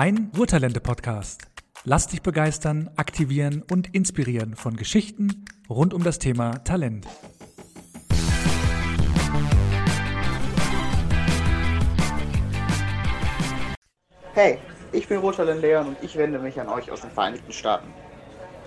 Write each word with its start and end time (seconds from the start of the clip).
Dein 0.00 0.30
Ruhrtalente-Podcast. 0.38 1.48
Lass 1.82 2.06
dich 2.06 2.22
begeistern, 2.22 2.88
aktivieren 2.94 3.64
und 3.68 3.96
inspirieren 3.96 4.54
von 4.54 4.76
Geschichten 4.76 5.44
rund 5.68 5.92
um 5.92 6.04
das 6.04 6.20
Thema 6.20 6.62
Talent. 6.62 7.04
Hey, 14.34 14.58
ich 14.92 15.08
bin 15.08 15.18
Ruhrtalent 15.18 15.62
Leon 15.62 15.88
und 15.88 15.96
ich 16.00 16.16
wende 16.16 16.38
mich 16.38 16.60
an 16.60 16.68
euch 16.68 16.92
aus 16.92 17.00
den 17.00 17.10
Vereinigten 17.10 17.50
Staaten. 17.50 17.88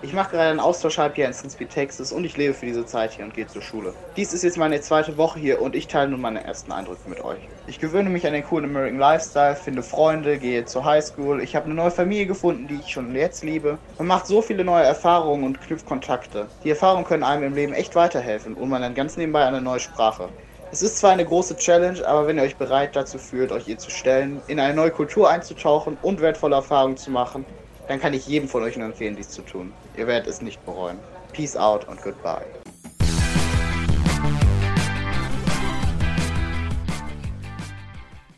Ich 0.04 0.12
mache 0.12 0.32
gerade 0.32 0.50
einen 0.50 0.58
Austauschhalbjahr 0.58 1.28
in 1.28 1.32
Cincinnati, 1.32 1.72
Texas 1.72 2.10
und 2.10 2.24
ich 2.24 2.36
lebe 2.36 2.54
für 2.54 2.66
diese 2.66 2.84
Zeit 2.84 3.12
hier 3.12 3.24
und 3.24 3.34
gehe 3.34 3.46
zur 3.46 3.62
Schule. 3.62 3.94
Dies 4.16 4.32
ist 4.32 4.42
jetzt 4.42 4.58
meine 4.58 4.80
zweite 4.80 5.16
Woche 5.16 5.38
hier 5.38 5.62
und 5.62 5.76
ich 5.76 5.86
teile 5.86 6.10
nun 6.10 6.20
meine 6.20 6.42
ersten 6.42 6.72
Eindrücke 6.72 7.08
mit 7.08 7.20
euch. 7.20 7.48
Ich 7.66 7.78
gewöhne 7.78 8.10
mich 8.10 8.26
an 8.26 8.32
den 8.32 8.42
coolen 8.42 8.64
American 8.64 8.98
Lifestyle, 8.98 9.54
finde 9.54 9.84
Freunde, 9.84 10.40
gehe 10.40 10.64
zur 10.64 10.84
Highschool, 10.84 11.40
ich 11.40 11.54
habe 11.54 11.66
eine 11.66 11.74
neue 11.74 11.92
Familie 11.92 12.26
gefunden, 12.26 12.66
die 12.66 12.80
ich 12.80 12.88
schon 12.90 13.14
jetzt 13.14 13.44
liebe. 13.44 13.78
Man 13.96 14.08
macht 14.08 14.26
so 14.26 14.42
viele 14.42 14.64
neue 14.64 14.82
Erfahrungen 14.82 15.44
und 15.44 15.60
knüpft 15.60 15.86
Kontakte. 15.86 16.50
Die 16.64 16.70
Erfahrungen 16.70 17.04
können 17.04 17.22
einem 17.22 17.44
im 17.44 17.54
Leben 17.54 17.72
echt 17.72 17.94
weiterhelfen 17.94 18.54
und 18.54 18.70
man 18.70 18.80
lernt 18.80 18.96
ganz 18.96 19.16
nebenbei 19.16 19.44
eine 19.46 19.62
neue 19.62 19.78
Sprache. 19.78 20.34
Es 20.72 20.82
ist 20.82 20.98
zwar 20.98 21.12
eine 21.12 21.24
große 21.24 21.54
Challenge, 21.54 22.04
aber 22.04 22.26
wenn 22.26 22.38
ihr 22.38 22.42
euch 22.44 22.56
bereit 22.58 22.96
dazu 22.96 23.18
fühlt, 23.18 23.52
euch 23.52 23.68
ihr 23.68 23.78
zu 23.78 23.90
stellen, 23.92 24.42
in 24.46 24.58
eine 24.58 24.74
neue 24.74 24.90
Kultur 24.90 25.30
einzutauchen 25.30 25.96
und 26.00 26.20
wertvolle 26.20 26.56
Erfahrungen 26.56 26.96
zu 26.96 27.12
machen, 27.12 27.46
dann 27.88 28.00
kann 28.00 28.14
ich 28.14 28.26
jedem 28.26 28.48
von 28.48 28.62
euch 28.62 28.76
nur 28.76 28.86
empfehlen, 28.86 29.16
dies 29.16 29.28
zu 29.30 29.42
tun. 29.42 29.72
Ihr 29.96 30.06
werdet 30.06 30.28
es 30.28 30.42
nicht 30.42 30.64
bereuen. 30.64 30.98
Peace 31.32 31.56
out 31.56 31.88
und 31.88 32.00
goodbye. 32.02 32.44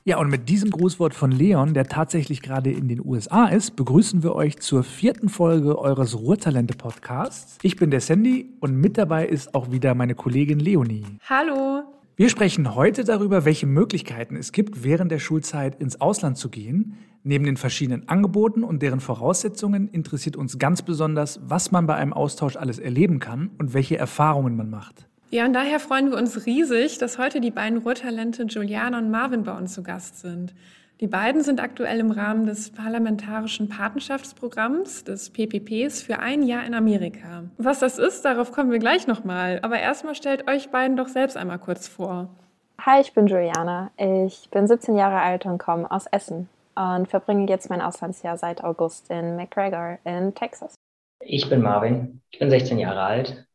Ja, 0.06 0.18
und 0.18 0.28
mit 0.28 0.50
diesem 0.50 0.70
Grußwort 0.70 1.14
von 1.14 1.30
Leon, 1.30 1.72
der 1.72 1.86
tatsächlich 1.86 2.42
gerade 2.42 2.70
in 2.70 2.88
den 2.88 3.02
USA 3.02 3.46
ist, 3.46 3.74
begrüßen 3.74 4.22
wir 4.22 4.34
euch 4.34 4.58
zur 4.58 4.84
vierten 4.84 5.30
Folge 5.30 5.78
eures 5.78 6.14
Ruhrtalente-Podcasts. 6.14 7.56
Ich 7.62 7.76
bin 7.76 7.90
der 7.90 8.00
Sandy 8.00 8.50
und 8.60 8.76
mit 8.76 8.98
dabei 8.98 9.26
ist 9.26 9.54
auch 9.54 9.72
wieder 9.72 9.94
meine 9.94 10.14
Kollegin 10.14 10.58
Leonie. 10.58 11.06
Hallo. 11.26 11.84
Wir 12.16 12.28
sprechen 12.28 12.74
heute 12.74 13.02
darüber, 13.02 13.46
welche 13.46 13.66
Möglichkeiten 13.66 14.36
es 14.36 14.52
gibt, 14.52 14.84
während 14.84 15.10
der 15.10 15.18
Schulzeit 15.18 15.80
ins 15.80 16.00
Ausland 16.02 16.36
zu 16.36 16.50
gehen. 16.50 16.98
Neben 17.26 17.46
den 17.46 17.56
verschiedenen 17.56 18.06
Angeboten 18.06 18.62
und 18.62 18.82
deren 18.82 19.00
Voraussetzungen 19.00 19.88
interessiert 19.88 20.36
uns 20.36 20.58
ganz 20.58 20.82
besonders, 20.82 21.40
was 21.42 21.72
man 21.72 21.86
bei 21.86 21.94
einem 21.94 22.12
Austausch 22.12 22.56
alles 22.56 22.78
erleben 22.78 23.18
kann 23.18 23.50
und 23.58 23.72
welche 23.72 23.96
Erfahrungen 23.96 24.54
man 24.56 24.68
macht. 24.68 25.06
Ja, 25.30 25.46
und 25.46 25.54
daher 25.54 25.80
freuen 25.80 26.10
wir 26.10 26.18
uns 26.18 26.44
riesig, 26.44 26.98
dass 26.98 27.16
heute 27.16 27.40
die 27.40 27.50
beiden 27.50 27.78
Ruhrtalente 27.78 28.42
Juliana 28.42 28.98
und 28.98 29.10
Marvin 29.10 29.44
bei 29.44 29.56
uns 29.56 29.72
zu 29.72 29.82
Gast 29.82 30.20
sind. 30.20 30.54
Die 31.00 31.06
beiden 31.06 31.42
sind 31.42 31.62
aktuell 31.62 31.98
im 31.98 32.10
Rahmen 32.10 32.44
des 32.44 32.68
Parlamentarischen 32.70 33.70
Patenschaftsprogramms, 33.70 35.04
des 35.04 35.30
PPPs, 35.30 36.02
für 36.02 36.18
ein 36.18 36.42
Jahr 36.42 36.66
in 36.66 36.74
Amerika. 36.74 37.44
Was 37.56 37.78
das 37.78 37.98
ist, 37.98 38.26
darauf 38.26 38.52
kommen 38.52 38.70
wir 38.70 38.78
gleich 38.78 39.06
nochmal. 39.06 39.60
Aber 39.62 39.78
erstmal 39.78 40.14
stellt 40.14 40.46
euch 40.46 40.68
beiden 40.68 40.98
doch 40.98 41.08
selbst 41.08 41.38
einmal 41.38 41.58
kurz 41.58 41.88
vor. 41.88 42.28
Hi, 42.82 43.00
ich 43.00 43.14
bin 43.14 43.26
Juliana. 43.26 43.92
Ich 43.96 44.50
bin 44.50 44.66
17 44.66 44.94
Jahre 44.94 45.22
alt 45.22 45.46
und 45.46 45.56
komme 45.56 45.90
aus 45.90 46.04
Essen 46.06 46.50
und 46.76 47.08
verbringe 47.08 47.48
jetzt 47.48 47.70
mein 47.70 47.80
Auslandsjahr 47.80 48.36
seit 48.36 48.62
August 48.62 49.10
in 49.10 49.36
McGregor 49.36 49.98
in 50.04 50.34
Texas. 50.34 50.74
Ich 51.20 51.48
bin 51.48 51.62
Marvin. 51.62 52.22
Ich 52.30 52.38
bin 52.38 52.50
16 52.50 52.78
Jahre 52.78 53.02
alt 53.02 53.46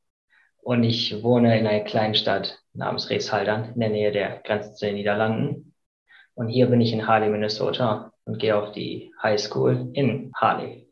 und 0.62 0.84
ich 0.84 1.24
wohne 1.24 1.58
in 1.60 1.68
einer 1.68 1.84
kleinen 1.84 2.16
Stadt 2.16 2.60
namens 2.74 3.10
Reeshaldern 3.10 3.74
in 3.74 3.80
der 3.80 3.90
Nähe 3.90 4.12
der 4.12 4.42
Grenze 4.44 4.74
zu 4.74 4.86
den 4.86 4.96
Niederlanden. 4.96 5.74
Und 6.34 6.48
hier 6.48 6.68
bin 6.68 6.82
ich 6.82 6.94
in 6.94 7.08
Harley, 7.08 7.30
Minnesota 7.30 8.14
und 8.26 8.40
gehe 8.40 8.56
auf 8.56 8.72
die 8.72 9.12
High 9.22 9.40
School 9.40 9.90
in 9.94 10.32
Harley. 10.36 10.88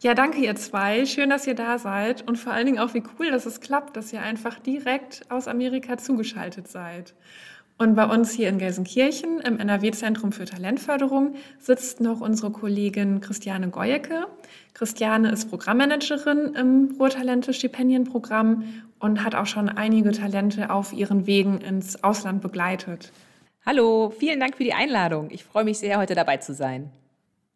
Ja, 0.00 0.14
danke 0.14 0.38
ihr 0.38 0.56
zwei. 0.56 1.06
Schön, 1.06 1.30
dass 1.30 1.46
ihr 1.46 1.54
da 1.54 1.78
seid 1.78 2.26
und 2.26 2.36
vor 2.36 2.52
allen 2.52 2.66
Dingen 2.66 2.78
auch, 2.80 2.92
wie 2.92 3.04
cool, 3.18 3.30
dass 3.30 3.46
es 3.46 3.60
klappt, 3.60 3.96
dass 3.96 4.12
ihr 4.12 4.20
einfach 4.20 4.58
direkt 4.58 5.22
aus 5.30 5.46
Amerika 5.46 5.96
zugeschaltet 5.96 6.66
seid. 6.66 7.14
Und 7.78 7.94
bei 7.96 8.04
uns 8.04 8.30
hier 8.30 8.48
in 8.48 8.58
Gelsenkirchen 8.58 9.40
im 9.40 9.58
NRW-Zentrum 9.58 10.32
für 10.32 10.44
Talentförderung 10.44 11.34
sitzt 11.58 12.00
noch 12.00 12.20
unsere 12.20 12.52
Kollegin 12.52 13.20
Christiane 13.20 13.70
Goyecke. 13.70 14.26
Christiane 14.74 15.30
ist 15.30 15.50
Programmmanagerin 15.50 16.54
im 16.54 16.94
Ruhrtalente-Stipendienprogramm 16.98 18.64
und 18.98 19.24
hat 19.24 19.34
auch 19.34 19.46
schon 19.46 19.68
einige 19.68 20.12
Talente 20.12 20.70
auf 20.70 20.92
ihren 20.92 21.26
Wegen 21.26 21.60
ins 21.60 22.04
Ausland 22.04 22.40
begleitet. 22.40 23.12
Hallo, 23.66 24.12
vielen 24.16 24.40
Dank 24.40 24.56
für 24.56 24.64
die 24.64 24.74
Einladung. 24.74 25.30
Ich 25.30 25.44
freue 25.44 25.64
mich 25.64 25.78
sehr, 25.78 25.98
heute 25.98 26.14
dabei 26.14 26.36
zu 26.36 26.54
sein. 26.54 26.90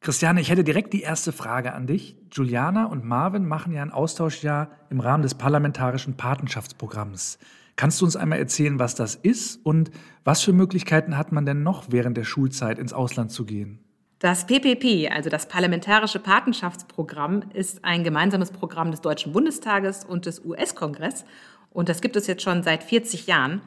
Christiane, 0.00 0.40
ich 0.40 0.50
hätte 0.50 0.62
direkt 0.62 0.92
die 0.92 1.02
erste 1.02 1.32
Frage 1.32 1.72
an 1.72 1.86
dich. 1.86 2.16
Juliana 2.30 2.84
und 2.84 3.04
Marvin 3.04 3.44
machen 3.44 3.72
ja 3.72 3.82
ein 3.82 3.90
Austauschjahr 3.90 4.70
im 4.88 5.00
Rahmen 5.00 5.22
des 5.22 5.34
Parlamentarischen 5.34 6.16
Patenschaftsprogramms. 6.16 7.38
Kannst 7.76 8.00
du 8.00 8.06
uns 8.06 8.16
einmal 8.16 8.38
erzählen, 8.38 8.78
was 8.78 8.94
das 8.94 9.14
ist 9.14 9.60
und 9.64 9.90
was 10.24 10.42
für 10.42 10.54
Möglichkeiten 10.54 11.18
hat 11.18 11.30
man 11.30 11.44
denn 11.44 11.62
noch 11.62 11.84
während 11.90 12.16
der 12.16 12.24
Schulzeit 12.24 12.78
ins 12.78 12.94
Ausland 12.94 13.30
zu 13.30 13.44
gehen? 13.44 13.78
Das 14.18 14.46
PPP, 14.46 15.10
also 15.12 15.28
das 15.28 15.46
Parlamentarische 15.46 16.18
Patenschaftsprogramm, 16.18 17.42
ist 17.52 17.84
ein 17.84 18.02
gemeinsames 18.02 18.50
Programm 18.50 18.90
des 18.90 19.02
Deutschen 19.02 19.32
Bundestages 19.34 20.06
und 20.06 20.24
des 20.24 20.42
US-Kongress. 20.42 21.26
Und 21.70 21.90
das 21.90 22.00
gibt 22.00 22.16
es 22.16 22.26
jetzt 22.26 22.42
schon 22.42 22.62
seit 22.62 22.82
40 22.82 23.26
Jahren. 23.26 23.60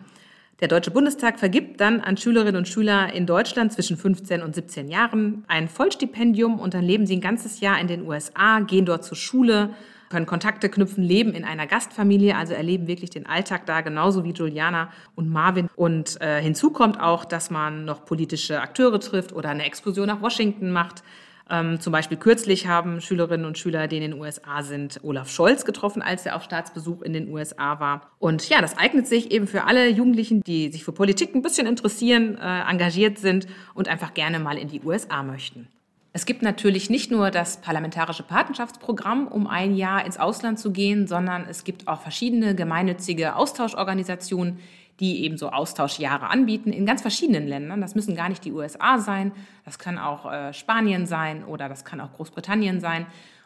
Der 0.59 0.67
Deutsche 0.67 0.89
Bundestag 0.89 1.37
vergibt 1.37 1.79
dann 1.79 2.01
an 2.01 2.17
Schülerinnen 2.17 2.55
und 2.55 2.67
Schüler 2.67 3.13
in 3.13 3.27
Deutschland 3.27 3.71
zwischen 3.71 3.95
15 3.95 4.41
und 4.41 4.55
17 4.55 4.89
Jahren 4.89 5.45
ein 5.47 5.69
Vollstipendium 5.69 6.59
und 6.59 6.73
dann 6.73 6.83
leben 6.83 7.05
sie 7.05 7.17
ein 7.17 7.21
ganzes 7.21 7.59
Jahr 7.59 7.79
in 7.79 7.87
den 7.87 8.07
USA, 8.07 8.59
gehen 8.59 8.85
dort 8.85 9.05
zur 9.05 9.17
Schule, 9.17 9.69
können 10.09 10.25
Kontakte 10.25 10.69
knüpfen, 10.69 11.03
leben 11.03 11.33
in 11.33 11.43
einer 11.43 11.67
Gastfamilie, 11.67 12.35
also 12.35 12.53
erleben 12.53 12.87
wirklich 12.87 13.09
den 13.09 13.25
Alltag 13.25 13.65
da, 13.65 13.81
genauso 13.81 14.23
wie 14.23 14.31
Juliana 14.31 14.89
und 15.15 15.29
Marvin. 15.29 15.69
Und 15.75 16.19
äh, 16.21 16.41
hinzu 16.41 16.71
kommt 16.71 16.99
auch, 16.99 17.25
dass 17.25 17.49
man 17.49 17.85
noch 17.85 18.05
politische 18.05 18.61
Akteure 18.61 18.99
trifft 18.99 19.33
oder 19.33 19.49
eine 19.49 19.65
Exkursion 19.65 20.07
nach 20.07 20.21
Washington 20.21 20.71
macht. 20.71 21.03
Ähm, 21.49 21.79
zum 21.79 21.91
Beispiel 21.91 22.17
kürzlich 22.17 22.67
haben 22.67 23.01
Schülerinnen 23.01 23.45
und 23.45 23.57
Schüler, 23.57 23.87
die 23.87 23.97
in 23.97 24.03
den 24.03 24.13
USA 24.13 24.61
sind, 24.61 24.99
Olaf 25.03 25.29
Scholz 25.29 25.65
getroffen, 25.65 26.01
als 26.01 26.25
er 26.25 26.35
auf 26.35 26.43
Staatsbesuch 26.43 27.01
in 27.01 27.13
den 27.13 27.29
USA 27.29 27.79
war. 27.79 28.11
Und 28.19 28.47
ja, 28.49 28.61
das 28.61 28.77
eignet 28.77 29.07
sich 29.07 29.31
eben 29.31 29.47
für 29.47 29.63
alle 29.63 29.89
Jugendlichen, 29.89 30.41
die 30.41 30.71
sich 30.71 30.83
für 30.83 30.91
Politik 30.91 31.33
ein 31.33 31.41
bisschen 31.41 31.65
interessieren, 31.65 32.37
äh, 32.37 32.69
engagiert 32.69 33.17
sind 33.17 33.47
und 33.73 33.87
einfach 33.87 34.13
gerne 34.13 34.39
mal 34.39 34.57
in 34.57 34.67
die 34.67 34.81
USA 34.81 35.23
möchten. 35.23 35.67
Es 36.11 36.25
gibt 36.25 36.41
natürlich 36.41 36.89
nicht 36.89 37.11
nur 37.11 37.29
das 37.29 37.61
Parlamentarische 37.61 38.23
Patenschaftsprogramm, 38.23 39.27
um 39.27 39.45
ein 39.45 39.75
Jahr 39.75 40.05
ins 40.05 40.17
Ausland 40.17 40.57
zu 40.57 40.71
gehen, 40.71 41.05
sondern 41.05 41.45
es 41.47 41.63
gibt 41.63 41.87
auch 41.87 42.01
verschiedene 42.01 42.55
gemeinnützige 42.55 43.35
Austauschorganisationen, 43.35 44.59
die 44.99 45.23
eben 45.23 45.37
so 45.37 45.51
Austauschjahre 45.51 46.27
anbieten 46.27 46.73
in 46.73 46.85
ganz 46.85 47.01
verschiedenen 47.01 47.47
Ländern. 47.47 47.79
Das 47.79 47.93
müssen 47.93 48.15
gar 48.15 48.27
nicht 48.27 48.43
die 48.43 48.51
USA 48.51 48.97
sein, 48.97 49.31
das 49.65 49.77
kann 49.77 49.97
auch 49.99 50.31
äh, 50.31 50.51
Spanien 50.53 51.05
sein 51.05 51.45
oder 51.45 51.69
das 51.69 51.85
kann 51.85 52.01
auch 52.01 52.13
Großbritannien 52.13 52.79
sein. 52.79 53.05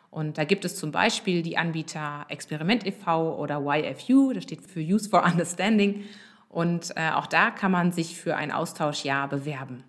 Und 0.10 0.38
da 0.38 0.46
gibt 0.46 0.64
es 0.64 0.76
zum 0.76 0.92
Beispiel 0.92 1.42
die 1.42 1.58
Anbieter 1.58 2.26
Experiment 2.30 2.86
e.V. 2.86 3.36
oder 3.38 3.62
YFU, 3.66 4.32
das 4.32 4.44
steht 4.44 4.62
für 4.62 4.80
Youth 4.80 5.08
for 5.08 5.26
Understanding. 5.26 6.06
Und 6.50 6.94
äh, 6.96 7.10
auch 7.10 7.28
da 7.28 7.50
kann 7.50 7.72
man 7.72 7.92
sich 7.92 8.16
für 8.16 8.36
ein 8.36 8.52
Austauschjahr 8.52 9.28
bewerben. 9.28 9.84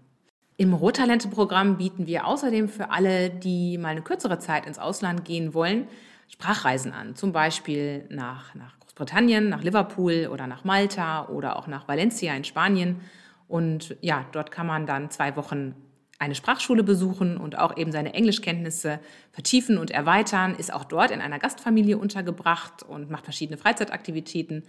Im 0.57 0.73
Rottalente-Programm 0.73 1.79
bieten 1.79 2.07
wir 2.07 2.27
außerdem 2.27 2.69
für 2.69 2.91
alle, 2.91 3.29
die 3.29 3.77
mal 3.77 3.89
eine 3.89 4.03
kürzere 4.03 4.39
Zeit 4.39 4.67
ins 4.67 4.79
Ausland 4.79 5.25
gehen 5.25 5.53
wollen, 5.53 5.89
Sprachreisen 6.29 6.93
an. 6.93 7.17
Zum 7.17 7.33
Beispiel 7.33 8.05
nach, 8.09 8.55
nach 8.55 8.79
Großbritannien, 8.79 9.49
nach 9.49 9.63
Liverpool 9.65 10.29
oder 10.33 10.47
nach 10.47 10.63
Malta 10.63 11.29
oder 11.29 11.57
auch 11.57 11.67
nach 11.67 11.89
Valencia 11.89 12.33
in 12.35 12.45
Spanien. 12.45 13.01
Und 13.49 13.97
ja, 14.01 14.27
dort 14.31 14.53
kann 14.53 14.69
man 14.69 14.87
dann 14.87 15.11
zwei 15.11 15.35
Wochen 15.35 15.75
eine 16.21 16.37
Sprachschule 16.37 16.85
besuchen 16.85 17.37
und 17.37 17.59
auch 17.59 17.77
eben 17.77 17.91
seine 17.91 18.15
Englischkenntnisse 18.15 19.01
vertiefen 19.33 19.77
und 19.77 19.91
erweitern, 19.91 20.55
ist 20.55 20.73
auch 20.73 20.85
dort 20.85 21.11
in 21.11 21.21
einer 21.21 21.41
Gastfamilie 21.41 21.99
untergebracht 21.99 22.85
und 22.85 23.11
macht 23.11 23.25
verschiedene 23.25 23.59
Freizeitaktivitäten 23.59 24.63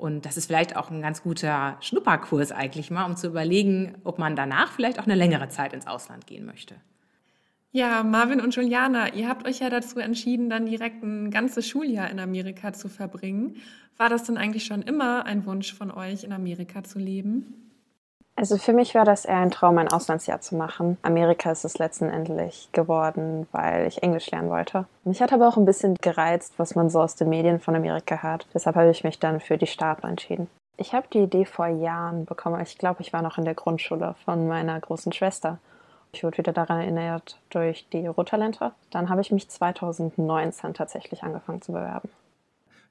und 0.00 0.24
das 0.24 0.36
ist 0.36 0.46
vielleicht 0.46 0.76
auch 0.76 0.90
ein 0.90 1.02
ganz 1.02 1.22
guter 1.22 1.76
Schnupperkurs 1.80 2.52
eigentlich 2.52 2.90
mal, 2.90 3.04
um 3.04 3.16
zu 3.16 3.26
überlegen, 3.26 3.98
ob 4.02 4.18
man 4.18 4.34
danach 4.34 4.72
vielleicht 4.72 4.98
auch 4.98 5.04
eine 5.04 5.14
längere 5.14 5.48
Zeit 5.48 5.72
ins 5.72 5.86
Ausland 5.86 6.26
gehen 6.26 6.46
möchte. 6.46 6.76
Ja, 7.72 8.02
Marvin 8.02 8.40
und 8.40 8.54
Juliana, 8.56 9.14
ihr 9.14 9.28
habt 9.28 9.46
euch 9.46 9.60
ja 9.60 9.70
dazu 9.70 10.00
entschieden, 10.00 10.50
dann 10.50 10.66
direkt 10.66 11.04
ein 11.04 11.30
ganzes 11.30 11.68
Schuljahr 11.68 12.10
in 12.10 12.18
Amerika 12.18 12.72
zu 12.72 12.88
verbringen. 12.88 13.56
War 13.96 14.08
das 14.08 14.24
denn 14.24 14.38
eigentlich 14.38 14.64
schon 14.64 14.82
immer 14.82 15.26
ein 15.26 15.46
Wunsch 15.46 15.72
von 15.72 15.90
euch, 15.90 16.24
in 16.24 16.32
Amerika 16.32 16.82
zu 16.82 16.98
leben? 16.98 17.69
Also 18.36 18.56
für 18.56 18.72
mich 18.72 18.94
war 18.94 19.04
das 19.04 19.26
eher 19.26 19.38
ein 19.38 19.50
Traum, 19.50 19.76
ein 19.78 19.92
Auslandsjahr 19.92 20.40
zu 20.40 20.56
machen. 20.56 20.96
Amerika 21.02 21.50
ist 21.50 21.64
es 21.64 21.78
letztendlich 21.78 22.70
geworden, 22.72 23.46
weil 23.52 23.86
ich 23.86 24.02
Englisch 24.02 24.30
lernen 24.30 24.48
wollte. 24.48 24.86
Mich 25.04 25.20
hat 25.20 25.32
aber 25.32 25.46
auch 25.46 25.58
ein 25.58 25.66
bisschen 25.66 25.94
gereizt, 26.00 26.54
was 26.56 26.74
man 26.74 26.88
so 26.88 27.00
aus 27.00 27.16
den 27.16 27.28
Medien 27.28 27.60
von 27.60 27.76
Amerika 27.76 28.22
hört. 28.22 28.46
Deshalb 28.54 28.76
habe 28.76 28.90
ich 28.90 29.04
mich 29.04 29.18
dann 29.18 29.40
für 29.40 29.58
die 29.58 29.66
Staaten 29.66 30.06
entschieden. 30.06 30.48
Ich 30.78 30.94
habe 30.94 31.06
die 31.12 31.18
Idee 31.18 31.44
vor 31.44 31.66
Jahren 31.66 32.24
bekommen. 32.24 32.58
Ich 32.62 32.78
glaube, 32.78 33.02
ich 33.02 33.12
war 33.12 33.20
noch 33.20 33.36
in 33.36 33.44
der 33.44 33.54
Grundschule 33.54 34.14
von 34.24 34.48
meiner 34.48 34.80
großen 34.80 35.12
Schwester. 35.12 35.58
Ich 36.12 36.24
wurde 36.24 36.38
wieder 36.38 36.54
daran 36.54 36.80
erinnert 36.80 37.38
durch 37.50 37.86
die 37.92 38.06
Rohtalente. 38.06 38.72
Dann 38.90 39.10
habe 39.10 39.20
ich 39.20 39.30
mich 39.30 39.50
2019 39.50 40.72
tatsächlich 40.72 41.22
angefangen 41.22 41.60
zu 41.60 41.72
bewerben. 41.72 42.08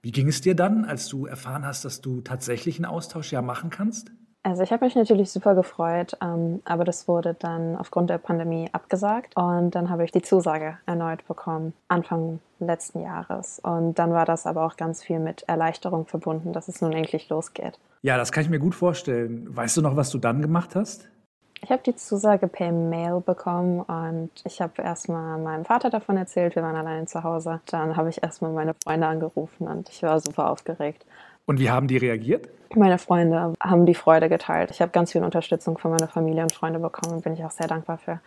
Wie 0.01 0.11
ging 0.11 0.27
es 0.27 0.41
dir 0.41 0.55
dann, 0.55 0.85
als 0.85 1.07
du 1.07 1.25
erfahren 1.25 1.65
hast, 1.65 1.83
dass 1.83 1.99
du 1.99 2.21
tatsächlich 2.21 2.77
einen 2.77 2.85
Austausch 2.85 3.31
ja 3.31 3.41
machen 3.41 3.71
kannst? 3.71 4.11
Also 4.41 4.63
ich 4.63 4.71
habe 4.71 4.85
mich 4.85 4.95
natürlich 4.95 5.31
super 5.31 5.53
gefreut, 5.53 6.17
ähm, 6.23 6.61
aber 6.63 6.85
das 6.85 7.07
wurde 7.09 7.35
dann 7.37 7.75
aufgrund 7.75 8.09
der 8.09 8.19
Pandemie 8.19 8.69
abgesagt 8.71 9.35
und 9.35 9.71
dann 9.71 9.89
habe 9.89 10.05
ich 10.05 10.11
die 10.11 10.21
Zusage 10.21 10.77
erneut 10.85 11.27
bekommen, 11.27 11.73
Anfang 11.89 12.39
letzten 12.59 13.01
Jahres. 13.01 13.59
Und 13.59 13.99
dann 13.99 14.13
war 14.13 14.25
das 14.25 14.45
aber 14.45 14.65
auch 14.65 14.77
ganz 14.77 15.03
viel 15.03 15.19
mit 15.19 15.43
Erleichterung 15.47 16.05
verbunden, 16.05 16.53
dass 16.53 16.69
es 16.69 16.81
nun 16.81 16.93
endlich 16.93 17.27
losgeht. 17.29 17.79
Ja, 18.01 18.17
das 18.17 18.31
kann 18.31 18.43
ich 18.43 18.49
mir 18.49 18.59
gut 18.59 18.75
vorstellen. 18.75 19.45
Weißt 19.53 19.75
du 19.75 19.81
noch, 19.81 19.97
was 19.97 20.09
du 20.09 20.17
dann 20.17 20.41
gemacht 20.41 20.73
hast? 20.73 21.09
Ich 21.61 21.69
habe 21.71 21.83
die 21.83 21.95
Zusage 21.95 22.47
per 22.47 22.71
Mail 22.71 23.19
bekommen 23.19 23.81
und 23.81 24.29
ich 24.45 24.61
habe 24.61 24.81
erstmal 24.81 25.37
meinem 25.37 25.65
Vater 25.65 25.89
davon 25.89 26.15
erzählt, 26.15 26.55
wir 26.55 26.63
waren 26.63 26.77
allein 26.77 27.07
zu 27.07 27.23
Hause. 27.23 27.59
Dann 27.65 27.97
habe 27.97 28.09
ich 28.09 28.23
erstmal 28.23 28.51
meine 28.51 28.73
Freunde 28.81 29.07
angerufen 29.07 29.67
und 29.67 29.89
ich 29.89 30.01
war 30.01 30.19
super 30.21 30.49
aufgeregt. 30.49 31.05
Und 31.49 31.59
wie 31.59 31.71
haben 31.71 31.87
die 31.87 31.97
reagiert? 31.97 32.47
Meine 32.75 32.99
Freunde 32.99 33.55
haben 33.59 33.87
die 33.87 33.95
Freude 33.95 34.29
geteilt. 34.29 34.69
Ich 34.69 34.81
habe 34.81 34.91
ganz 34.91 35.13
viel 35.13 35.23
Unterstützung 35.23 35.79
von 35.79 35.89
meiner 35.89 36.07
Familie 36.07 36.43
und 36.43 36.53
Freunde 36.53 36.77
bekommen 36.77 37.15
und 37.15 37.23
bin 37.23 37.33
ich 37.33 37.43
auch 37.43 37.49
sehr 37.49 37.67
dankbar 37.67 37.97
für. 37.97 38.21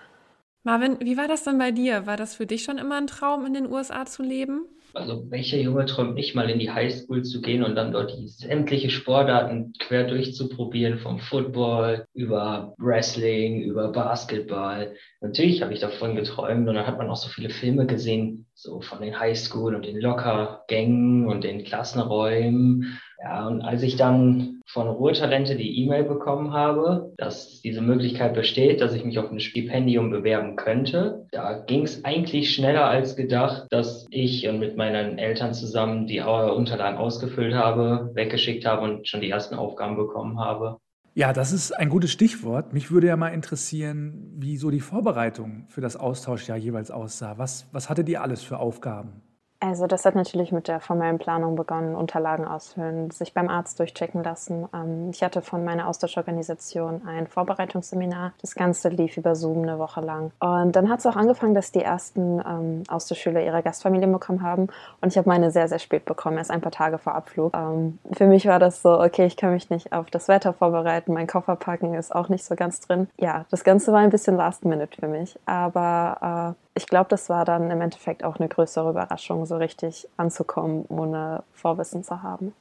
Marvin, 0.65 0.97
wie 0.99 1.17
war 1.17 1.29
das 1.29 1.45
denn 1.45 1.57
bei 1.57 1.71
dir? 1.71 2.05
War 2.09 2.17
das 2.17 2.35
für 2.35 2.47
dich 2.47 2.65
schon 2.65 2.79
immer 2.79 2.97
ein 2.97 3.07
Traum, 3.07 3.47
in 3.47 3.55
den 3.55 3.71
USA 3.71 4.07
zu 4.07 4.25
leben? 4.25 4.65
Also 4.95 5.31
welcher 5.31 5.59
Junge 5.59 5.87
träumt 5.87 6.15
nicht 6.15 6.35
mal 6.35 6.51
in 6.51 6.59
die 6.59 6.71
Highschool 6.71 7.23
zu 7.23 7.41
gehen 7.41 7.63
und 7.63 7.77
dann 7.77 7.93
dort 7.93 8.13
die 8.19 8.29
sämtliche 8.29 8.91
Sportarten 8.91 9.73
quer 9.79 10.05
durchzuprobieren, 10.05 10.99
vom 10.99 11.19
Football 11.19 12.05
über 12.15 12.75
Wrestling, 12.79 13.63
über 13.63 13.91
Basketball. 13.91 14.95
Natürlich 15.21 15.63
habe 15.63 15.73
ich 15.73 15.81
davon 15.81 16.15
geträumt 16.15 16.69
und 16.69 16.75
dann 16.75 16.87
hat 16.87 16.99
man 16.99 17.09
auch 17.09 17.17
so 17.17 17.29
viele 17.29 17.49
Filme 17.51 17.87
gesehen, 17.87 18.47
so 18.55 18.81
von 18.81 19.01
den 19.01 19.19
Highschool 19.19 19.75
und 19.75 19.87
den 19.87 19.99
Lockergängen 19.99 21.27
und 21.27 21.45
den 21.45 21.65
Klassenräumen 21.65 22.99
ja, 23.23 23.47
und 23.47 23.63
als 23.63 23.83
ich 23.83 23.97
dann 23.97 24.61
von 24.67 24.89
Ruhetalente 24.89 25.55
die 25.55 25.83
E-Mail 25.83 26.05
bekommen 26.05 26.53
habe, 26.53 27.13
dass 27.19 27.61
diese 27.61 27.81
Möglichkeit 27.81 28.35
besteht, 28.35 28.81
dass 28.81 28.95
ich 28.95 29.05
mich 29.05 29.19
auf 29.19 29.31
ein 29.31 29.39
Stipendium 29.39 30.11
bewerben 30.11 30.57
könnte, 30.57 31.27
da 31.31 31.59
ging 31.59 31.85
es 31.85 32.05
eigentlich 32.05 32.53
schneller 32.53 32.87
als 32.87 33.15
gedacht, 33.15 33.67
dass 33.71 34.07
ich 34.11 34.49
und 34.49 34.59
mit 34.59 34.77
meinen 34.77 35.19
Eltern 35.19 35.55
zusammen 35.55 36.07
die 36.07 36.21
Unterlagen 36.21 36.99
ausgefüllt 36.99 37.55
habe, 37.55 38.11
weggeschickt 38.15 38.67
habe 38.67 38.83
und 38.83 39.07
schon 39.07 39.21
die 39.21 39.31
ersten 39.31 39.55
Aufgaben 39.55 39.97
bekommen 39.97 40.41
habe. 40.41 40.79
Ja, 41.15 41.33
das 41.33 41.53
ist 41.53 41.73
ein 41.73 41.91
gutes 41.91 42.11
Stichwort. 42.11 42.73
Mich 42.73 42.91
würde 42.91 43.07
ja 43.07 43.17
mal 43.17 43.29
interessieren, 43.29 44.33
wie 44.35 44.57
so 44.57 44.71
die 44.71 44.81
Vorbereitung 44.81 45.67
für 45.69 45.83
das 45.83 45.95
Austauschjahr 45.95 46.57
jeweils 46.57 46.91
aussah. 46.91 47.37
Was, 47.37 47.69
was 47.71 47.91
hattet 47.91 48.09
ihr 48.09 48.23
alles 48.23 48.43
für 48.43 48.59
Aufgaben? 48.59 49.21
Also 49.63 49.87
das 49.87 50.05
hat 50.05 50.17
natürlich 50.17 50.51
mit 50.51 50.67
der 50.67 50.81
formellen 50.81 51.19
Planung 51.19 51.55
begonnen, 51.55 51.95
Unterlagen 51.95 52.45
ausfüllen, 52.45 53.13
sich 53.13 53.33
beim 53.33 53.49
Arzt 53.49 53.79
durchchecken 53.79 54.25
lassen. 54.25 54.69
Ähm, 54.75 55.11
ich 55.13 55.23
hatte 55.23 55.41
von 55.41 55.65
meiner 55.65 55.87
Austauschorganisation 55.87 57.03
ein 57.07 57.29
Vorbereitungsseminar. 57.29 58.33
Das 58.41 58.57
Ganze 58.57 58.89
lief 58.89 59.17
über 59.17 59.37
Zoom 59.37 59.63
eine 59.63 59.79
Woche 59.79 60.01
lang. 60.01 60.33
Und 60.41 60.75
dann 60.75 60.91
hat 60.91 60.99
es 60.99 61.07
auch 61.07 61.15
angefangen, 61.15 61.55
dass 61.55 61.71
die 61.71 61.83
ersten 61.83 62.41
ähm, 62.41 62.83
Austauschschüler 62.89 63.41
ihre 63.45 63.63
Gastfamilien 63.63 64.11
bekommen 64.11 64.43
haben. 64.43 64.67
Und 65.01 65.13
ich 65.13 65.17
habe 65.17 65.29
meine 65.29 65.53
sehr, 65.53 65.69
sehr 65.69 65.79
spät 65.79 66.07
bekommen, 66.07 66.39
erst 66.39 66.51
ein 66.51 66.61
paar 66.61 66.73
Tage 66.73 66.99
vor 66.99 67.15
Abflug. 67.15 67.55
Ähm, 67.55 68.01
für 68.13 68.27
mich 68.27 68.47
war 68.47 68.59
das 68.59 68.83
so, 68.83 69.01
okay, 69.01 69.27
ich 69.27 69.37
kann 69.37 69.53
mich 69.53 69.71
nicht 69.71 69.93
auf 69.93 70.11
das 70.11 70.27
Wetter 70.27 70.53
vorbereiten, 70.55 71.13
mein 71.13 71.29
Koffer 71.29 71.55
packen 71.55 71.95
ist 71.95 72.13
auch 72.13 72.29
nicht 72.29 72.45
so 72.45 72.57
ganz 72.57 72.81
drin. 72.81 73.09
Ja, 73.17 73.45
das 73.51 73.63
Ganze 73.63 73.93
war 73.93 74.01
ein 74.01 74.11
bisschen 74.11 74.37
Last 74.37 74.65
Minute 74.65 74.99
für 74.99 75.07
mich. 75.07 75.39
Aber 75.47 76.57
äh, 76.72 76.72
ich 76.75 76.87
glaube, 76.87 77.09
das 77.11 77.29
war 77.29 77.45
dann 77.45 77.71
im 77.71 77.81
Endeffekt 77.81 78.25
auch 78.25 78.37
eine 78.37 78.49
größere 78.49 78.91
Überraschung, 78.91 79.47
so 79.47 79.57
richtig 79.57 80.09
anzukommen, 80.17 80.85
ohne 80.89 81.43
Vorwissen 81.53 82.03
zu 82.03 82.23
haben. 82.23 82.55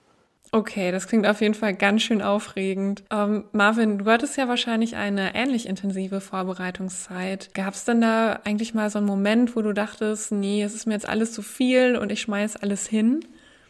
Okay, 0.54 0.92
das 0.92 1.08
klingt 1.08 1.26
auf 1.28 1.40
jeden 1.40 1.54
Fall 1.54 1.74
ganz 1.74 2.02
schön 2.02 2.22
aufregend. 2.22 3.04
Ähm, 3.10 3.46
Marvin, 3.54 4.00
du 4.00 4.06
hattest 4.12 4.36
ja 4.36 4.50
wahrscheinlich 4.50 4.98
eine 4.98 5.34
ähnlich 5.34 5.66
intensive 5.66 6.20
Vorbereitungszeit. 6.20 7.54
Gab 7.54 7.74
es 7.74 7.86
denn 7.86 8.02
da 8.02 8.42
eigentlich 8.44 8.74
mal 8.74 8.90
so 8.90 8.98
einen 8.98 9.08
Moment, 9.08 9.56
wo 9.56 9.62
du 9.62 9.72
dachtest, 9.72 10.34
nee, 10.34 10.62
es 10.62 10.76
ist 10.76 10.88
mir 10.88 10.94
jetzt 10.94 11.08
alles 11.08 11.32
zu 11.32 11.42
viel 11.42 11.96
und 11.96 12.12
ich 12.12 12.20
schmeiß 12.20 12.58
alles 12.58 12.86
hin? 12.86 13.22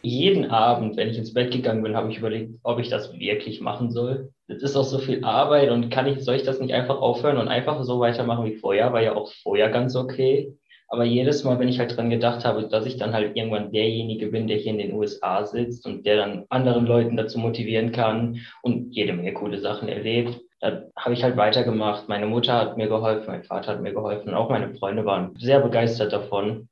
Jeden 0.02 0.50
Abend, 0.50 0.98
wenn 0.98 1.10
ich 1.10 1.18
ins 1.18 1.34
Bett 1.34 1.52
gegangen 1.52 1.84
bin, 1.84 1.96
habe 1.96 2.12
ich 2.12 2.18
überlegt, 2.18 2.54
ob 2.64 2.80
ich 2.80 2.90
das 2.90 3.18
wirklich 3.18 3.62
machen 3.62 3.92
soll. 3.92 4.32
Das 4.48 4.64
ist 4.64 4.76
auch 4.76 4.84
so 4.84 5.00
viel 5.00 5.24
Arbeit 5.24 5.70
und 5.70 5.90
kann 5.90 6.08
ich, 6.08 6.24
soll 6.24 6.36
ich 6.36 6.44
das 6.44 6.60
nicht 6.60 6.74
einfach 6.74 7.00
aufhören 7.00 7.38
und 7.38 7.48
einfach 7.48 7.84
so 7.84 8.00
weitermachen 8.00 8.46
wie 8.46 8.56
vorher? 8.56 8.94
War 8.94 9.02
ja 9.02 9.16
auch 9.16 9.32
vorher 9.44 9.70
ganz 9.70 9.96
okay. 9.96 10.54
Aber 10.88 11.06
jedes 11.06 11.46
Mal, 11.46 11.58
wenn 11.58 11.70
ich 11.70 11.80
halt 11.80 11.96
dran 11.96 12.10
gedacht 12.10 12.44
habe, 12.44 12.68
dass 12.68 12.86
ich 12.86 12.98
dann 12.98 13.14
halt 13.14 13.38
irgendwann 13.38 13.72
derjenige 13.72 14.28
bin, 14.28 14.48
der 14.48 14.58
hier 14.58 14.74
in 14.74 14.78
den 14.78 14.94
USA 14.94 15.46
sitzt 15.46 15.86
und 15.86 16.06
der 16.06 16.18
dann 16.18 16.46
anderen 16.50 16.86
Leuten 16.86 17.16
dazu 17.16 17.40
motivieren 17.40 17.94
kann 17.94 18.40
und 18.62 18.94
jede 18.94 19.14
Menge 19.14 19.34
coole 19.34 19.60
Sachen 19.60 19.88
erlebt, 19.88 20.42
da 20.60 20.84
habe 20.98 21.14
ich 21.14 21.24
halt 21.24 21.38
weitergemacht. 21.38 22.10
Meine 22.10 22.26
Mutter 22.26 22.54
hat 22.54 22.76
mir 22.76 22.88
geholfen, 22.88 23.28
mein 23.28 23.44
Vater 23.44 23.72
hat 23.72 23.82
mir 23.82 23.94
geholfen 23.94 24.34
auch 24.34 24.50
meine 24.50 24.74
Freunde 24.76 25.06
waren 25.06 25.34
sehr 25.38 25.62
begeistert 25.62 26.12
davon. 26.12 26.68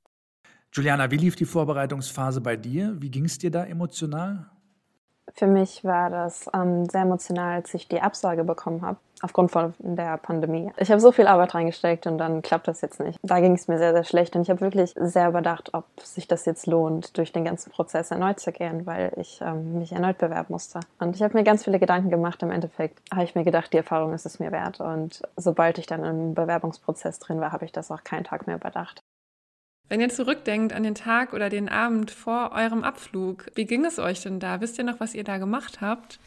Juliana, 0.71 1.10
wie 1.10 1.18
lief 1.18 1.36
die 1.36 1.45
Vorbereitungsphase 1.45 2.42
bei 2.42 2.56
dir? 2.56 2.95
Wie 3.00 3.10
ging 3.10 3.25
es 3.25 3.39
dir 3.39 3.50
da 3.50 3.63
emotional? 3.66 4.45
Für 5.36 5.48
mich 5.48 5.83
war 5.83 6.10
das 6.10 6.50
ähm, 6.54 6.86
sehr 6.86 7.01
emotional, 7.01 7.56
als 7.56 7.74
ich 7.74 7.88
die 7.88 8.01
Absage 8.01 8.44
bekommen 8.44 8.81
habe, 8.81 8.98
aufgrund 9.21 9.51
von 9.51 9.74
der 9.80 10.18
Pandemie. 10.18 10.71
Ich 10.77 10.92
habe 10.92 11.00
so 11.00 11.12
viel 11.12 11.27
Arbeit 11.27 11.54
reingesteckt 11.56 12.07
und 12.07 12.18
dann 12.18 12.42
klappt 12.42 12.68
das 12.68 12.81
jetzt 12.81 13.00
nicht. 13.00 13.19
Da 13.21 13.39
ging 13.39 13.54
es 13.54 13.68
mir 13.68 13.77
sehr, 13.77 13.94
sehr 13.94 14.04
schlecht 14.04 14.36
und 14.36 14.44
ich 14.44 14.50
habe 14.50 14.62
wirklich 14.62 14.94
sehr 14.98 15.30
überdacht, 15.30 15.74
ob 15.74 15.86
sich 16.01 16.27
das 16.27 16.45
jetzt 16.45 16.68
lohnt, 16.68 17.18
durch 17.18 17.31
den 17.31 17.45
ganzen 17.45 17.71
Prozess 17.71 18.12
erneut 18.12 18.39
zu 18.39 18.51
gehen, 18.51 18.86
weil 18.86 19.12
ich 19.18 19.39
ähm, 19.42 19.80
mich 19.80 19.92
erneut 19.92 20.18
bewerben 20.18 20.54
musste. 20.54 20.80
Und 21.00 21.16
ich 21.16 21.21
habe 21.21 21.38
mir 21.38 21.44
ganz 21.44 21.63
viele 21.63 21.80
Gedanken 21.80 22.10
gemacht. 22.10 22.42
Im 22.44 22.51
Endeffekt 22.51 23.00
habe 23.12 23.24
ich 23.24 23.36
mir 23.36 23.44
gedacht, 23.44 23.71
die 23.74 23.77
Erfahrung 23.77 24.13
ist 24.13 24.25
es 24.25 24.39
mir 24.39 24.51
wert. 24.51 24.80
Und 24.80 25.21
sobald 25.36 25.77
ich 25.77 25.86
dann 25.86 26.04
im 26.04 26.33
Bewerbungsprozess 26.33 27.19
drin 27.19 27.39
war, 27.39 27.51
habe 27.51 27.66
ich 27.66 27.71
das 27.71 27.92
auch 27.92 28.04
keinen 28.04 28.24
Tag 28.24 28.48
mehr 28.48 28.56
überdacht. 28.56 29.02
Wenn 29.90 30.02
ihr 30.02 30.10
zurückdenkt 30.10 30.72
an 30.72 30.84
den 30.84 30.94
Tag 30.94 31.34
oder 31.34 31.50
den 31.50 31.68
Abend 31.68 32.12
vor 32.12 32.52
eurem 32.54 32.84
Abflug, 32.84 33.48
wie 33.56 33.66
ging 33.66 33.86
es 33.86 33.98
euch 33.98 34.22
denn 34.22 34.40
da? 34.40 34.62
Wisst 34.62 34.78
ihr 34.78 34.84
noch, 34.84 35.00
was 35.00 35.16
ihr 35.16 35.24
da 35.24 35.40
gemacht 35.40 35.81
habt? 35.81 36.19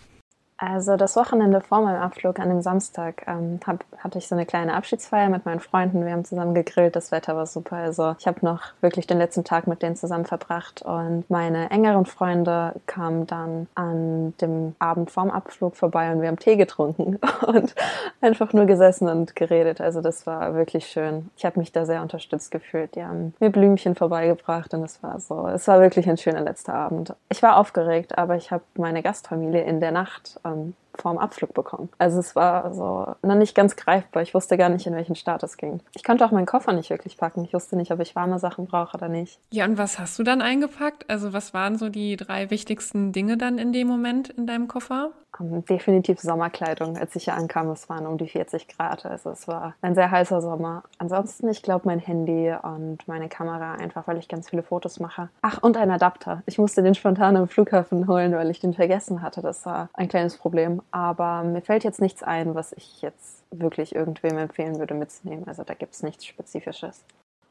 Also 0.65 0.97
das 0.97 1.17
Wochenende 1.17 1.61
vor 1.61 1.81
meinem 1.81 2.01
Abflug 2.01 2.39
an 2.39 2.49
dem 2.49 2.63
Samstag 2.63 3.25
ähm, 3.27 3.59
hab, 3.67 3.85
hatte 3.99 4.19
ich 4.19 4.29
so 4.29 4.37
eine 4.37 4.47
kleine 4.47 4.75
Abschiedsfeier 4.75 5.29
mit 5.29 5.45
meinen 5.45 5.59
Freunden. 5.59 6.05
Wir 6.07 6.13
haben 6.13 6.25
zusammen 6.25 6.55
gegrillt, 6.55 6.95
das 6.95 7.11
Wetter 7.11 7.35
war 7.35 7.47
super. 7.47 7.79
Also 7.79 8.15
ich 8.21 8.29
habe 8.29 8.47
noch 8.47 8.61
wirklich 8.81 9.09
den 9.09 9.19
letzten 9.19 9.43
Tag 9.43 9.67
mit 9.67 9.83
denen 9.83 9.97
zusammen 9.97 10.25
verbracht 10.25 10.81
und 10.83 11.29
meine 11.29 11.69
engeren 11.73 12.07
Freunde 12.07 12.75
kamen 12.87 13.27
dann 13.27 13.67
an 13.75 14.35
dem 14.41 14.77
Abend 14.79 15.11
vorm 15.11 15.31
Abflug 15.31 15.75
vorbei 15.75 16.13
und 16.13 16.21
wir 16.21 16.29
haben 16.29 16.39
Tee 16.39 16.55
getrunken 16.55 17.19
und 17.45 17.75
einfach 18.21 18.53
nur 18.53 18.67
gesessen 18.67 19.09
und 19.09 19.35
geredet. 19.35 19.81
Also 19.81 20.01
das 20.01 20.29
war 20.29 20.55
wirklich 20.55 20.87
schön. 20.87 21.29
Ich 21.37 21.45
habe 21.45 21.59
mich 21.59 21.73
da 21.73 21.87
sehr 21.87 22.03
unterstützt 22.03 22.53
gefühlt. 22.53 22.95
Die 22.95 23.03
haben 23.03 23.35
mir 23.41 23.51
Blümchen 23.51 23.97
vorbeigebracht 23.97 24.73
und 24.75 24.85
es 24.85 25.03
war 25.03 25.19
so, 25.19 25.49
es 25.49 25.67
war 25.67 25.81
wirklich 25.81 26.09
ein 26.09 26.19
schöner 26.19 26.43
letzter 26.43 26.75
Abend. 26.75 27.17
Ich 27.31 27.43
war 27.43 27.57
aufgeregt, 27.57 28.17
aber 28.17 28.37
ich 28.37 28.53
habe 28.53 28.63
meine 28.77 29.03
Gastfamilie 29.03 29.63
in 29.63 29.81
der 29.81 29.91
Nacht 29.91 30.39
ähm, 30.53 30.77
vorm 30.97 31.19
Abflug 31.19 31.55
bekommen. 31.55 31.89
Also 31.99 32.19
es 32.19 32.37
war 32.37 32.73
so 32.75 33.15
noch 33.23 33.35
nicht 33.35 33.55
ganz 33.55 33.77
greifbar. 33.77 34.23
Ich 34.23 34.35
wusste 34.35 34.57
gar 34.57 34.69
nicht, 34.69 34.87
in 34.87 34.95
welchen 34.95 35.15
Start 35.15 35.43
es 35.43 35.57
ging. 35.57 35.81
Ich 35.95 36.05
konnte 36.05 36.25
auch 36.25 36.31
meinen 36.31 36.47
Koffer 36.47 36.73
nicht 36.73 36.91
wirklich 36.91 37.17
packen. 37.17 37.45
Ich 37.45 37.55
wusste 37.55 37.77
nicht, 37.77 37.93
ob 37.93 38.01
ich 38.01 38.15
warme 38.15 38.39
Sachen 38.39 38.67
brauche 38.67 38.97
oder 38.97 39.09
nicht. 39.09 39.39
Ja, 39.51 39.65
und 39.65 39.79
was 39.79 39.99
hast 39.99 40.19
du 40.19 40.23
dann 40.23 40.43
eingepackt? 40.43 41.09
Also 41.09 41.33
was 41.33 41.55
waren 41.55 41.77
so 41.77 41.89
die 41.89 42.17
drei 42.17 42.51
wichtigsten 42.51 43.13
Dinge 43.13 43.37
dann 43.37 43.59
in 43.59 43.73
dem 43.73 43.89
Moment 43.89 44.31
in 44.31 44.47
deinem 44.47 44.69
Koffer? 44.69 45.13
Um, 45.39 45.65
definitiv 45.65 46.21
Sommerkleidung. 46.21 46.97
Als 46.97 47.17
ich 47.17 47.25
hier 47.25 47.35
ankam, 47.35 47.71
es 47.71 47.89
waren 47.89 48.07
um 48.07 48.19
die 48.19 48.29
40 48.29 48.69
Grad. 48.69 49.07
Also 49.07 49.31
es 49.31 49.49
war 49.49 49.75
ein 49.81 49.95
sehr 49.95 50.11
heißer 50.11 50.41
Sommer. 50.41 50.83
Ansonsten, 50.99 51.49
ich 51.49 51.63
glaube, 51.63 51.87
mein 51.87 51.99
Handy 51.99 52.55
und 52.63 53.07
meine 53.09 53.29
Kamera, 53.29 53.75
einfach 53.75 54.07
weil 54.07 54.19
ich 54.19 54.29
ganz 54.29 54.51
viele 54.51 54.63
Fotos 54.63 55.01
mache. 55.01 55.31
Ach, 55.41 55.63
und 55.63 55.77
ein 55.77 55.91
Adapter. 55.91 56.43
Ich 56.47 56.59
musste 56.59 56.83
den 56.83 56.95
spontan 56.95 57.37
am 57.37 57.49
Flughafen 57.49 58.07
holen, 58.07 58.33
weil 58.33 58.51
ich 58.51 58.61
den 58.61 58.75
vergessen 58.75 59.23
hatte. 59.23 59.41
Das 59.41 59.65
war 59.65 59.89
ein 59.95 60.09
kleines 60.09 60.37
Problem. 60.37 60.82
Aber 60.91 61.43
mir 61.45 61.63
fällt 61.63 61.85
jetzt 61.85 62.01
nichts 62.01 62.23
ein, 62.23 62.55
was 62.55 62.73
ich 62.73 63.03
jetzt 63.03 63.45
wirklich 63.51 63.95
irgendwem 63.95 64.39
empfehlen 64.39 64.79
würde 64.79 64.95
mitzunehmen. 64.95 65.47
Also 65.47 65.65
da 65.65 65.75
gibt 65.75 65.95
es 65.95 66.03
nichts 66.03 66.27
Spezifisches. 66.27 67.05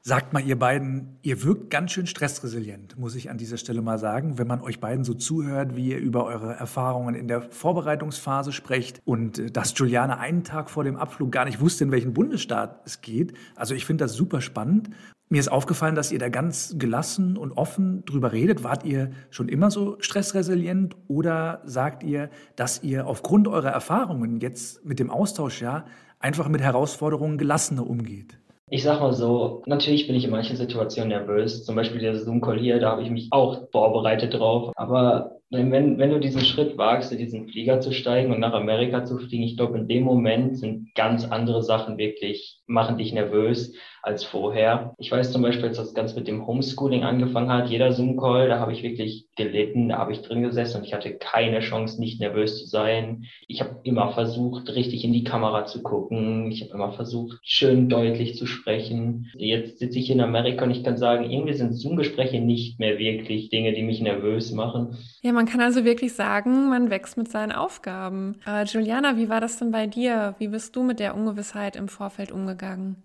Sagt 0.04 0.34
mal, 0.34 0.44
ihr 0.44 0.58
beiden, 0.58 1.20
ihr 1.22 1.44
wirkt 1.44 1.70
ganz 1.70 1.92
schön 1.92 2.08
stressresilient, 2.08 2.98
muss 2.98 3.14
ich 3.14 3.30
an 3.30 3.38
dieser 3.38 3.58
Stelle 3.58 3.84
mal 3.84 4.00
sagen, 4.00 4.40
wenn 4.40 4.48
man 4.48 4.62
euch 4.62 4.80
beiden 4.80 5.04
so 5.04 5.14
zuhört, 5.14 5.76
wie 5.76 5.90
ihr 5.90 6.00
über 6.00 6.26
eure 6.26 6.56
Erfahrungen 6.56 7.14
in 7.14 7.28
der 7.28 7.44
Vorbereitungsphase 7.44 8.52
sprecht 8.52 9.00
und 9.06 9.38
äh, 9.38 9.52
dass 9.52 9.78
Juliane 9.78 10.18
einen 10.18 10.44
Tag 10.44 10.72
vor 10.72 10.84
dem 10.84 10.96
Abflug 10.96 11.32
gar 11.32 11.46
nicht 11.46 11.60
wusste, 11.60 11.84
in 11.84 11.92
welchen 11.92 12.14
Bundesstaat 12.16 12.82
es 12.84 13.02
geht. 13.02 13.34
Also 13.56 13.76
ich 13.76 13.86
finde 13.86 14.06
das 14.06 14.14
super 14.14 14.42
spannend. 14.42 14.90
Mir 15.32 15.40
ist 15.40 15.50
aufgefallen, 15.50 15.96
dass 15.96 16.12
ihr 16.12 16.20
da 16.20 16.28
ganz 16.28 16.76
gelassen 16.78 17.38
und 17.38 17.54
offen 17.54 18.04
drüber 18.04 18.34
redet. 18.34 18.66
Wart 18.66 18.84
ihr 18.84 19.12
schon 19.30 19.48
immer 19.48 19.72
so 19.72 19.96
stressresilient 20.02 20.98
oder 21.08 21.62
sagt 21.64 22.04
ihr, 22.04 22.30
dass 22.58 22.84
ihr 22.84 23.08
aufgrund 23.08 23.48
eurer 23.48 23.70
Erfahrungen 23.70 24.42
jetzt 24.42 24.84
mit 24.84 25.00
dem 25.00 25.10
Austausch 25.10 25.62
ja 25.62 25.86
einfach 26.20 26.50
mit 26.50 26.60
Herausforderungen 26.60 27.38
gelassener 27.38 27.90
umgeht? 27.90 28.38
Ich 28.70 28.84
sag 28.84 29.00
mal 29.00 29.14
so, 29.14 29.64
natürlich 29.68 30.06
bin 30.06 30.18
ich 30.18 30.26
in 30.26 30.32
manchen 30.32 30.58
Situationen 30.58 31.08
nervös. 31.08 31.64
Zum 31.64 31.78
Beispiel 31.78 32.02
der 32.02 32.18
Zoom-Call 32.18 32.60
hier, 32.60 32.82
da 32.82 32.92
habe 32.92 33.04
ich 33.04 33.10
mich 33.10 33.30
auch 33.32 33.70
vorbereitet 33.72 34.34
drauf. 34.34 34.74
Aber 34.76 35.40
wenn, 35.52 35.98
wenn 35.98 36.10
du 36.10 36.20
diesen 36.20 36.42
Schritt 36.42 36.78
wagst, 36.78 37.12
in 37.12 37.18
diesen 37.18 37.50
Flieger 37.50 37.82
zu 37.82 37.92
steigen 37.92 38.32
und 38.32 38.40
nach 38.40 38.54
Amerika 38.54 39.04
zu 39.04 39.18
fliegen, 39.18 39.44
ich 39.44 39.58
glaube, 39.58 39.78
in 39.78 39.88
dem 39.88 40.04
Moment 40.04 40.58
sind 40.58 40.96
ganz 40.96 41.26
andere 41.26 41.62
Sachen 41.62 41.98
wirklich, 41.98 42.62
machen 42.68 42.98
dich 42.98 43.12
nervös 43.14 43.74
als 44.04 44.24
vorher. 44.24 44.96
Ich 44.98 45.12
weiß 45.12 45.32
zum 45.32 45.42
Beispiel, 45.44 45.68
als 45.68 45.78
das 45.78 45.94
ganz 45.94 46.16
mit 46.16 46.28
dem 46.28 46.48
Homeschooling 46.48 47.04
angefangen 47.04 47.52
hat, 47.52 47.70
jeder 47.70 47.92
Zoom-Call, 47.92 48.48
da 48.48 48.60
habe 48.60 48.74
ich 48.74 48.82
wirklich 48.82 49.28
gelitten, 49.36 49.90
da 49.90 49.98
habe 49.98 50.12
ich 50.12 50.22
drin 50.22 50.42
gesessen 50.42 50.78
und 50.78 50.86
ich 50.86 50.94
hatte 50.94 51.14
keine 51.18 51.60
Chance, 51.60 52.00
nicht 52.00 52.20
nervös 52.20 52.60
zu 52.60 52.66
sein. 52.66 53.26
Ich 53.48 53.62
habe 53.62 53.80
immer 53.84 54.12
versucht, 54.14 54.74
richtig 54.74 55.04
in 55.04 55.14
die 55.14 55.24
Kamera 55.24 55.66
zu 55.66 55.84
gucken. 55.84 56.52
Ich 56.52 56.62
habe 56.62 56.74
immer 56.74 56.94
versucht, 56.94 57.40
schön 57.44 57.90
deutlich 57.90 58.38
zu 58.38 58.48
sprechen. 58.48 59.28
Jetzt 59.36 59.80
sitze 59.80 60.00
ich 60.00 60.10
in 60.10 60.22
Amerika 60.22 60.66
und 60.66 60.72
ich 60.72 60.84
kann 60.84 60.98
sagen, 60.98 61.30
irgendwie 61.30 61.54
sind 61.54 61.74
Zoom-Gespräche 61.74 62.40
nicht 62.40 62.80
mehr 62.80 62.98
wirklich 62.98 63.50
Dinge, 63.50 63.74
die 63.74 63.84
mich 63.84 64.02
nervös 64.02 64.52
machen. 64.52 64.98
Ja, 65.22 65.32
man 65.42 65.48
kann 65.48 65.62
also 65.62 65.84
wirklich 65.86 66.14
sagen, 66.14 66.70
man 66.70 66.92
wächst 66.92 67.18
mit 67.18 67.32
seinen 67.32 67.52
Aufgaben. 67.52 68.40
Aber 68.46 68.62
Juliana, 68.62 69.18
wie 69.18 69.28
war 69.28 69.42
das 69.42 69.58
denn 69.58 69.72
bei 69.72 69.88
dir? 69.88 70.36
Wie 70.38 70.50
bist 70.50 70.76
du 70.76 70.84
mit 70.84 71.00
der 71.00 71.16
Ungewissheit 71.16 71.76
im 71.76 71.88
Vorfeld 71.88 72.32
umgegangen? 72.32 73.02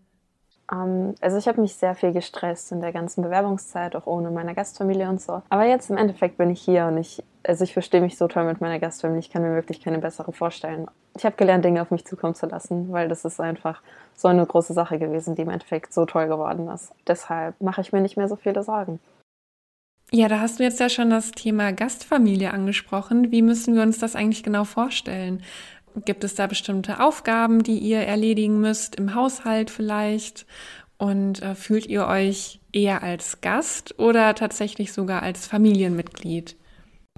Ähm, 0.71 1.15
also 1.23 1.39
ich 1.39 1.49
habe 1.49 1.63
mich 1.63 1.77
sehr 1.77 1.95
viel 1.95 2.13
gestresst 2.13 2.73
in 2.73 2.83
der 2.83 2.93
ganzen 2.93 3.23
Bewerbungszeit, 3.23 3.97
auch 3.97 4.05
ohne 4.05 4.31
meine 4.31 4.55
Gastfamilie 4.55 5.09
und 5.09 5.23
so. 5.23 5.41
Aber 5.49 5.65
jetzt 5.65 5.89
im 5.89 5.97
Endeffekt 5.97 6.37
bin 6.37 6.51
ich 6.51 6.61
hier 6.61 6.85
und 6.85 6.99
ich, 6.99 7.25
also 7.43 7.65
ich 7.65 7.73
verstehe 7.73 8.03
mich 8.03 8.19
so 8.19 8.29
toll 8.29 8.45
mit 8.45 8.61
meiner 8.61 8.79
Gastfamilie. 8.81 9.21
Ich 9.21 9.31
kann 9.31 9.41
mir 9.41 9.55
wirklich 9.55 9.83
keine 9.83 9.99
bessere 9.99 10.31
vorstellen. 10.31 10.89
Ich 11.17 11.25
habe 11.25 11.37
gelernt, 11.37 11.65
Dinge 11.65 11.81
auf 11.81 11.91
mich 11.91 12.05
zukommen 12.05 12.35
zu 12.35 12.45
lassen, 12.45 12.93
weil 12.93 13.09
das 13.09 13.25
ist 13.25 13.41
einfach 13.41 13.81
so 14.15 14.29
eine 14.29 14.45
große 14.45 14.75
Sache 14.75 14.99
gewesen, 14.99 15.37
die 15.37 15.43
im 15.43 15.49
Endeffekt 15.49 15.95
so 15.95 16.05
toll 16.05 16.29
geworden 16.29 16.69
ist. 16.69 16.93
Deshalb 17.09 17.59
mache 17.63 17.81
ich 17.81 17.95
mir 17.95 18.03
nicht 18.03 18.19
mehr 18.19 18.29
so 18.29 18.37
viele 18.37 18.63
Sorgen. 18.63 19.01
Ja, 20.13 20.29
da 20.29 20.39
hast 20.39 20.61
du 20.61 20.63
jetzt 20.63 20.79
ja 20.79 20.89
schon 20.89 21.11
das 21.11 21.33
Thema 21.33 21.73
Gastfamilie 21.73 22.53
angesprochen. 22.53 23.33
Wie 23.33 23.43
müssen 23.43 23.75
wir 23.75 23.83
uns 23.83 23.99
das 23.99 24.15
eigentlich 24.15 24.45
genau 24.45 24.65
vorstellen? 24.65 25.43
Gibt 26.05 26.23
es 26.23 26.37
da 26.37 26.47
bestimmte 26.47 27.01
Aufgaben, 27.01 27.63
die 27.65 27.79
ihr 27.79 27.99
erledigen 27.99 28.61
müsst, 28.61 28.97
im 28.97 29.15
Haushalt 29.15 29.71
vielleicht? 29.71 30.47
Und 30.97 31.43
äh, 31.43 31.55
fühlt 31.57 31.87
ihr 31.87 32.07
euch 32.07 32.61
eher 32.73 33.03
als 33.03 33.41
Gast 33.41 33.99
oder 33.99 34.35
tatsächlich 34.35 34.93
sogar 34.93 35.23
als 35.23 35.47
Familienmitglied? 35.47 36.57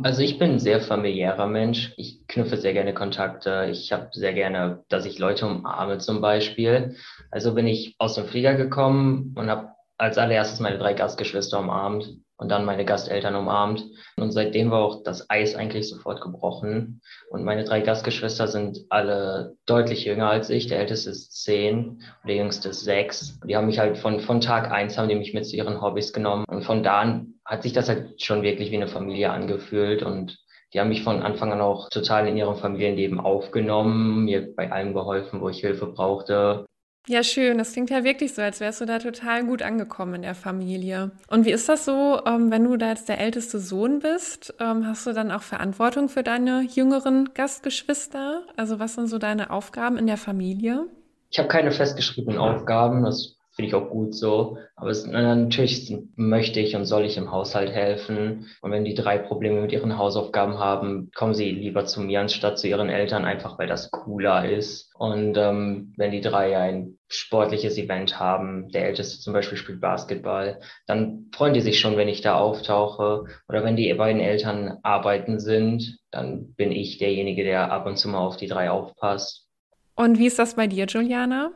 Also 0.03 0.23
ich 0.23 0.39
bin 0.39 0.53
ein 0.53 0.61
sehr 0.61 0.81
familiärer 0.81 1.47
Mensch. 1.47 1.93
Ich 1.97 2.27
knüpfe 2.27 2.57
sehr 2.57 2.73
gerne 2.73 2.95
Kontakte. 2.95 3.69
Ich 3.71 3.93
habe 3.93 4.09
sehr 4.13 4.33
gerne, 4.33 4.85
dass 4.89 5.05
ich 5.05 5.19
Leute 5.19 5.47
umarme 5.47 5.99
zum 5.99 6.21
Beispiel. 6.21 6.97
Also 7.31 7.55
bin 7.55 7.67
ich 7.67 7.97
aus 7.99 8.15
dem 8.15 8.27
Flieger 8.27 8.55
gekommen 8.55 9.35
und 9.37 9.51
habe 9.51 9.73
als 9.99 10.17
allererstes 10.17 10.61
meine 10.61 10.79
drei 10.79 10.95
Gastgeschwister 10.95 11.59
umarmt 11.59 12.17
und 12.39 12.49
dann 12.49 12.65
meine 12.65 12.85
Gasteltern 12.85 13.35
umarmt. 13.35 13.85
Und 14.17 14.31
seitdem 14.31 14.71
war 14.71 14.81
auch 14.81 15.03
das 15.03 15.29
Eis 15.29 15.55
eigentlich 15.55 15.89
sofort 15.89 16.21
gebrochen. 16.21 17.03
Und 17.31 17.45
meine 17.45 17.65
drei 17.65 17.81
Gastgeschwister 17.81 18.49
sind 18.49 18.87
alle 18.89 19.57
deutlich 19.67 20.05
jünger 20.05 20.31
als 20.31 20.49
ich. 20.49 20.69
Der 20.69 20.79
älteste 20.79 21.11
ist 21.11 21.43
zehn 21.43 22.01
und 22.23 22.29
der 22.29 22.37
jüngste 22.37 22.71
ist 22.71 22.85
sechs. 22.85 23.39
Die 23.45 23.57
haben 23.57 23.67
mich 23.67 23.81
halt 23.81 23.99
von, 23.99 24.21
von 24.21 24.41
Tag 24.41 24.71
eins 24.71 24.97
haben 24.97 25.09
die 25.09 25.17
mich 25.17 25.35
mit 25.35 25.47
zu 25.47 25.57
ihren 25.57 25.83
Hobbys 25.83 26.13
genommen. 26.13 26.45
Und 26.49 26.65
von 26.65 26.83
da 26.83 27.01
an 27.01 27.35
hat 27.45 27.65
sich 27.65 27.73
das 27.73 27.89
halt 27.89 28.23
schon 28.23 28.43
wirklich 28.43 28.71
wie 28.71 28.77
eine 28.77 28.89
Familie 28.89 29.31
angefühlt 29.31 30.03
und 30.03 30.39
die 30.75 30.81
haben 30.81 30.91
mich 30.91 31.03
von 31.03 31.23
Anfang 31.23 31.51
an 31.51 31.63
auch 31.63 31.89
total 31.89 32.29
in 32.29 32.37
ihrem 32.37 32.57
Familienleben 32.57 33.21
aufgenommen, 33.21 34.27
mir 34.27 34.55
bei 34.55 34.71
allem 34.71 34.93
geholfen, 34.93 35.41
wo 35.41 35.49
ich 35.49 35.61
Hilfe 35.61 35.87
brauchte. 35.87 36.67
Ja, 37.09 37.23
schön. 37.23 37.57
Das 37.57 37.73
klingt 37.73 37.89
ja 37.89 38.05
wirklich 38.05 38.35
so, 38.35 38.43
als 38.43 38.61
wärst 38.61 38.83
du 38.83 38.85
da 38.85 38.99
total 38.99 39.43
gut 39.47 39.63
angekommen 39.63 40.17
in 40.17 40.23
der 40.23 40.35
Familie. 40.35 41.11
Und 41.29 41.47
wie 41.47 41.53
ist 41.53 41.67
das 41.67 41.87
so, 41.87 42.21
ähm, 42.27 42.51
wenn 42.51 42.65
du 42.65 42.77
da 42.77 42.91
jetzt 42.91 43.09
der 43.09 43.19
älteste 43.19 43.61
Sohn 43.61 44.01
bist? 44.01 44.55
Ähm, 44.61 44.87
hast 44.87 45.07
du 45.07 45.15
dann 45.15 45.31
auch 45.31 45.41
Verantwortung 45.41 46.11
für 46.11 46.23
deine 46.23 46.61
jüngeren 46.61 47.31
Gastgeschwister? 47.33 48.43
Also 48.59 48.79
was 48.79 48.95
sind 48.95 49.07
so 49.07 49.17
deine 49.17 49.51
Aufgaben 49.51 49.97
in 49.97 50.07
der 50.07 50.19
Familie? 50.19 50.85
Ich 51.31 51.39
habe 51.39 51.49
keine 51.49 51.73
festgeschriebenen 51.73 52.39
Aufgaben. 52.39 53.03
Das 53.03 53.39
finde 53.53 53.69
ich 53.71 53.75
auch 53.75 53.89
gut 53.89 54.15
so. 54.15 54.59
Aber 54.77 54.91
es, 54.91 55.07
natürlich 55.07 55.97
möchte 56.15 56.61
ich 56.61 56.77
und 56.77 56.85
soll 56.85 57.07
ich 57.07 57.17
im 57.17 57.33
Haushalt 57.33 57.71
helfen. 57.71 58.49
Und 58.61 58.71
wenn 58.71 58.85
die 58.85 58.95
drei 58.95 59.17
Probleme 59.17 59.63
mit 59.63 59.73
ihren 59.73 59.97
Hausaufgaben 59.97 60.59
haben, 60.59 61.11
kommen 61.15 61.33
sie 61.33 61.51
lieber 61.51 61.87
zu 61.87 62.03
mir 62.03 62.21
anstatt 62.21 62.59
zu 62.59 62.69
ihren 62.69 62.91
Eltern, 62.91 63.25
einfach 63.25 63.59
weil 63.59 63.67
das 63.67 63.91
cooler 63.91 64.49
ist. 64.49 64.95
Und 64.95 65.39
ähm, 65.39 65.95
wenn 65.97 66.13
die 66.13 66.21
drei 66.21 66.59
ein 66.59 66.98
sportliches 67.09 67.79
Event 67.79 68.21
haben, 68.21 68.69
der 68.71 68.87
Älteste 68.87 69.21
zum 69.21 69.33
Beispiel 69.33 69.59
spielt 69.59 69.81
Basketball, 69.81 70.61
dann 70.87 71.31
freuen 71.35 71.55
die 71.55 71.61
sich 71.61 71.81
schon, 71.81 71.97
wenn 71.97 72.09
ich 72.09 72.21
da 72.21 72.37
auftauche. 72.37 73.25
Oder 73.49 73.65
wenn 73.65 73.77
die 73.77 73.93
beiden 73.95 74.21
Eltern 74.21 74.79
arbeiten 74.83 75.41
sind, 75.41 75.99
dann 76.11 76.53
bin 76.55 76.73
ich 76.73 76.99
derjenige, 76.99 77.45
der 77.45 77.73
ab 77.73 77.87
und 77.87 77.97
zu 77.97 78.09
mal 78.09 78.19
auf 78.19 78.37
die 78.37 78.49
drei 78.49 78.71
aufpasst. 78.71 79.47
Und 79.95 80.19
wie 80.19 80.27
ist 80.27 80.39
das 80.39 80.55
bei 80.55 80.67
dir, 80.67 80.87
Juliana? 80.87 81.51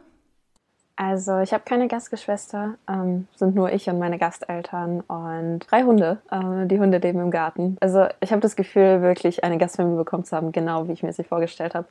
Also 0.97 1.41
ich 1.41 1.53
habe 1.53 1.65
keine 1.65 1.89
Gastgeschwister, 1.89 2.75
ähm, 2.89 3.27
sind 3.37 3.55
nur 3.55 3.73
ich 3.73 3.89
und 3.89 3.99
meine 3.99 4.19
Gasteltern 4.19 5.01
und 5.01 5.61
drei 5.61 5.83
Hunde. 5.85 6.19
Äh, 6.31 6.67
die 6.67 6.79
Hunde 6.79 6.99
leben 6.99 7.21
im 7.21 7.31
Garten. 7.31 7.77
Also 7.81 8.07
ich 8.21 8.31
habe 8.31 8.43
das 8.43 8.57
Gefühl, 8.57 9.01
wirklich 9.01 9.43
eine 9.43 9.59
Gastfamilie 9.59 9.97
bekommen 9.97 10.25
zu 10.25 10.37
haben, 10.37 10.53
genau 10.53 10.87
wie 10.89 10.93
ich 10.93 11.03
mir 11.03 11.13
sie 11.13 11.25
vorgestellt 11.25 11.75
habe. 11.75 11.89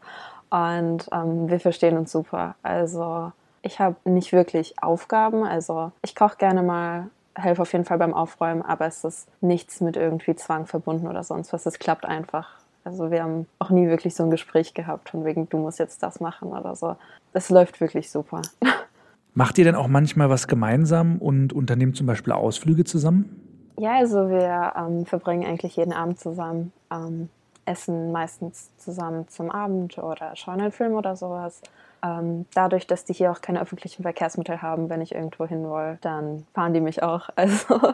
Und 0.51 1.09
ähm, 1.11 1.49
wir 1.49 1.59
verstehen 1.59 1.97
uns 1.97 2.11
super. 2.11 2.55
Also 2.61 3.31
ich 3.61 3.79
habe 3.79 3.95
nicht 4.05 4.33
wirklich 4.33 4.81
Aufgaben. 4.81 5.43
Also 5.43 5.91
ich 6.03 6.15
koche 6.15 6.37
gerne 6.37 6.63
mal, 6.63 7.09
helfe 7.35 7.61
auf 7.61 7.71
jeden 7.73 7.85
Fall 7.85 7.97
beim 7.97 8.13
Aufräumen, 8.13 8.61
aber 8.61 8.85
es 8.87 9.03
ist 9.03 9.27
nichts 9.41 9.81
mit 9.81 9.97
irgendwie 9.97 10.35
Zwang 10.35 10.65
verbunden 10.65 11.07
oder 11.07 11.23
sonst 11.23 11.53
was. 11.53 11.65
Es 11.65 11.79
klappt 11.79 12.05
einfach. 12.05 12.61
Also 12.83 13.11
wir 13.11 13.23
haben 13.23 13.47
auch 13.59 13.69
nie 13.69 13.87
wirklich 13.87 14.15
so 14.15 14.23
ein 14.23 14.31
Gespräch 14.31 14.73
gehabt 14.73 15.09
von 15.09 15.23
wegen, 15.23 15.47
du 15.49 15.57
musst 15.57 15.79
jetzt 15.79 16.01
das 16.01 16.19
machen 16.19 16.49
oder 16.49 16.75
so. 16.75 16.95
Es 17.33 17.49
läuft 17.49 17.79
wirklich 17.79 18.09
super. 18.09 18.41
Macht 19.33 19.57
ihr 19.57 19.63
denn 19.63 19.75
auch 19.75 19.87
manchmal 19.87 20.29
was 20.29 20.47
gemeinsam 20.47 21.17
und 21.17 21.53
unternehmt 21.53 21.95
zum 21.95 22.07
Beispiel 22.07 22.33
Ausflüge 22.33 22.83
zusammen? 22.83 23.71
Ja, 23.77 23.93
also 23.93 24.29
wir 24.29 24.73
ähm, 24.75 25.05
verbringen 25.05 25.45
eigentlich 25.45 25.77
jeden 25.77 25.93
Abend 25.93 26.19
zusammen, 26.19 26.73
ähm, 26.91 27.29
essen 27.65 28.11
meistens 28.11 28.75
zusammen 28.77 29.27
zum 29.29 29.49
Abend 29.49 29.97
oder 29.97 30.35
schauen 30.35 30.59
einen 30.59 30.71
Film 30.71 30.93
oder 30.93 31.15
sowas. 31.15 31.61
Ähm, 32.03 32.46
dadurch, 32.53 32.88
dass 32.88 33.05
die 33.05 33.13
hier 33.13 33.31
auch 33.31 33.41
keine 33.41 33.62
öffentlichen 33.62 34.03
Verkehrsmittel 34.03 34.62
haben, 34.62 34.89
wenn 34.89 35.01
ich 35.01 35.13
irgendwo 35.13 35.46
hin 35.46 35.63
will, 35.63 35.98
dann 36.01 36.46
fahren 36.53 36.74
die 36.74 36.81
mich 36.81 37.03
auch. 37.03 37.29
Also 37.36 37.93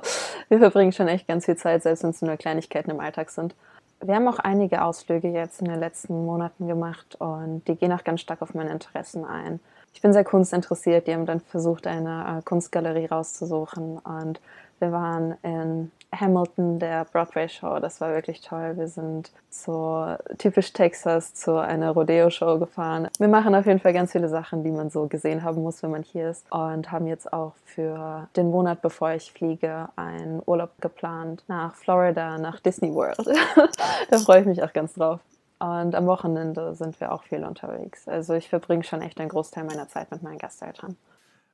wir 0.50 0.60
verbringen 0.60 0.92
schon 0.92 1.08
echt 1.08 1.28
ganz 1.28 1.46
viel 1.46 1.58
Zeit, 1.58 1.84
selbst 1.84 2.04
wenn 2.04 2.12
es 2.12 2.22
nur 2.22 2.38
Kleinigkeiten 2.38 2.92
im 2.92 3.00
Alltag 3.00 3.30
sind. 3.30 3.56
Wir 4.02 4.16
haben 4.16 4.28
auch 4.28 4.40
einige 4.40 4.84
Ausflüge 4.84 5.30
jetzt 5.30 5.62
in 5.62 5.68
den 5.68 5.80
letzten 5.80 6.26
Monaten 6.26 6.68
gemacht 6.68 7.16
und 7.20 7.68
die 7.68 7.76
gehen 7.76 7.92
auch 7.92 8.04
ganz 8.04 8.22
stark 8.22 8.42
auf 8.42 8.54
meine 8.54 8.72
Interessen 8.72 9.26
ein 9.26 9.60
ich 9.98 10.02
bin 10.04 10.14
sehr 10.14 10.24
kunstinteressiert. 10.24 11.08
Die 11.08 11.14
haben 11.14 11.26
dann 11.26 11.40
versucht, 11.40 11.88
eine 11.88 12.38
äh, 12.38 12.42
Kunstgalerie 12.44 13.08
rauszusuchen. 13.08 13.98
Und 13.98 14.40
wir 14.78 14.92
waren 14.92 15.36
in 15.42 15.92
Hamilton, 16.14 16.80
der 16.80 17.06
Broadway-Show. 17.06 17.80
Das 17.80 18.02
war 18.02 18.14
wirklich 18.14 18.42
toll. 18.42 18.74
Wir 18.78 18.88
sind 18.88 19.32
zu 19.50 20.18
typisch 20.38 20.74
Texas 20.74 21.34
zu 21.34 21.58
einer 21.58 21.92
Rodeo-Show 21.92 22.60
gefahren. 22.60 23.10
Wir 23.20 23.28
machen 23.28 23.56
auf 23.56 23.66
jeden 23.66 23.80
Fall 23.80 23.94
ganz 23.94 24.12
viele 24.12 24.30
Sachen, 24.30 24.64
die 24.64 24.72
man 24.72 24.90
so 24.90 25.08
gesehen 25.08 25.44
haben 25.44 25.62
muss, 25.62 25.84
wenn 25.84 25.92
man 25.92 26.04
hier 26.04 26.30
ist. 26.30 26.50
Und 26.52 26.92
haben 26.92 27.08
jetzt 27.08 27.32
auch 27.34 27.54
für 27.66 28.28
den 28.36 28.50
Monat, 28.50 28.82
bevor 28.82 29.12
ich 29.12 29.32
fliege, 29.32 29.90
einen 29.96 30.42
Urlaub 30.46 30.72
geplant 30.82 31.44
nach 31.48 31.76
Florida, 31.76 32.38
nach 32.38 32.60
Disney 32.60 32.94
World. 32.94 33.18
da 34.10 34.18
freue 34.18 34.42
ich 34.42 34.48
mich 34.48 34.64
auch 34.64 34.74
ganz 34.74 34.94
drauf. 34.94 35.20
Und 35.60 35.96
am 35.96 36.06
Wochenende 36.06 36.76
sind 36.76 37.00
wir 37.00 37.12
auch 37.12 37.24
viel 37.24 37.44
unterwegs. 37.44 38.08
Also 38.08 38.34
ich 38.34 38.48
verbringe 38.48 38.84
schon 38.84 39.02
echt 39.02 39.20
einen 39.20 39.30
Großteil 39.30 39.64
meiner 39.64 39.88
Zeit 39.88 40.12
mit 40.12 40.22
meinen 40.22 40.38
Gasteltern. 40.38 40.96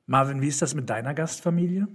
Marvin, 0.06 0.42
wie 0.42 0.48
ist 0.48 0.60
das 0.60 0.74
mit 0.74 0.90
deiner 0.90 1.14
Gastfamilie? 1.14 1.88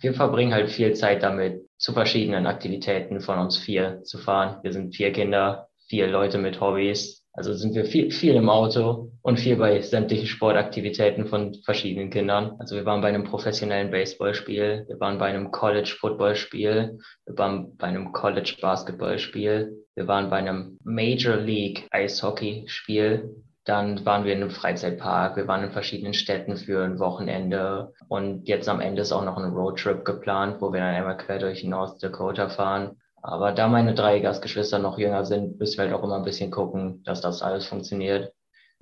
Wir 0.00 0.14
verbringen 0.14 0.54
halt 0.54 0.70
viel 0.70 0.94
Zeit 0.94 1.22
damit, 1.22 1.62
zu 1.76 1.92
verschiedenen 1.92 2.46
Aktivitäten 2.46 3.20
von 3.20 3.38
uns 3.38 3.56
vier 3.56 4.02
zu 4.04 4.18
fahren. 4.18 4.58
Wir 4.62 4.72
sind 4.72 4.94
vier 4.94 5.12
Kinder, 5.12 5.68
vier 5.88 6.06
Leute 6.06 6.38
mit 6.38 6.60
Hobbys. 6.60 7.24
Also 7.32 7.54
sind 7.54 7.74
wir 7.76 7.84
viel, 7.84 8.10
viel 8.10 8.34
im 8.34 8.48
Auto 8.48 9.12
und 9.22 9.38
viel 9.38 9.56
bei 9.56 9.80
sämtlichen 9.80 10.26
Sportaktivitäten 10.26 11.26
von 11.26 11.54
verschiedenen 11.64 12.10
Kindern. 12.10 12.56
Also 12.58 12.74
wir 12.74 12.84
waren 12.84 13.00
bei 13.00 13.08
einem 13.08 13.22
professionellen 13.24 13.92
Baseballspiel, 13.92 14.86
wir 14.88 15.00
waren 15.00 15.18
bei 15.18 15.26
einem 15.26 15.52
College 15.52 15.94
Footballspiel, 16.00 16.98
wir 17.26 17.38
waren 17.38 17.76
bei 17.76 17.86
einem 17.86 18.12
College 18.12 18.56
Basketballspiel, 18.60 19.72
wir 19.94 20.08
waren 20.08 20.30
bei 20.30 20.38
einem 20.38 20.78
Major 20.82 21.36
League 21.36 21.86
Eishockey-Spiel. 21.92 23.30
Dann 23.68 24.06
waren 24.06 24.24
wir 24.24 24.32
in 24.32 24.40
einem 24.40 24.50
Freizeitpark, 24.50 25.36
wir 25.36 25.46
waren 25.46 25.62
in 25.62 25.72
verschiedenen 25.72 26.14
Städten 26.14 26.56
für 26.56 26.82
ein 26.82 26.98
Wochenende 26.98 27.92
und 28.08 28.48
jetzt 28.48 28.66
am 28.66 28.80
Ende 28.80 29.02
ist 29.02 29.12
auch 29.12 29.26
noch 29.26 29.36
ein 29.36 29.52
Roadtrip 29.52 30.06
geplant, 30.06 30.62
wo 30.62 30.72
wir 30.72 30.80
dann 30.80 30.94
einmal 30.94 31.18
quer 31.18 31.38
durch 31.38 31.64
North 31.64 32.02
Dakota 32.02 32.48
fahren. 32.48 32.96
Aber 33.20 33.52
da 33.52 33.68
meine 33.68 33.92
drei 33.92 34.20
Gastgeschwister 34.20 34.78
noch 34.78 34.98
jünger 34.98 35.26
sind, 35.26 35.58
müssen 35.58 35.76
wir 35.76 35.84
halt 35.84 35.92
auch 35.92 36.02
immer 36.02 36.16
ein 36.16 36.24
bisschen 36.24 36.50
gucken, 36.50 37.02
dass 37.04 37.20
das 37.20 37.42
alles 37.42 37.66
funktioniert. 37.66 38.32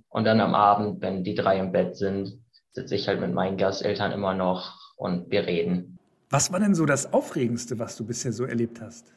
Und 0.09 0.25
dann 0.25 0.41
am 0.41 0.55
Abend, 0.55 1.03
wenn 1.03 1.25
die 1.25 1.35
drei 1.35 1.59
im 1.59 1.73
Bett 1.73 1.97
sind, 1.97 2.39
sitze 2.71 2.95
ich 2.95 3.09
halt 3.09 3.21
mit 3.21 3.35
meinen 3.35 3.57
Gasteltern 3.57 4.13
immer 4.13 4.35
noch 4.35 4.79
und 4.97 5.33
wir 5.33 5.49
reden. 5.49 5.99
Was 6.31 6.53
war 6.53 6.61
denn 6.61 6.77
so 6.77 6.87
das 6.87 7.13
Aufregendste, 7.13 7.81
was 7.81 7.97
du 7.97 8.07
bisher 8.07 8.31
so 8.31 8.45
erlebt 8.45 8.81
hast? 8.81 9.13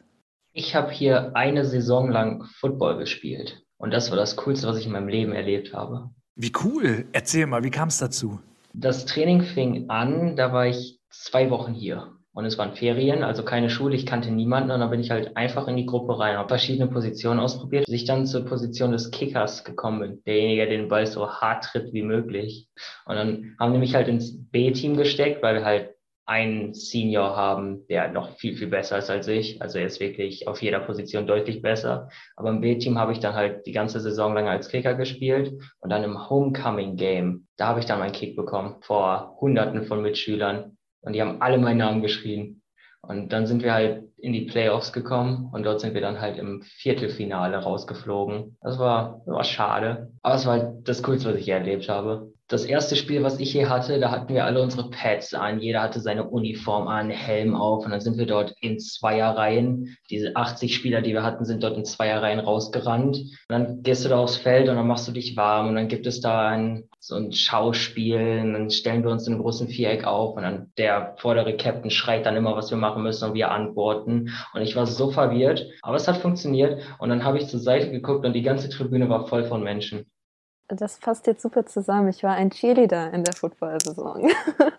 Ich 0.52 0.74
habe 0.74 0.90
hier 0.90 1.36
eine 1.36 1.64
Saison 1.64 2.10
lang 2.10 2.46
Football 2.60 2.98
gespielt. 2.98 3.62
Und 3.80 3.92
das 3.92 4.12
war 4.12 4.18
das 4.18 4.36
Coolste, 4.36 4.68
was 4.68 4.78
ich 4.78 4.86
in 4.86 4.92
meinem 4.92 5.08
Leben 5.08 5.32
erlebt 5.32 5.74
habe. 5.74 6.12
Wie 6.36 6.52
cool. 6.64 7.06
Erzähl 7.14 7.48
mal, 7.48 7.64
wie 7.64 7.72
kam 7.72 7.88
es 7.88 7.98
dazu? 7.98 8.40
Das 8.74 9.06
Training 9.06 9.42
fing 9.42 9.90
an, 9.90 10.36
da 10.36 10.54
war 10.54 10.68
ich 10.68 11.00
zwei 11.10 11.50
Wochen 11.50 11.74
hier. 11.74 12.14
Und 12.34 12.46
es 12.46 12.58
waren 12.58 12.76
Ferien, 12.76 13.24
also 13.24 13.44
keine 13.44 13.70
Schule, 13.70 13.96
ich 13.96 14.06
kannte 14.06 14.32
niemanden 14.32 14.72
und 14.72 14.80
dann 14.80 14.90
bin 14.90 15.00
ich 15.00 15.12
halt 15.12 15.36
einfach 15.36 15.68
in 15.68 15.76
die 15.76 15.86
Gruppe 15.86 16.20
rein, 16.20 16.38
habe 16.38 16.48
verschiedene 16.48 16.88
Positionen 16.88 17.40
ausprobiert, 17.40 17.86
bis 17.86 17.96
ich 17.96 18.06
dann 18.06 18.28
zur 18.28 18.46
Position 18.46 18.92
des 18.92 19.12
Kickers 19.12 19.64
gekommen 19.64 20.00
bin, 20.00 20.24
derjenige, 20.26 20.68
der 20.68 20.78
den 20.78 20.88
Ball 20.90 21.08
so 21.08 21.28
hart 21.28 21.66
tritt 21.66 21.92
wie 21.92 22.04
möglich. 22.04 22.70
Und 23.06 23.16
dann 23.16 23.56
haben 23.60 23.74
die 23.74 23.80
mich 23.80 23.96
halt 23.96 24.08
ins 24.08 24.50
B-Team 24.52 24.96
gesteckt, 24.96 25.42
weil 25.42 25.56
wir 25.56 25.66
halt 25.66 25.96
einen 26.30 26.76
Senior 26.76 27.36
haben, 27.36 27.88
der 27.88 28.12
noch 28.12 28.38
viel, 28.38 28.56
viel 28.56 28.68
besser 28.68 29.00
ist 29.00 29.10
als 29.10 29.28
ich. 29.28 29.64
Also 29.64 29.80
er 29.80 29.88
ist 29.88 30.00
wirklich 30.00 30.48
auf 30.48 30.62
jeder 30.62 30.80
Position 30.80 31.26
deutlich 31.26 31.64
besser. 31.64 32.10
Aber 32.36 32.52
im 32.52 32.62
B-Team 32.62 33.00
habe 33.00 33.14
ich 33.14 33.20
dann 33.20 33.34
halt 33.34 33.66
die 33.66 33.72
ganze 33.72 34.00
Saison 34.00 34.36
lang 34.36 34.48
als 34.48 34.70
Kicker 34.70 34.94
gespielt 34.94 35.60
und 35.80 35.90
dann 35.90 36.04
im 36.04 36.30
Homecoming-Game, 36.30 37.48
da 37.58 37.66
habe 37.66 37.80
ich 37.80 37.88
dann 37.88 37.98
meinen 37.98 38.12
Kick 38.12 38.36
bekommen 38.36 38.76
vor 38.82 39.38
Hunderten 39.42 39.86
von 39.86 40.04
Mitschülern 40.04 40.78
und 41.02 41.14
die 41.14 41.22
haben 41.22 41.42
alle 41.42 41.58
meinen 41.58 41.80
Namen 41.80 42.04
geschrien. 42.04 42.62
Und 43.02 43.34
dann 43.34 43.48
sind 43.48 43.64
wir 43.64 43.74
halt 43.74 44.04
in 44.22 44.34
die 44.34 44.46
Playoffs 44.46 44.94
gekommen 44.94 45.50
und 45.52 45.64
dort 45.64 45.80
sind 45.80 45.94
wir 45.94 46.02
dann 46.02 46.22
halt 46.22 46.38
im 46.38 46.62
Viertelfinale 46.64 47.58
rausgeflogen. 47.58 48.58
Das 48.62 48.80
war, 48.80 49.22
war 49.26 49.44
schade, 49.44 50.12
aber 50.22 50.36
es 50.36 50.46
war 50.46 50.54
halt 50.54 50.88
das 50.88 51.04
Coolste, 51.04 51.30
was 51.30 51.38
ich 51.38 51.46
hier 51.46 51.56
erlebt 51.56 51.90
habe 51.90 52.32
das 52.50 52.66
erste 52.66 52.96
Spiel, 52.96 53.22
was 53.22 53.40
ich 53.40 53.52
hier 53.52 53.70
hatte, 53.70 54.00
da 54.00 54.10
hatten 54.10 54.34
wir 54.34 54.44
alle 54.44 54.62
unsere 54.64 54.90
Pads 54.90 55.36
an. 55.36 55.60
Jeder 55.60 55.84
hatte 55.84 56.00
seine 56.00 56.28
Uniform 56.28 56.88
an, 56.88 57.12
Helm 57.12 57.56
auf. 57.56 57.86
Und 57.86 57.92
dann 57.92 58.02
sind 58.02 58.18
wir 58.18 58.26
dort 58.26 58.56
in 58.60 58.80
Zweierreihen. 58.80 59.96
Diese 60.10 60.36
80 60.36 60.74
Spieler, 60.74 61.04
die 61.04 61.14
wir 61.14 61.22
hatten, 61.22 61.46
sind 61.46 61.62
dort 61.62 61.78
in 61.78 61.86
Zweierreihen 61.86 62.40
rausgerannt. 62.40 63.18
Und 63.18 63.50
dann 63.50 63.84
gehst 63.84 64.04
du 64.04 64.10
da 64.10 64.18
aufs 64.18 64.38
Feld 64.38 64.68
und 64.68 64.78
dann 64.78 64.88
machst 64.88 65.08
du 65.08 65.12
dich 65.12 65.38
warm. 65.38 65.68
Und 65.68 65.76
dann 65.76 65.90
gibt 65.90 66.08
es 66.08 66.22
da 66.22 66.48
ein, 66.48 66.90
so 67.00 67.16
ein 67.16 67.32
Schauspiel. 67.34 68.42
Und 68.44 68.54
dann 68.54 68.72
stellen 68.72 69.04
wir 69.04 69.12
uns 69.12 69.28
in 69.28 69.34
einem 69.34 69.44
großen 69.44 69.68
Viereck 69.68 70.06
auf. 70.06 70.36
Und 70.36 70.42
dann 70.42 70.72
der 70.80 71.14
vordere 71.20 71.56
Captain 71.56 71.92
schreit 71.92 72.26
dann 72.26 72.36
immer, 72.36 72.56
was 72.56 72.72
wir 72.72 72.80
machen 72.80 73.04
müssen. 73.04 73.30
Und 73.30 73.36
wir 73.36 73.52
antworten. 73.52 74.09
Und 74.54 74.62
ich 74.62 74.76
war 74.76 74.86
so 74.86 75.12
verwirrt. 75.12 75.68
Aber 75.82 75.96
es 75.96 76.08
hat 76.08 76.18
funktioniert. 76.18 76.82
Und 77.00 77.10
dann 77.10 77.24
habe 77.24 77.38
ich 77.38 77.48
zur 77.48 77.60
Seite 77.60 77.92
geguckt 77.92 78.26
und 78.26 78.34
die 78.34 78.44
ganze 78.44 78.70
Tribüne 78.70 79.10
war 79.10 79.28
voll 79.28 79.46
von 79.46 79.64
Menschen 79.64 80.06
das 80.70 81.00
passt 81.00 81.28
jetzt 81.28 81.42
super 81.42 81.66
zusammen. 81.66 82.10
Ich 82.10 82.24
war 82.24 82.34
ein 82.36 82.52
Cheerleader 82.52 83.12
in 83.12 83.24
der 83.24 83.34
Football-Saison. 83.34 84.30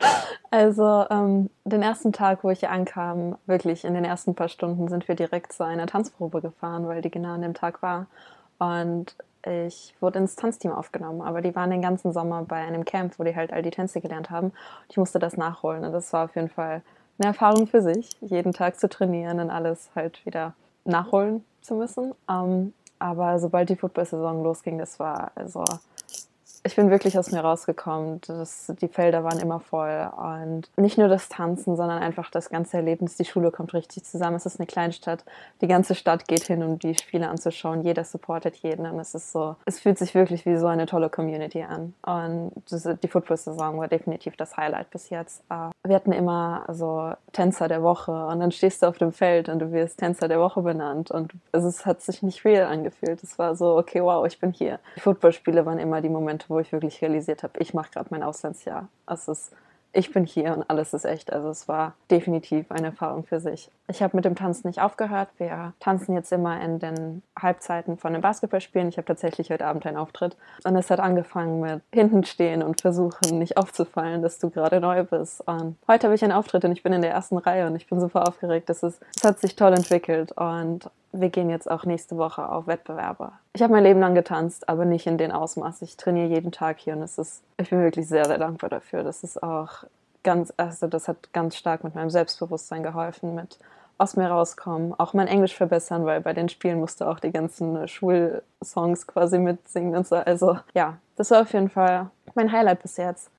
also 0.50 1.04
ähm, 1.10 1.50
den 1.64 1.82
ersten 1.82 2.12
Tag, 2.12 2.44
wo 2.44 2.50
ich 2.50 2.68
ankam, 2.68 3.36
wirklich 3.46 3.84
in 3.84 3.94
den 3.94 4.04
ersten 4.04 4.34
paar 4.34 4.48
Stunden 4.48 4.88
sind 4.88 5.08
wir 5.08 5.16
direkt 5.16 5.52
zu 5.52 5.64
einer 5.64 5.86
Tanzprobe 5.86 6.40
gefahren, 6.40 6.86
weil 6.86 7.02
die 7.02 7.10
genau 7.10 7.34
an 7.34 7.42
dem 7.42 7.54
Tag 7.54 7.82
war. 7.82 8.06
Und 8.58 9.16
ich 9.44 9.94
wurde 10.00 10.18
ins 10.18 10.36
Tanzteam 10.36 10.72
aufgenommen, 10.72 11.22
aber 11.22 11.40
die 11.40 11.56
waren 11.56 11.70
den 11.70 11.82
ganzen 11.82 12.12
Sommer 12.12 12.44
bei 12.44 12.56
einem 12.56 12.84
Camp, 12.84 13.18
wo 13.18 13.24
die 13.24 13.34
halt 13.34 13.52
all 13.52 13.62
die 13.62 13.70
Tänze 13.70 14.00
gelernt 14.00 14.30
haben. 14.30 14.52
Ich 14.88 14.96
musste 14.96 15.18
das 15.18 15.36
nachholen. 15.36 15.84
Und 15.84 15.92
das 15.92 16.12
war 16.12 16.26
auf 16.26 16.36
jeden 16.36 16.50
Fall 16.50 16.82
eine 17.20 17.28
Erfahrung 17.28 17.66
für 17.66 17.82
sich, 17.82 18.10
jeden 18.20 18.52
Tag 18.52 18.80
zu 18.80 18.88
trainieren 18.88 19.40
und 19.40 19.50
alles 19.50 19.90
halt 19.94 20.24
wieder 20.24 20.54
nachholen 20.84 21.44
zu 21.60 21.74
müssen. 21.74 22.14
Ähm, 22.28 22.72
aber 22.98 23.38
sobald 23.38 23.68
die 23.68 23.76
Football-Saison 23.76 24.42
losging, 24.42 24.78
das 24.78 24.98
war 24.98 25.30
also 25.34 25.64
ich 26.62 26.76
bin 26.76 26.90
wirklich 26.90 27.18
aus 27.18 27.30
mir 27.30 27.40
rausgekommen. 27.40 28.20
Das, 28.26 28.72
die 28.80 28.88
Felder 28.88 29.24
waren 29.24 29.38
immer 29.38 29.60
voll. 29.60 30.10
Und 30.16 30.68
nicht 30.76 30.98
nur 30.98 31.08
das 31.08 31.28
Tanzen, 31.28 31.76
sondern 31.76 32.02
einfach 32.02 32.30
das 32.30 32.50
ganze 32.50 32.76
Erlebnis. 32.76 33.16
Die 33.16 33.24
Schule 33.24 33.50
kommt 33.50 33.72
richtig 33.72 34.04
zusammen. 34.04 34.36
Es 34.36 34.44
ist 34.44 34.60
eine 34.60 34.66
Kleinstadt. 34.66 35.24
Die 35.62 35.66
ganze 35.66 35.94
Stadt 35.94 36.28
geht 36.28 36.44
hin, 36.44 36.62
um 36.62 36.78
die 36.78 36.94
Spiele 36.94 37.28
anzuschauen. 37.28 37.82
Jeder 37.82 38.04
supportet 38.04 38.56
jeden. 38.56 38.86
Und 38.86 39.00
es 39.00 39.14
ist 39.14 39.32
so, 39.32 39.56
es 39.64 39.80
fühlt 39.80 39.98
sich 39.98 40.14
wirklich 40.14 40.44
wie 40.44 40.56
so 40.56 40.66
eine 40.66 40.84
tolle 40.84 41.08
Community 41.08 41.62
an. 41.62 41.94
Und 42.02 42.52
das, 42.68 42.86
die 43.02 43.08
Football-Saison 43.08 43.78
war 43.78 43.88
definitiv 43.88 44.36
das 44.36 44.56
Highlight 44.56 44.90
bis 44.90 45.08
jetzt. 45.08 45.42
Äh, 45.48 45.70
wir 45.86 45.96
hatten 45.96 46.12
immer 46.12 46.64
so 46.68 47.12
Tänzer 47.32 47.68
der 47.68 47.82
Woche. 47.82 48.12
Und 48.26 48.40
dann 48.40 48.52
stehst 48.52 48.82
du 48.82 48.86
auf 48.86 48.98
dem 48.98 49.12
Feld 49.12 49.48
und 49.48 49.60
du 49.60 49.72
wirst 49.72 49.98
Tänzer 49.98 50.28
der 50.28 50.40
Woche 50.40 50.60
benannt. 50.60 51.10
Und 51.10 51.32
es 51.52 51.86
hat 51.86 52.02
sich 52.02 52.22
nicht 52.22 52.44
real 52.44 52.66
angefühlt. 52.66 53.22
Es 53.22 53.38
war 53.38 53.56
so, 53.56 53.78
okay, 53.78 54.02
wow, 54.02 54.26
ich 54.26 54.38
bin 54.38 54.52
hier. 54.52 54.78
Die 54.96 55.00
Footballspiele 55.00 55.64
waren 55.64 55.78
immer 55.78 56.02
die 56.02 56.10
Momente, 56.10 56.49
wo 56.50 56.58
ich 56.58 56.72
wirklich 56.72 57.00
realisiert 57.00 57.42
habe, 57.42 57.58
ich 57.60 57.72
mache 57.72 57.90
gerade 57.90 58.08
mein 58.10 58.22
Auslandsjahr. 58.22 58.88
Es 59.06 59.28
ist 59.28 59.52
ich 59.92 60.12
bin 60.12 60.24
hier 60.24 60.56
und 60.56 60.70
alles 60.70 60.94
ist 60.94 61.04
echt. 61.04 61.32
Also 61.32 61.48
es 61.48 61.66
war 61.66 61.94
definitiv 62.10 62.70
eine 62.70 62.88
Erfahrung 62.88 63.24
für 63.24 63.40
sich. 63.40 63.70
Ich 63.88 64.02
habe 64.02 64.16
mit 64.16 64.24
dem 64.24 64.36
Tanzen 64.36 64.68
nicht 64.68 64.80
aufgehört. 64.80 65.28
Wir 65.38 65.72
tanzen 65.80 66.14
jetzt 66.14 66.30
immer 66.32 66.60
in 66.60 66.78
den 66.78 67.22
Halbzeiten 67.38 67.96
von 67.96 68.12
den 68.12 68.22
Basketballspielen. 68.22 68.88
Ich 68.88 68.98
habe 68.98 69.06
tatsächlich 69.06 69.50
heute 69.50 69.66
Abend 69.66 69.86
einen 69.86 69.96
Auftritt. 69.96 70.36
Und 70.64 70.76
es 70.76 70.90
hat 70.90 71.00
angefangen 71.00 71.60
mit 71.60 71.82
hinten 71.92 72.24
stehen 72.24 72.62
und 72.62 72.80
versuchen, 72.80 73.38
nicht 73.38 73.56
aufzufallen, 73.56 74.22
dass 74.22 74.38
du 74.38 74.50
gerade 74.50 74.80
neu 74.80 75.02
bist. 75.02 75.46
Und 75.46 75.76
heute 75.88 76.06
habe 76.06 76.14
ich 76.14 76.22
einen 76.22 76.32
Auftritt 76.32 76.64
und 76.64 76.72
ich 76.72 76.82
bin 76.82 76.92
in 76.92 77.02
der 77.02 77.10
ersten 77.10 77.38
Reihe 77.38 77.66
und 77.66 77.74
ich 77.74 77.88
bin 77.88 77.98
super 78.00 78.28
aufgeregt. 78.28 78.70
Es, 78.70 78.82
ist, 78.82 79.00
es 79.16 79.24
hat 79.24 79.40
sich 79.40 79.56
toll 79.56 79.72
entwickelt 79.72 80.32
und 80.32 80.88
wir 81.12 81.28
gehen 81.28 81.50
jetzt 81.50 81.70
auch 81.70 81.84
nächste 81.84 82.16
Woche 82.16 82.48
auf 82.48 82.66
Wettbewerbe. 82.66 83.32
Ich 83.52 83.62
habe 83.62 83.72
mein 83.72 83.84
Leben 83.84 84.00
lang 84.00 84.14
getanzt, 84.14 84.68
aber 84.68 84.84
nicht 84.84 85.06
in 85.06 85.18
den 85.18 85.32
Ausmaß. 85.32 85.82
Ich 85.82 85.96
trainiere 85.96 86.28
jeden 86.28 86.52
Tag 86.52 86.78
hier 86.78 86.94
und 86.94 87.02
es 87.02 87.18
ist, 87.18 87.42
ich 87.58 87.70
bin 87.70 87.82
wirklich 87.82 88.06
sehr, 88.06 88.24
sehr 88.26 88.38
dankbar 88.38 88.70
dafür. 88.70 89.02
Das 89.02 89.24
ist 89.24 89.42
auch 89.42 89.84
ganz, 90.22 90.52
also 90.56 90.86
das 90.86 91.08
hat 91.08 91.32
ganz 91.32 91.56
stark 91.56 91.84
mit 91.84 91.94
meinem 91.94 92.10
Selbstbewusstsein 92.10 92.82
geholfen, 92.82 93.34
mit 93.34 93.58
aus 93.98 94.16
mir 94.16 94.28
rauskommen, 94.28 94.94
auch 94.98 95.12
mein 95.12 95.28
Englisch 95.28 95.54
verbessern, 95.54 96.06
weil 96.06 96.22
bei 96.22 96.32
den 96.32 96.48
Spielen 96.48 96.80
musste 96.80 97.06
auch 97.06 97.20
die 97.20 97.32
ganzen 97.32 97.86
Schulsongs 97.86 99.06
quasi 99.06 99.38
mitsingen 99.38 99.94
und 99.94 100.06
so. 100.06 100.16
Also 100.16 100.58
ja, 100.74 100.96
das 101.16 101.30
war 101.30 101.42
auf 101.42 101.52
jeden 101.52 101.68
Fall 101.68 102.10
mein 102.34 102.50
Highlight 102.50 102.82
bis 102.82 102.96
jetzt. 102.96 103.30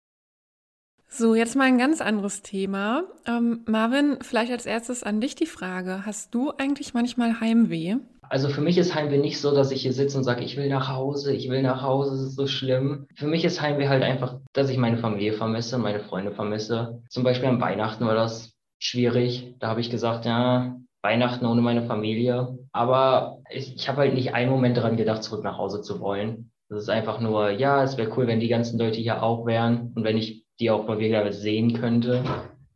So, 1.13 1.35
jetzt 1.35 1.57
mal 1.57 1.65
ein 1.65 1.77
ganz 1.77 1.99
anderes 1.99 2.41
Thema. 2.41 3.03
Ähm, 3.27 3.65
Marvin, 3.67 4.19
vielleicht 4.21 4.49
als 4.49 4.65
erstes 4.65 5.03
an 5.03 5.19
dich 5.19 5.35
die 5.35 5.45
Frage. 5.45 6.05
Hast 6.05 6.33
du 6.33 6.53
eigentlich 6.57 6.93
manchmal 6.93 7.41
Heimweh? 7.41 7.97
Also 8.21 8.47
für 8.47 8.61
mich 8.61 8.77
ist 8.77 8.95
Heimweh 8.95 9.17
nicht 9.17 9.41
so, 9.41 9.53
dass 9.53 9.71
ich 9.71 9.81
hier 9.81 9.91
sitze 9.91 10.17
und 10.17 10.23
sage, 10.23 10.41
ich 10.41 10.55
will 10.55 10.69
nach 10.69 10.87
Hause, 10.87 11.33
ich 11.33 11.49
will 11.49 11.63
nach 11.63 11.81
Hause, 11.81 12.15
es 12.15 12.21
ist 12.21 12.37
so 12.37 12.47
schlimm. 12.47 13.07
Für 13.13 13.27
mich 13.27 13.43
ist 13.43 13.61
Heimweh 13.61 13.89
halt 13.89 14.03
einfach, 14.03 14.39
dass 14.53 14.69
ich 14.69 14.77
meine 14.77 14.99
Familie 14.99 15.33
vermisse, 15.33 15.77
meine 15.77 15.99
Freunde 15.99 16.31
vermisse. 16.31 17.01
Zum 17.09 17.25
Beispiel 17.25 17.49
am 17.49 17.59
Weihnachten 17.59 18.05
war 18.05 18.15
das 18.15 18.53
schwierig. 18.79 19.55
Da 19.59 19.67
habe 19.67 19.81
ich 19.81 19.89
gesagt, 19.89 20.23
ja, 20.23 20.77
Weihnachten 21.01 21.45
ohne 21.45 21.59
meine 21.59 21.87
Familie. 21.87 22.57
Aber 22.71 23.39
ich, 23.49 23.75
ich 23.75 23.89
habe 23.89 23.97
halt 23.97 24.13
nicht 24.13 24.33
einen 24.33 24.49
Moment 24.49 24.77
daran 24.77 24.95
gedacht, 24.95 25.23
zurück 25.23 25.43
nach 25.43 25.57
Hause 25.57 25.81
zu 25.81 25.99
wollen. 25.99 26.51
Das 26.69 26.83
ist 26.83 26.89
einfach 26.89 27.19
nur, 27.19 27.49
ja, 27.49 27.83
es 27.83 27.97
wäre 27.97 28.11
cool, 28.15 28.27
wenn 28.27 28.39
die 28.39 28.47
ganzen 28.47 28.79
Leute 28.79 29.01
hier 29.01 29.21
auch 29.21 29.45
wären 29.45 29.91
und 29.93 30.05
wenn 30.05 30.17
ich 30.17 30.45
die 30.61 30.69
auch 30.69 30.87
mal 30.87 30.99
wieder 30.99 31.29
sehen 31.33 31.73
könnte. 31.73 32.23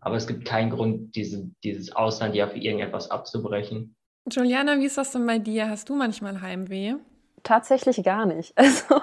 Aber 0.01 0.17
es 0.17 0.27
gibt 0.27 0.45
keinen 0.45 0.71
Grund, 0.71 1.15
diese, 1.15 1.49
dieses 1.63 1.95
Ausland 1.95 2.35
ja 2.35 2.47
für 2.47 2.57
irgendetwas 2.57 3.09
abzubrechen. 3.09 3.95
Juliana, 4.29 4.79
wie 4.79 4.85
ist 4.85 4.97
das 4.97 5.11
denn 5.11 5.25
bei 5.25 5.37
dir? 5.39 5.69
Hast 5.69 5.89
du 5.89 5.95
manchmal 5.95 6.41
Heimweh? 6.41 6.95
Tatsächlich 7.43 8.03
gar 8.03 8.25
nicht. 8.25 8.53
Also 8.57 8.99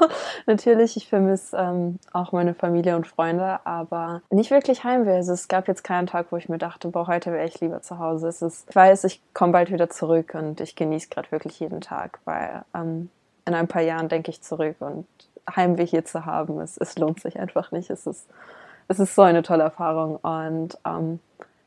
natürlich, 0.46 0.96
ich 0.96 1.08
vermisse 1.08 1.56
ähm, 1.56 1.98
auch 2.12 2.32
meine 2.32 2.54
Familie 2.54 2.96
und 2.96 3.06
Freunde, 3.06 3.64
aber 3.64 4.22
nicht 4.30 4.50
wirklich 4.50 4.82
Heimweh. 4.82 5.14
Also, 5.14 5.32
es 5.32 5.46
gab 5.46 5.68
jetzt 5.68 5.84
keinen 5.84 6.08
Tag, 6.08 6.26
wo 6.30 6.36
ich 6.36 6.48
mir 6.48 6.58
dachte, 6.58 6.88
boah, 6.88 7.06
heute 7.06 7.32
wäre 7.32 7.46
ich 7.46 7.60
lieber 7.60 7.82
zu 7.82 8.00
Hause. 8.00 8.26
Es 8.26 8.42
ist, 8.42 8.66
ich 8.68 8.74
weiß, 8.74 9.04
ich 9.04 9.20
komme 9.32 9.52
bald 9.52 9.70
wieder 9.70 9.88
zurück 9.90 10.34
und 10.34 10.60
ich 10.60 10.74
genieße 10.74 11.08
gerade 11.08 11.30
wirklich 11.30 11.60
jeden 11.60 11.80
Tag, 11.80 12.18
weil 12.24 12.64
ähm, 12.74 13.10
in 13.46 13.54
ein 13.54 13.68
paar 13.68 13.82
Jahren 13.82 14.08
denke 14.08 14.30
ich 14.30 14.42
zurück 14.42 14.76
und 14.80 15.06
Heimweh 15.54 15.86
hier 15.86 16.04
zu 16.04 16.26
haben, 16.26 16.60
es, 16.60 16.76
es 16.76 16.98
lohnt 16.98 17.20
sich 17.20 17.38
einfach 17.38 17.70
nicht. 17.70 17.90
Es 17.90 18.06
ist, 18.06 18.26
es 18.92 19.00
ist 19.00 19.14
so 19.14 19.22
eine 19.22 19.42
tolle 19.42 19.62
Erfahrung 19.62 20.16
und 20.16 20.78
ähm, 20.86 21.18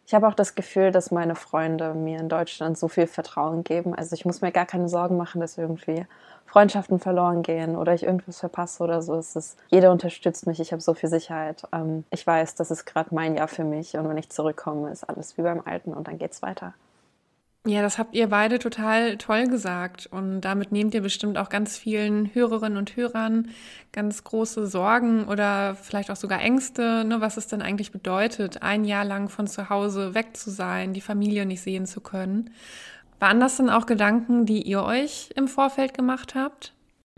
ich 0.08 0.14
habe 0.14 0.28
auch 0.28 0.36
das 0.36 0.54
Gefühl, 0.54 0.92
dass 0.92 1.10
meine 1.10 1.36
Freunde 1.36 1.96
mir 1.96 2.20
in 2.20 2.30
Deutschland 2.30 2.78
so 2.78 2.88
viel 2.88 3.08
Vertrauen 3.08 3.64
geben. 3.64 3.96
Also 3.96 4.14
ich 4.14 4.24
muss 4.24 4.42
mir 4.42 4.52
gar 4.52 4.68
keine 4.68 4.88
Sorgen 4.88 5.18
machen, 5.18 5.42
dass 5.42 5.58
irgendwie 5.58 6.06
Freundschaften 6.46 7.00
verloren 7.00 7.42
gehen 7.42 7.76
oder 7.76 7.96
ich 7.96 8.04
irgendwas 8.04 8.40
verpasse 8.40 8.84
oder 8.84 9.02
so. 9.02 9.16
Es 9.16 9.36
ist, 9.36 9.58
jeder 9.70 9.92
unterstützt 9.92 10.46
mich, 10.46 10.60
ich 10.60 10.72
habe 10.72 10.82
so 10.82 10.94
viel 10.94 11.10
Sicherheit. 11.10 11.64
Ähm, 11.74 12.04
ich 12.12 12.26
weiß, 12.26 12.54
das 12.54 12.70
ist 12.70 12.86
gerade 12.86 13.16
mein 13.16 13.36
Jahr 13.36 13.48
für 13.48 13.64
mich 13.64 13.98
und 13.98 14.08
wenn 14.08 14.18
ich 14.18 14.30
zurückkomme, 14.30 14.92
ist 14.92 15.10
alles 15.10 15.36
wie 15.38 15.42
beim 15.42 15.62
Alten 15.66 15.94
und 15.94 16.08
dann 16.08 16.20
geht's 16.20 16.44
weiter. 16.44 16.76
Ja, 17.68 17.82
das 17.82 17.98
habt 17.98 18.14
ihr 18.14 18.28
beide 18.30 18.60
total 18.60 19.18
toll 19.18 19.48
gesagt. 19.48 20.06
Und 20.12 20.42
damit 20.42 20.72
nehmt 20.72 20.94
ihr 20.94 21.02
bestimmt 21.02 21.36
auch 21.40 21.50
ganz 21.50 21.78
vielen 21.78 22.32
Hörerinnen 22.36 22.78
und 22.78 22.96
Hörern 22.96 23.50
ganz 23.92 24.24
große 24.24 24.68
Sorgen 24.68 25.26
oder 25.28 25.74
vielleicht 25.74 26.12
auch 26.12 26.16
sogar 26.16 26.42
Ängste, 26.42 27.04
ne, 27.06 27.22
was 27.22 27.38
es 27.38 27.48
denn 27.48 27.64
eigentlich 27.64 27.92
bedeutet, 27.92 28.62
ein 28.62 28.86
Jahr 28.86 29.04
lang 29.04 29.30
von 29.30 29.48
zu 29.48 29.70
Hause 29.70 30.14
weg 30.14 30.38
zu 30.38 30.52
sein, 30.52 30.94
die 30.94 31.02
Familie 31.02 31.48
nicht 31.48 31.62
sehen 31.62 31.88
zu 31.88 32.02
können. 32.02 32.52
Waren 33.20 33.40
das 33.40 33.58
denn 33.58 33.72
auch 33.72 33.88
Gedanken, 33.88 34.46
die 34.46 34.62
ihr 34.62 34.84
euch 34.84 35.32
im 35.36 35.48
Vorfeld 35.48 35.96
gemacht 35.96 36.36
habt? 36.36 36.75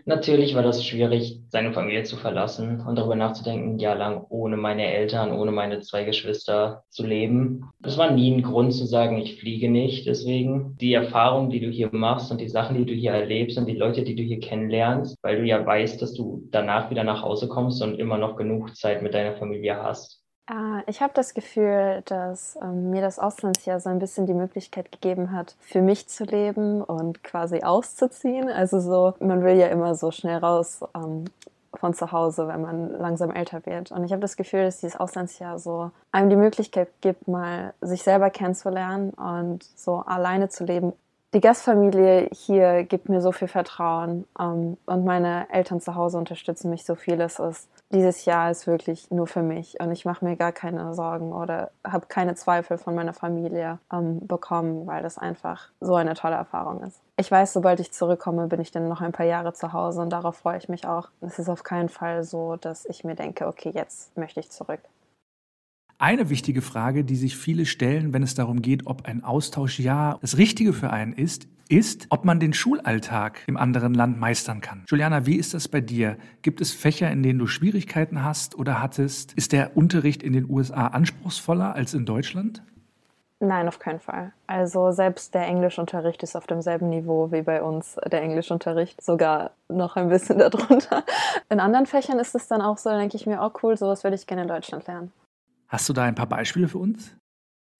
Natürlich 0.07 0.55
war 0.55 0.63
das 0.63 0.85
schwierig, 0.85 1.41
seine 1.49 1.73
Familie 1.73 2.03
zu 2.03 2.15
verlassen 2.15 2.79
und 2.79 2.95
darüber 2.95 3.17
nachzudenken, 3.17 3.71
ein 3.71 3.79
Jahr 3.79 3.97
lang 3.97 4.25
ohne 4.29 4.55
meine 4.55 4.85
Eltern, 4.85 5.33
ohne 5.33 5.51
meine 5.51 5.81
zwei 5.81 6.05
Geschwister 6.05 6.85
zu 6.89 7.05
leben. 7.05 7.69
Es 7.83 7.97
war 7.97 8.11
nie 8.11 8.31
ein 8.31 8.41
Grund 8.41 8.73
zu 8.73 8.85
sagen, 8.85 9.17
ich 9.17 9.37
fliege 9.37 9.69
nicht. 9.69 10.07
Deswegen 10.07 10.77
die 10.79 10.93
Erfahrung, 10.93 11.49
die 11.49 11.59
du 11.59 11.69
hier 11.69 11.89
machst 11.91 12.31
und 12.31 12.39
die 12.39 12.47
Sachen, 12.47 12.77
die 12.77 12.85
du 12.85 12.93
hier 12.93 13.11
erlebst 13.11 13.57
und 13.57 13.65
die 13.65 13.75
Leute, 13.75 14.03
die 14.03 14.15
du 14.15 14.23
hier 14.23 14.39
kennenlernst, 14.39 15.17
weil 15.23 15.41
du 15.41 15.45
ja 15.45 15.65
weißt, 15.65 16.01
dass 16.01 16.13
du 16.13 16.47
danach 16.51 16.89
wieder 16.89 17.03
nach 17.03 17.21
Hause 17.21 17.49
kommst 17.49 17.81
und 17.81 17.99
immer 17.99 18.17
noch 18.17 18.37
genug 18.37 18.77
Zeit 18.77 19.01
mit 19.01 19.13
deiner 19.13 19.35
Familie 19.35 19.83
hast. 19.83 20.23
Ah, 20.49 20.81
ich 20.87 21.01
habe 21.01 21.11
das 21.13 21.33
Gefühl, 21.33 22.03
dass 22.05 22.57
ähm, 22.61 22.89
mir 22.89 23.01
das 23.01 23.19
Auslandsjahr 23.19 23.81
so 23.81 23.89
ein 23.89 23.99
bisschen 23.99 24.27
die 24.27 24.33
Möglichkeit 24.33 24.93
gegeben 24.93 25.33
hat, 25.33 25.57
für 25.59 25.81
mich 25.81 26.07
zu 26.07 26.23
leben 26.23 26.81
und 26.81 27.21
quasi 27.21 27.63
auszuziehen. 27.63 28.49
Also 28.49 28.79
so, 28.79 29.13
man 29.19 29.43
will 29.43 29.57
ja 29.57 29.67
immer 29.67 29.93
so 29.95 30.09
schnell 30.09 30.37
raus 30.37 30.79
ähm, 30.95 31.25
von 31.73 31.93
zu 31.93 32.13
Hause, 32.13 32.47
wenn 32.47 32.61
man 32.61 32.91
langsam 32.97 33.31
älter 33.31 33.65
wird. 33.65 33.91
Und 33.91 34.05
ich 34.05 34.13
habe 34.13 34.21
das 34.21 34.37
Gefühl, 34.37 34.63
dass 34.63 34.79
dieses 34.79 34.97
Auslandsjahr 34.97 35.59
so 35.59 35.91
einem 36.13 36.29
die 36.29 36.37
Möglichkeit 36.37 36.87
gibt, 37.01 37.27
mal 37.27 37.73
sich 37.81 38.03
selber 38.03 38.29
kennenzulernen 38.29 39.09
und 39.11 39.65
so 39.75 39.97
alleine 39.97 40.47
zu 40.47 40.63
leben, 40.63 40.93
die 41.33 41.41
Gastfamilie 41.41 42.29
hier 42.31 42.83
gibt 42.83 43.09
mir 43.09 43.21
so 43.21 43.33
viel 43.33 43.49
Vertrauen 43.49 44.25
ähm, 44.39 44.77
und 44.85 45.03
meine 45.03 45.47
Eltern 45.51 45.81
zu 45.81 45.93
Hause 45.95 46.17
unterstützen 46.17 46.69
mich 46.69 46.85
so 46.85 46.95
viel. 46.95 47.19
Es 47.19 47.37
ist, 47.39 47.67
dieses 47.91 48.25
Jahr 48.25 48.51
ist 48.51 48.67
wirklich 48.67 49.09
nur 49.11 49.27
für 49.27 49.41
mich 49.41 49.79
und 49.79 49.91
ich 49.91 50.05
mache 50.05 50.25
mir 50.25 50.35
gar 50.35 50.51
keine 50.51 50.93
Sorgen 50.93 51.31
oder 51.31 51.71
habe 51.85 52.07
keine 52.07 52.35
Zweifel 52.35 52.77
von 52.77 52.95
meiner 52.95 53.13
Familie 53.13 53.79
ähm, 53.91 54.25
bekommen, 54.27 54.87
weil 54.87 55.03
das 55.03 55.17
einfach 55.17 55.69
so 55.79 55.95
eine 55.95 56.13
tolle 56.13 56.35
Erfahrung 56.35 56.81
ist. 56.83 56.99
Ich 57.17 57.31
weiß, 57.31 57.53
sobald 57.53 57.79
ich 57.79 57.93
zurückkomme, 57.93 58.47
bin 58.47 58.59
ich 58.59 58.71
dann 58.71 58.89
noch 58.89 59.01
ein 59.01 59.13
paar 59.13 59.25
Jahre 59.25 59.53
zu 59.53 59.73
Hause 59.73 60.01
und 60.01 60.09
darauf 60.09 60.37
freue 60.37 60.57
ich 60.57 60.69
mich 60.69 60.85
auch. 60.85 61.09
Es 61.21 61.39
ist 61.39 61.49
auf 61.49 61.63
keinen 61.63 61.89
Fall 61.89 62.23
so, 62.23 62.57
dass 62.57 62.85
ich 62.85 63.03
mir 63.03 63.15
denke, 63.15 63.47
okay, 63.47 63.71
jetzt 63.73 64.15
möchte 64.17 64.39
ich 64.39 64.51
zurück. 64.51 64.81
Eine 65.99 66.29
wichtige 66.29 66.61
Frage, 66.61 67.03
die 67.03 67.15
sich 67.15 67.35
viele 67.35 67.65
stellen, 67.65 68.13
wenn 68.13 68.21
es 68.21 68.35
darum 68.35 68.61
geht, 68.61 68.85
ob 68.85 69.07
ein 69.07 69.23
Austauschjahr 69.23 70.19
das 70.21 70.37
Richtige 70.37 70.71
für 70.71 70.91
einen 70.91 71.13
ist, 71.13 71.47
ist, 71.69 72.05
ob 72.11 72.23
man 72.23 72.39
den 72.39 72.53
Schulalltag 72.53 73.41
im 73.47 73.57
anderen 73.57 73.95
Land 73.95 74.19
meistern 74.19 74.61
kann. 74.61 74.85
Juliana, 74.87 75.25
wie 75.25 75.37
ist 75.37 75.55
das 75.55 75.67
bei 75.67 75.81
dir? 75.81 76.17
Gibt 76.43 76.61
es 76.61 76.71
Fächer, 76.71 77.09
in 77.09 77.23
denen 77.23 77.39
du 77.39 77.47
Schwierigkeiten 77.47 78.23
hast 78.23 78.53
oder 78.59 78.79
hattest? 78.79 79.33
Ist 79.33 79.53
der 79.53 79.75
Unterricht 79.75 80.21
in 80.21 80.33
den 80.33 80.47
USA 80.47 80.85
anspruchsvoller 80.85 81.73
als 81.73 81.95
in 81.95 82.05
Deutschland? 82.05 82.61
Nein, 83.39 83.67
auf 83.67 83.79
keinen 83.79 83.99
Fall. 83.99 84.33
Also 84.45 84.91
selbst 84.91 85.33
der 85.33 85.47
Englischunterricht 85.47 86.21
ist 86.21 86.35
auf 86.35 86.45
demselben 86.45 86.89
Niveau 86.89 87.31
wie 87.31 87.41
bei 87.41 87.63
uns 87.63 87.97
der 88.11 88.21
Englischunterricht, 88.21 89.03
sogar 89.03 89.49
noch 89.67 89.95
ein 89.95 90.09
bisschen 90.09 90.37
darunter. 90.37 91.03
In 91.49 91.59
anderen 91.59 91.87
Fächern 91.87 92.19
ist 92.19 92.35
es 92.35 92.47
dann 92.47 92.61
auch 92.61 92.77
so, 92.77 92.91
da 92.91 92.99
denke 92.99 93.17
ich 93.17 93.25
mir, 93.25 93.41
oh 93.41 93.49
cool, 93.63 93.75
sowas 93.75 94.03
würde 94.03 94.15
ich 94.15 94.27
gerne 94.27 94.43
in 94.43 94.47
Deutschland 94.47 94.85
lernen. 94.85 95.11
Hast 95.67 95.89
du 95.89 95.93
da 95.93 96.03
ein 96.03 96.15
paar 96.15 96.27
Beispiele 96.27 96.67
für 96.67 96.77
uns? 96.77 97.15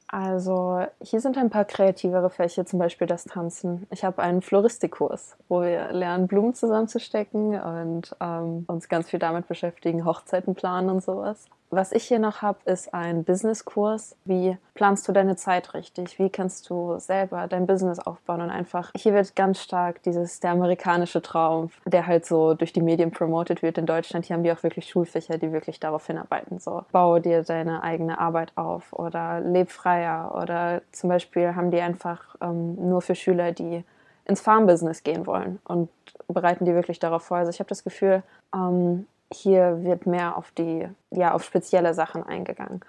Also 0.09 0.85
hier 1.01 1.19
sind 1.19 1.37
ein 1.37 1.49
paar 1.49 1.65
kreativere 1.65 2.29
Fächer, 2.29 2.65
zum 2.65 2.79
Beispiel 2.79 3.07
das 3.07 3.25
Tanzen. 3.25 3.87
Ich 3.91 4.05
habe 4.05 4.21
einen 4.21 4.41
Floristikkurs, 4.41 5.35
wo 5.49 5.61
wir 5.61 5.91
lernen, 5.91 6.27
Blumen 6.27 6.53
zusammenzustecken 6.53 7.59
und 7.59 8.15
ähm, 8.21 8.63
uns 8.67 8.87
ganz 8.87 9.09
viel 9.09 9.19
damit 9.19 9.47
beschäftigen, 9.47 10.05
Hochzeiten 10.05 10.55
planen 10.55 10.89
und 10.89 11.03
sowas. 11.03 11.45
Was 11.69 11.91
ich 11.91 12.05
hier 12.05 12.19
noch 12.19 12.41
habe, 12.41 12.59
ist 12.63 12.93
ein 12.93 13.25
Businesskurs. 13.25 14.15
Wie 14.23 14.57
planst 14.73 15.05
du 15.07 15.11
deine 15.11 15.35
Zeit 15.35 15.73
richtig? 15.73 16.17
Wie 16.17 16.29
kannst 16.29 16.69
du 16.69 16.97
selber 16.97 17.47
dein 17.47 17.67
Business 17.67 17.99
aufbauen? 17.99 18.41
Und 18.41 18.49
einfach, 18.49 18.91
hier 18.95 19.13
wird 19.13 19.35
ganz 19.35 19.61
stark 19.61 20.01
dieses, 20.03 20.39
der 20.39 20.51
amerikanische 20.51 21.21
Traum, 21.21 21.69
der 21.85 22.07
halt 22.07 22.25
so 22.25 22.53
durch 22.53 22.71
die 22.71 22.81
Medien 22.81 23.11
promotet 23.11 23.61
wird 23.63 23.77
in 23.77 23.85
Deutschland. 23.85 24.25
Hier 24.25 24.37
haben 24.37 24.43
die 24.43 24.51
auch 24.53 24.63
wirklich 24.63 24.87
Schulfächer, 24.87 25.37
die 25.37 25.51
wirklich 25.51 25.81
darauf 25.81 26.07
hinarbeiten. 26.07 26.59
So, 26.59 26.85
baue 26.93 27.19
dir 27.19 27.43
deine 27.43 27.83
eigene 27.83 28.17
Arbeit 28.17 28.53
auf 28.55 28.93
oder 28.93 29.41
leb 29.41 29.69
freier. 29.69 30.39
Oder 30.41 30.81
zum 30.93 31.09
Beispiel 31.09 31.53
haben 31.53 31.71
die 31.71 31.81
einfach 31.81 32.37
ähm, 32.39 32.75
nur 32.75 33.01
für 33.01 33.15
Schüler, 33.15 33.51
die 33.51 33.83
ins 34.23 34.39
Farmbusiness 34.39 35.03
gehen 35.03 35.25
wollen 35.25 35.59
und 35.65 35.89
bereiten 36.29 36.63
die 36.63 36.73
wirklich 36.73 36.99
darauf 36.99 37.23
vor. 37.23 37.37
Also 37.37 37.49
ich 37.49 37.59
habe 37.59 37.69
das 37.69 37.83
Gefühl, 37.83 38.23
ähm, 38.53 39.05
hier 39.33 39.83
wird 39.83 40.05
mehr 40.05 40.37
auf 40.37 40.51
die, 40.51 40.87
ja, 41.11 41.33
auf 41.33 41.43
spezielle 41.43 41.93
Sachen 41.93 42.23
eingegangen. 42.23 42.81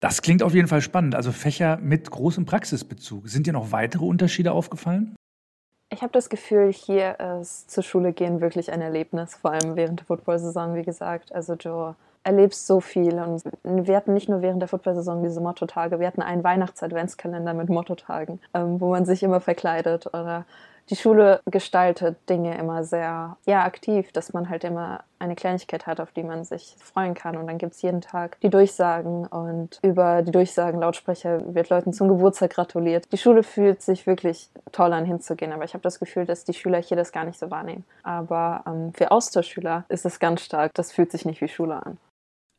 Das 0.00 0.20
klingt 0.20 0.42
auf 0.42 0.52
jeden 0.52 0.68
Fall 0.68 0.82
spannend. 0.82 1.14
Also 1.14 1.30
Fächer 1.30 1.78
mit 1.78 2.10
großem 2.10 2.44
Praxisbezug. 2.44 3.28
Sind 3.28 3.46
dir 3.46 3.52
noch 3.52 3.70
weitere 3.70 4.04
Unterschiede 4.04 4.52
aufgefallen? 4.52 5.14
Ich 5.90 6.02
habe 6.02 6.12
das 6.12 6.30
Gefühl, 6.30 6.72
hier 6.72 7.20
ist 7.40 7.70
zur 7.70 7.82
Schule 7.82 8.12
gehen 8.12 8.40
wirklich 8.40 8.72
ein 8.72 8.80
Erlebnis, 8.80 9.34
vor 9.34 9.52
allem 9.52 9.76
während 9.76 10.00
der 10.00 10.06
Football-Saison, 10.06 10.74
wie 10.74 10.82
gesagt. 10.82 11.32
Also 11.32 11.54
du 11.54 11.94
erlebst 12.24 12.66
so 12.66 12.80
viel 12.80 13.14
und 13.18 13.42
wir 13.64 13.96
hatten 13.96 14.14
nicht 14.14 14.28
nur 14.28 14.42
während 14.42 14.62
der 14.62 14.68
Football-Saison 14.68 15.22
diese 15.22 15.40
Motto-Tage, 15.40 16.00
wir 16.00 16.06
hatten 16.06 16.22
einen 16.22 16.44
Weihnachts-Adventskalender 16.44 17.52
mit 17.52 17.68
Motto-Tagen, 17.68 18.40
ähm, 18.54 18.80
wo 18.80 18.90
man 18.90 19.04
sich 19.04 19.22
immer 19.22 19.40
verkleidet 19.40 20.06
oder 20.06 20.46
die 20.90 20.96
Schule 20.96 21.40
gestaltet 21.46 22.16
Dinge 22.28 22.56
immer 22.58 22.84
sehr 22.84 23.36
ja, 23.46 23.64
aktiv, 23.64 24.12
dass 24.12 24.32
man 24.32 24.48
halt 24.48 24.64
immer 24.64 25.04
eine 25.18 25.34
Kleinigkeit 25.36 25.86
hat, 25.86 26.00
auf 26.00 26.12
die 26.12 26.22
man 26.22 26.44
sich 26.44 26.74
freuen 26.78 27.14
kann. 27.14 27.36
Und 27.36 27.46
dann 27.46 27.58
gibt 27.58 27.74
es 27.74 27.82
jeden 27.82 28.00
Tag 28.00 28.38
die 28.40 28.50
Durchsagen 28.50 29.26
und 29.26 29.78
über 29.82 30.22
die 30.22 30.32
Durchsagen 30.32 30.80
Lautsprecher 30.80 31.54
wird 31.54 31.70
Leuten 31.70 31.92
zum 31.92 32.08
Geburtstag 32.08 32.50
gratuliert. 32.50 33.06
Die 33.12 33.18
Schule 33.18 33.42
fühlt 33.42 33.82
sich 33.82 34.06
wirklich 34.06 34.48
toll 34.72 34.92
an 34.92 35.04
hinzugehen, 35.04 35.52
aber 35.52 35.64
ich 35.64 35.74
habe 35.74 35.82
das 35.82 36.00
Gefühl, 36.00 36.26
dass 36.26 36.44
die 36.44 36.54
Schüler 36.54 36.82
hier 36.82 36.96
das 36.96 37.12
gar 37.12 37.24
nicht 37.24 37.38
so 37.38 37.50
wahrnehmen. 37.50 37.84
Aber 38.02 38.64
ähm, 38.66 38.92
für 38.94 39.10
Austauschschüler 39.10 39.84
ist 39.88 40.04
es 40.04 40.18
ganz 40.18 40.42
stark, 40.42 40.74
das 40.74 40.92
fühlt 40.92 41.12
sich 41.12 41.24
nicht 41.24 41.40
wie 41.40 41.48
Schule 41.48 41.84
an. 41.86 41.98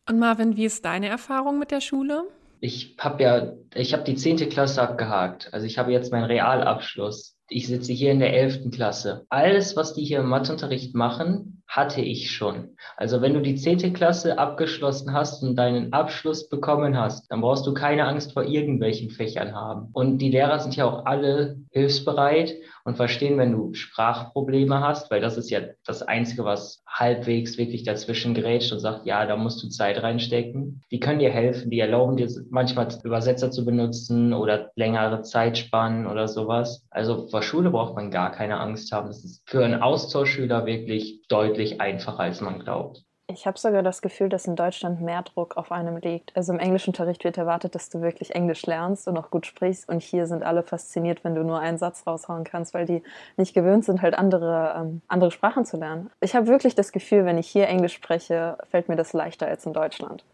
Und 0.10 0.20
Marvin, 0.20 0.58
wie 0.58 0.66
ist 0.66 0.84
deine 0.86 1.08
Erfahrung 1.08 1.60
mit 1.60 1.72
der 1.72 1.82
Schule? 1.82 2.24
Ich 2.60 2.96
habe 2.98 3.24
ja, 3.24 3.54
ich 3.74 3.94
habe 3.94 4.04
die 4.04 4.16
zehnte 4.16 4.48
Klasse 4.48 4.82
abgehakt. 4.82 5.54
Also 5.54 5.66
ich 5.66 5.78
habe 5.78 5.92
jetzt 5.92 6.12
meinen 6.12 6.24
Realabschluss. 6.24 7.36
Ich 7.56 7.68
sitze 7.68 7.94
hier 7.94 8.12
in 8.12 8.20
der 8.20 8.34
elften 8.34 8.72
Klasse. 8.72 9.28
Alles, 9.30 9.76
was 9.76 9.94
die 9.94 10.04
hier 10.04 10.22
im 10.22 10.28
Matheunterricht 10.28 10.96
machen, 10.96 11.63
hatte 11.68 12.02
ich 12.02 12.32
schon. 12.32 12.76
Also 12.98 13.22
wenn 13.22 13.34
du 13.34 13.42
die 13.42 13.56
zehnte 13.56 13.92
Klasse 13.92 14.38
abgeschlossen 14.38 15.14
hast 15.14 15.44
und 15.44 15.56
deinen 15.56 15.92
Abschluss 15.92 16.48
bekommen 16.48 16.98
hast, 16.98 17.32
dann 17.32 17.42
brauchst 17.42 17.66
du 17.66 17.74
keine 17.74 18.06
Angst 18.06 18.34
vor 18.34 18.44
irgendwelchen 18.44 19.10
Fächern 19.10 19.56
haben. 19.56 19.90
Und 19.94 20.20
die 20.20 20.30
Lehrer 20.30 20.60
sind 20.60 20.76
ja 20.76 20.86
auch 20.86 21.06
alle 21.06 21.58
hilfsbereit 21.72 22.54
und 22.86 22.98
verstehen, 22.98 23.38
wenn 23.38 23.54
du 23.54 23.74
Sprachprobleme 23.74 24.82
hast, 24.82 25.10
weil 25.10 25.22
das 25.22 25.38
ist 25.38 25.50
ja 25.50 25.62
das 25.86 26.04
Einzige, 26.04 26.44
was 26.44 26.84
halbwegs 26.86 27.58
wirklich 27.58 27.84
dazwischen 27.84 28.34
gerätscht 28.34 28.72
und 28.74 28.80
sagt, 28.80 29.06
ja, 29.06 29.26
da 29.26 29.38
musst 29.38 29.64
du 29.64 29.70
Zeit 29.70 30.04
reinstecken. 30.04 30.84
Die 30.92 31.00
können 31.00 31.20
dir 31.20 31.32
helfen, 31.32 31.72
die 31.72 31.80
erlauben 31.80 32.18
dir 32.18 32.28
manchmal 32.50 32.88
Übersetzer 33.04 33.52
zu 33.52 33.66
benutzen 33.66 34.34
oder 34.34 34.72
längere 34.76 35.22
Zeitspannen 35.22 36.08
oder 36.08 36.28
sowas. 36.28 36.86
Also 36.92 37.28
vor 37.30 37.42
Schule 37.42 37.72
braucht 37.72 37.96
man 37.96 38.12
gar 38.12 38.32
keine 38.32 38.60
Angst 38.60 38.92
haben. 38.92 39.08
Das 39.08 39.24
ist 39.24 39.42
für 39.46 39.64
einen 39.64 39.82
Austauschschüler 39.82 40.66
wirklich 40.66 41.22
deutlich 41.30 41.63
einfacher, 41.80 42.20
als 42.20 42.42
man 42.42 42.60
glaubt. 42.60 43.04
Ich 43.28 43.48
habe 43.48 43.58
sogar 43.58 43.84
das 43.84 44.02
Gefühl, 44.02 44.28
dass 44.28 44.48
in 44.48 44.58
Deutschland 44.58 45.02
mehr 45.02 45.22
Druck 45.22 45.56
auf 45.56 45.72
einem 45.72 45.98
liegt. 45.98 46.36
Also 46.36 46.52
im 46.52 46.60
Englischunterricht 46.60 47.24
wird 47.24 47.38
erwartet, 47.38 47.74
dass 47.74 47.90
du 47.90 48.02
wirklich 48.02 48.36
Englisch 48.36 48.66
lernst 48.66 49.08
und 49.08 49.18
auch 49.18 49.32
gut 49.32 49.46
sprichst. 49.46 49.88
Und 49.88 50.04
hier 50.04 50.28
sind 50.28 50.44
alle 50.44 50.62
fasziniert, 50.62 51.24
wenn 51.24 51.34
du 51.34 51.44
nur 51.44 51.60
einen 51.60 51.78
Satz 51.78 52.06
raushauen 52.06 52.44
kannst, 52.44 52.74
weil 52.74 52.86
die 52.86 53.02
nicht 53.38 53.54
gewöhnt 53.54 53.86
sind, 53.86 54.02
halt 54.02 54.16
andere, 54.16 54.76
ähm, 54.78 55.02
andere 55.08 55.32
Sprachen 55.32 55.66
zu 55.66 55.78
lernen. 55.78 56.10
Ich 56.20 56.36
habe 56.36 56.48
wirklich 56.48 56.76
das 56.76 56.92
Gefühl, 56.92 57.26
wenn 57.26 57.38
ich 57.38 57.48
hier 57.48 57.68
Englisch 57.68 57.94
spreche, 57.94 58.58
fällt 58.70 58.90
mir 58.90 58.98
das 58.98 59.14
leichter 59.14 59.48
als 59.48 59.66
in 59.66 59.74
Deutschland. 59.74 60.26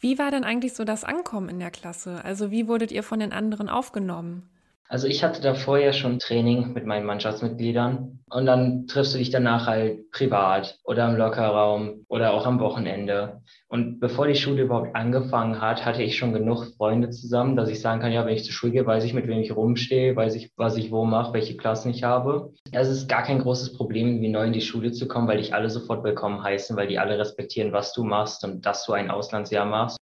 Wie 0.00 0.18
war 0.18 0.30
denn 0.30 0.44
eigentlich 0.44 0.74
so 0.74 0.84
das 0.84 1.04
Ankommen 1.04 1.48
in 1.48 1.60
der 1.60 1.70
Klasse? 1.70 2.20
Also 2.24 2.50
wie 2.50 2.66
wurdet 2.66 2.90
ihr 2.90 3.04
von 3.04 3.20
den 3.20 3.32
anderen 3.32 3.68
aufgenommen? 3.68 4.48
Also 4.90 5.06
ich 5.06 5.22
hatte 5.22 5.42
da 5.42 5.52
vorher 5.52 5.92
schon 5.92 6.18
Training 6.18 6.72
mit 6.72 6.86
meinen 6.86 7.04
Mannschaftsmitgliedern 7.04 8.20
und 8.30 8.46
dann 8.46 8.86
triffst 8.86 9.12
du 9.12 9.18
dich 9.18 9.28
danach 9.28 9.66
halt 9.66 10.10
privat 10.12 10.78
oder 10.82 11.06
im 11.10 11.16
Lockerraum 11.16 12.06
oder 12.08 12.32
auch 12.32 12.46
am 12.46 12.58
Wochenende. 12.58 13.42
Und 13.68 14.00
bevor 14.00 14.26
die 14.26 14.34
Schule 14.34 14.62
überhaupt 14.62 14.96
angefangen 14.96 15.60
hat, 15.60 15.84
hatte 15.84 16.02
ich 16.02 16.16
schon 16.16 16.32
genug 16.32 16.64
Freunde 16.78 17.10
zusammen, 17.10 17.54
dass 17.54 17.68
ich 17.68 17.82
sagen 17.82 18.00
kann, 18.00 18.12
ja, 18.12 18.24
wenn 18.24 18.34
ich 18.34 18.44
zur 18.44 18.54
Schule 18.54 18.72
gehe, 18.72 18.86
weiß 18.86 19.04
ich, 19.04 19.12
mit 19.12 19.28
wem 19.28 19.40
ich 19.40 19.54
rumstehe, 19.54 20.16
weiß 20.16 20.34
ich, 20.36 20.52
was 20.56 20.78
ich 20.78 20.90
wo 20.90 21.04
mache, 21.04 21.34
welche 21.34 21.58
Klassen 21.58 21.90
ich 21.90 22.02
habe. 22.02 22.54
Also 22.72 22.90
es 22.90 23.02
ist 23.02 23.08
gar 23.10 23.24
kein 23.24 23.40
großes 23.40 23.76
Problem, 23.76 24.22
wie 24.22 24.28
neu 24.28 24.46
in 24.46 24.54
die 24.54 24.62
Schule 24.62 24.92
zu 24.92 25.06
kommen, 25.06 25.28
weil 25.28 25.36
dich 25.36 25.52
alle 25.52 25.68
sofort 25.68 26.02
willkommen 26.02 26.42
heißen, 26.42 26.74
weil 26.78 26.88
die 26.88 26.98
alle 26.98 27.18
respektieren, 27.18 27.72
was 27.72 27.92
du 27.92 28.04
machst 28.04 28.42
und 28.42 28.64
dass 28.64 28.86
du 28.86 28.94
ein 28.94 29.10
Auslandsjahr 29.10 29.66
machst. 29.66 29.98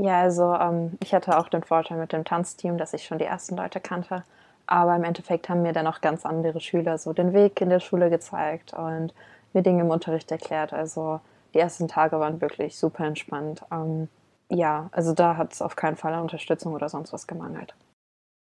Ja, 0.00 0.20
also 0.20 0.54
ähm, 0.54 0.96
ich 1.02 1.12
hatte 1.12 1.36
auch 1.36 1.48
den 1.48 1.64
Vorteil 1.64 1.98
mit 1.98 2.12
dem 2.12 2.24
Tanzteam, 2.24 2.78
dass 2.78 2.94
ich 2.94 3.04
schon 3.04 3.18
die 3.18 3.24
ersten 3.24 3.56
Leute 3.56 3.80
kannte. 3.80 4.22
Aber 4.66 4.94
im 4.94 5.02
Endeffekt 5.02 5.48
haben 5.48 5.62
mir 5.62 5.72
dann 5.72 5.88
auch 5.88 6.00
ganz 6.00 6.24
andere 6.24 6.60
Schüler 6.60 6.98
so 6.98 7.12
den 7.12 7.32
Weg 7.32 7.60
in 7.60 7.68
der 7.68 7.80
Schule 7.80 8.08
gezeigt 8.08 8.74
und 8.74 9.12
mir 9.52 9.62
Dinge 9.62 9.82
im 9.82 9.90
Unterricht 9.90 10.30
erklärt. 10.30 10.72
Also 10.72 11.20
die 11.52 11.58
ersten 11.58 11.88
Tage 11.88 12.20
waren 12.20 12.40
wirklich 12.40 12.78
super 12.78 13.06
entspannt. 13.06 13.62
Ähm, 13.72 14.08
ja, 14.48 14.88
also 14.92 15.14
da 15.14 15.36
hat 15.36 15.52
es 15.52 15.62
auf 15.62 15.74
keinen 15.74 15.96
Fall 15.96 16.14
an 16.14 16.22
Unterstützung 16.22 16.74
oder 16.74 16.88
sonst 16.88 17.12
was 17.12 17.26
gemangelt. 17.26 17.74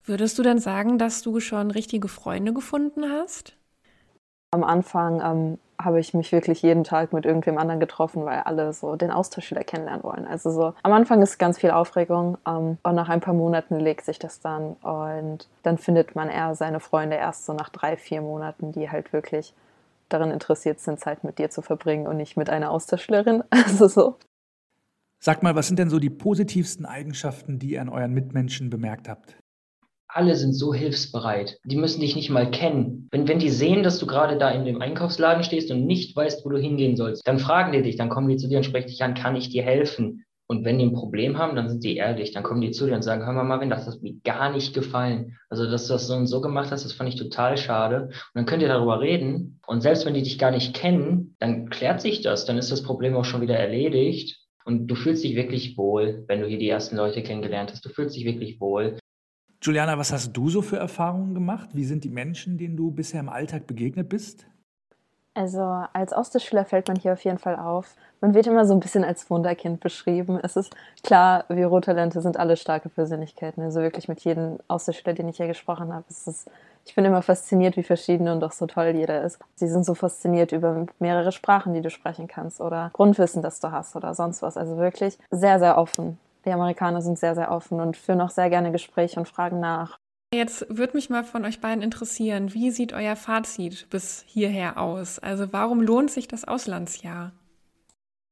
Würdest 0.05 0.39
du 0.39 0.43
denn 0.43 0.57
sagen, 0.57 0.97
dass 0.97 1.21
du 1.21 1.39
schon 1.39 1.69
richtige 1.69 2.07
Freunde 2.07 2.53
gefunden 2.53 3.03
hast? 3.11 3.55
Am 4.51 4.63
Anfang 4.63 5.21
ähm, 5.21 5.59
habe 5.83 5.99
ich 5.99 6.13
mich 6.13 6.31
wirklich 6.31 6.61
jeden 6.61 6.83
Tag 6.83 7.13
mit 7.13 7.25
irgendwem 7.25 7.57
anderen 7.57 7.79
getroffen, 7.79 8.25
weil 8.25 8.39
alle 8.39 8.73
so 8.73 8.95
den 8.95 9.11
Austausch 9.11 9.51
wieder 9.51 9.63
kennenlernen 9.63 10.03
wollen. 10.03 10.25
Also 10.25 10.51
so 10.51 10.73
am 10.83 10.93
Anfang 10.93 11.21
ist 11.21 11.37
ganz 11.37 11.59
viel 11.59 11.71
Aufregung 11.71 12.37
ähm, 12.47 12.77
und 12.83 12.95
nach 12.95 13.09
ein 13.09 13.21
paar 13.21 13.33
Monaten 13.33 13.79
legt 13.79 14.05
sich 14.05 14.19
das 14.19 14.39
dann 14.39 14.73
und 14.81 15.47
dann 15.63 15.77
findet 15.77 16.15
man 16.15 16.29
eher 16.29 16.55
seine 16.55 16.79
Freunde 16.79 17.15
erst 17.15 17.45
so 17.45 17.53
nach 17.53 17.69
drei, 17.69 17.97
vier 17.97 18.21
Monaten, 18.21 18.71
die 18.71 18.89
halt 18.89 19.13
wirklich 19.13 19.53
daran 20.09 20.31
interessiert 20.31 20.79
sind, 20.79 20.99
Zeit 20.99 21.23
mit 21.23 21.39
dir 21.39 21.49
zu 21.49 21.61
verbringen 21.61 22.07
und 22.07 22.17
nicht 22.17 22.37
mit 22.37 22.49
einer 22.49 22.71
Austauschlerin. 22.71 23.43
Also 23.51 23.87
so. 23.87 24.17
Sag 25.19 25.41
mal, 25.41 25.55
was 25.55 25.67
sind 25.67 25.79
denn 25.79 25.89
so 25.89 25.99
die 25.99 26.09
positivsten 26.09 26.85
Eigenschaften, 26.85 27.57
die 27.57 27.71
ihr 27.71 27.81
an 27.81 27.87
euren 27.87 28.13
Mitmenschen 28.13 28.69
bemerkt 28.69 29.07
habt? 29.07 29.37
Alle 30.13 30.35
sind 30.35 30.53
so 30.53 30.73
hilfsbereit. 30.73 31.59
Die 31.65 31.75
müssen 31.75 32.01
dich 32.01 32.15
nicht 32.15 32.29
mal 32.29 32.49
kennen. 32.49 33.07
Wenn, 33.11 33.27
wenn 33.27 33.39
die 33.39 33.49
sehen, 33.49 33.83
dass 33.83 33.99
du 33.99 34.05
gerade 34.05 34.37
da 34.37 34.49
in 34.49 34.65
dem 34.65 34.81
Einkaufsladen 34.81 35.43
stehst 35.43 35.71
und 35.71 35.85
nicht 35.85 36.15
weißt, 36.15 36.45
wo 36.45 36.49
du 36.49 36.57
hingehen 36.57 36.95
sollst, 36.95 37.27
dann 37.27 37.39
fragen 37.39 37.71
die 37.71 37.81
dich, 37.81 37.95
dann 37.95 38.09
kommen 38.09 38.29
die 38.29 38.37
zu 38.37 38.47
dir 38.47 38.57
und 38.57 38.63
sprechen 38.63 38.87
dich 38.87 39.03
an, 39.03 39.15
kann 39.15 39.35
ich 39.35 39.49
dir 39.49 39.63
helfen? 39.63 40.23
Und 40.47 40.65
wenn 40.65 40.77
die 40.77 40.85
ein 40.85 40.93
Problem 40.93 41.37
haben, 41.37 41.55
dann 41.55 41.69
sind 41.69 41.83
die 41.83 41.95
ehrlich, 41.95 42.31
dann 42.31 42.43
kommen 42.43 42.61
die 42.61 42.71
zu 42.71 42.85
dir 42.85 42.93
und 42.93 43.01
sagen, 43.01 43.25
hör 43.25 43.33
mal, 43.33 43.43
Marvin, 43.43 43.69
das 43.69 43.87
hat 43.87 44.01
mir 44.01 44.15
gar 44.23 44.51
nicht 44.51 44.73
gefallen. 44.73 45.37
Also, 45.49 45.65
dass 45.69 45.87
du 45.87 45.93
das 45.93 46.07
so 46.07 46.15
und 46.15 46.27
so 46.27 46.41
gemacht 46.41 46.69
hast, 46.69 46.83
das 46.83 46.93
fand 46.93 47.09
ich 47.09 47.15
total 47.15 47.57
schade. 47.57 48.03
Und 48.03 48.13
dann 48.33 48.45
könnt 48.45 48.61
ihr 48.61 48.67
darüber 48.67 48.99
reden. 48.99 49.59
Und 49.65 49.81
selbst 49.81 50.05
wenn 50.05 50.13
die 50.13 50.21
dich 50.21 50.37
gar 50.37 50.51
nicht 50.51 50.75
kennen, 50.75 51.35
dann 51.39 51.69
klärt 51.69 52.01
sich 52.01 52.21
das, 52.21 52.45
dann 52.45 52.57
ist 52.57 52.71
das 52.71 52.83
Problem 52.83 53.15
auch 53.15 53.25
schon 53.25 53.41
wieder 53.41 53.57
erledigt. 53.57 54.41
Und 54.65 54.87
du 54.87 54.95
fühlst 54.95 55.23
dich 55.23 55.35
wirklich 55.35 55.77
wohl, 55.77 56.23
wenn 56.27 56.41
du 56.41 56.47
hier 56.47 56.59
die 56.59 56.69
ersten 56.69 56.97
Leute 56.97 57.23
kennengelernt 57.23 57.71
hast. 57.71 57.83
Du 57.83 57.89
fühlst 57.89 58.15
dich 58.15 58.25
wirklich 58.25 58.59
wohl. 58.59 58.97
Juliana, 59.63 59.97
was 59.97 60.11
hast 60.11 60.33
du 60.33 60.49
so 60.49 60.61
für 60.61 60.75
Erfahrungen 60.75 61.33
gemacht? 61.33 61.69
Wie 61.71 61.85
sind 61.85 62.03
die 62.03 62.09
Menschen, 62.09 62.57
denen 62.57 62.75
du 62.75 62.91
bisher 62.91 63.21
im 63.21 63.29
Alltag 63.29 63.65
begegnet 63.65 64.09
bist? 64.09 64.45
Also 65.35 65.61
als 65.93 66.11
Austauschschüler 66.11 66.65
fällt 66.65 66.89
man 66.89 66.97
hier 66.97 67.13
auf 67.13 67.23
jeden 67.23 67.39
Fall 67.39 67.55
auf. 67.55 67.95
Man 68.19 68.33
wird 68.33 68.45
immer 68.45 68.65
so 68.65 68.73
ein 68.73 68.81
bisschen 68.81 69.05
als 69.05 69.29
Wunderkind 69.29 69.79
beschrieben. 69.79 70.37
Es 70.43 70.57
ist 70.57 70.75
klar, 71.01 71.45
wir 71.47 71.67
Rottalente 71.67 72.19
sind 72.19 72.35
alle 72.37 72.57
starke 72.57 72.89
Persönlichkeiten. 72.89 73.61
Also 73.61 73.79
wirklich 73.79 74.09
mit 74.09 74.19
jedem 74.25 74.59
Austauschschüler, 74.67 75.13
den 75.13 75.29
ich 75.29 75.37
hier 75.37 75.47
gesprochen 75.47 75.93
habe, 75.93 76.03
ist 76.09 76.27
es 76.27 76.45
ich 76.85 76.95
bin 76.95 77.05
immer 77.05 77.21
fasziniert, 77.21 77.77
wie 77.77 77.83
verschieden 77.83 78.27
und 78.27 78.41
doch 78.41 78.51
so 78.51 78.65
toll 78.65 78.87
jeder 78.87 79.23
ist. 79.23 79.39
Sie 79.55 79.69
sind 79.69 79.85
so 79.85 79.93
fasziniert 79.93 80.51
über 80.51 80.85
mehrere 80.99 81.31
Sprachen, 81.31 81.73
die 81.73 81.81
du 81.81 81.89
sprechen 81.89 82.27
kannst 82.27 82.59
oder 82.59 82.89
Grundwissen, 82.91 83.41
das 83.41 83.61
du 83.61 83.71
hast 83.71 83.95
oder 83.95 84.13
sonst 84.13 84.41
was. 84.41 84.57
Also 84.57 84.77
wirklich 84.77 85.17
sehr, 85.31 85.59
sehr 85.59 85.77
offen. 85.77 86.19
Die 86.45 86.51
Amerikaner 86.51 87.01
sind 87.01 87.17
sehr, 87.17 87.35
sehr 87.35 87.51
offen 87.51 87.79
und 87.79 87.97
führen 87.97 88.21
auch 88.21 88.29
sehr 88.29 88.49
gerne 88.49 88.71
Gespräche 88.71 89.19
und 89.19 89.27
fragen 89.27 89.59
nach. 89.59 89.97
Jetzt 90.33 90.65
würde 90.67 90.95
mich 90.95 91.09
mal 91.09 91.23
von 91.23 91.45
euch 91.45 91.61
beiden 91.61 91.83
interessieren, 91.83 92.53
wie 92.53 92.71
sieht 92.71 92.91
euer 92.91 93.15
Fazit 93.15 93.87
bis 93.89 94.25
hierher 94.27 94.79
aus? 94.79 95.19
Also 95.19 95.53
warum 95.53 95.79
lohnt 95.79 96.09
sich 96.09 96.27
das 96.27 96.43
Auslandsjahr? 96.43 97.33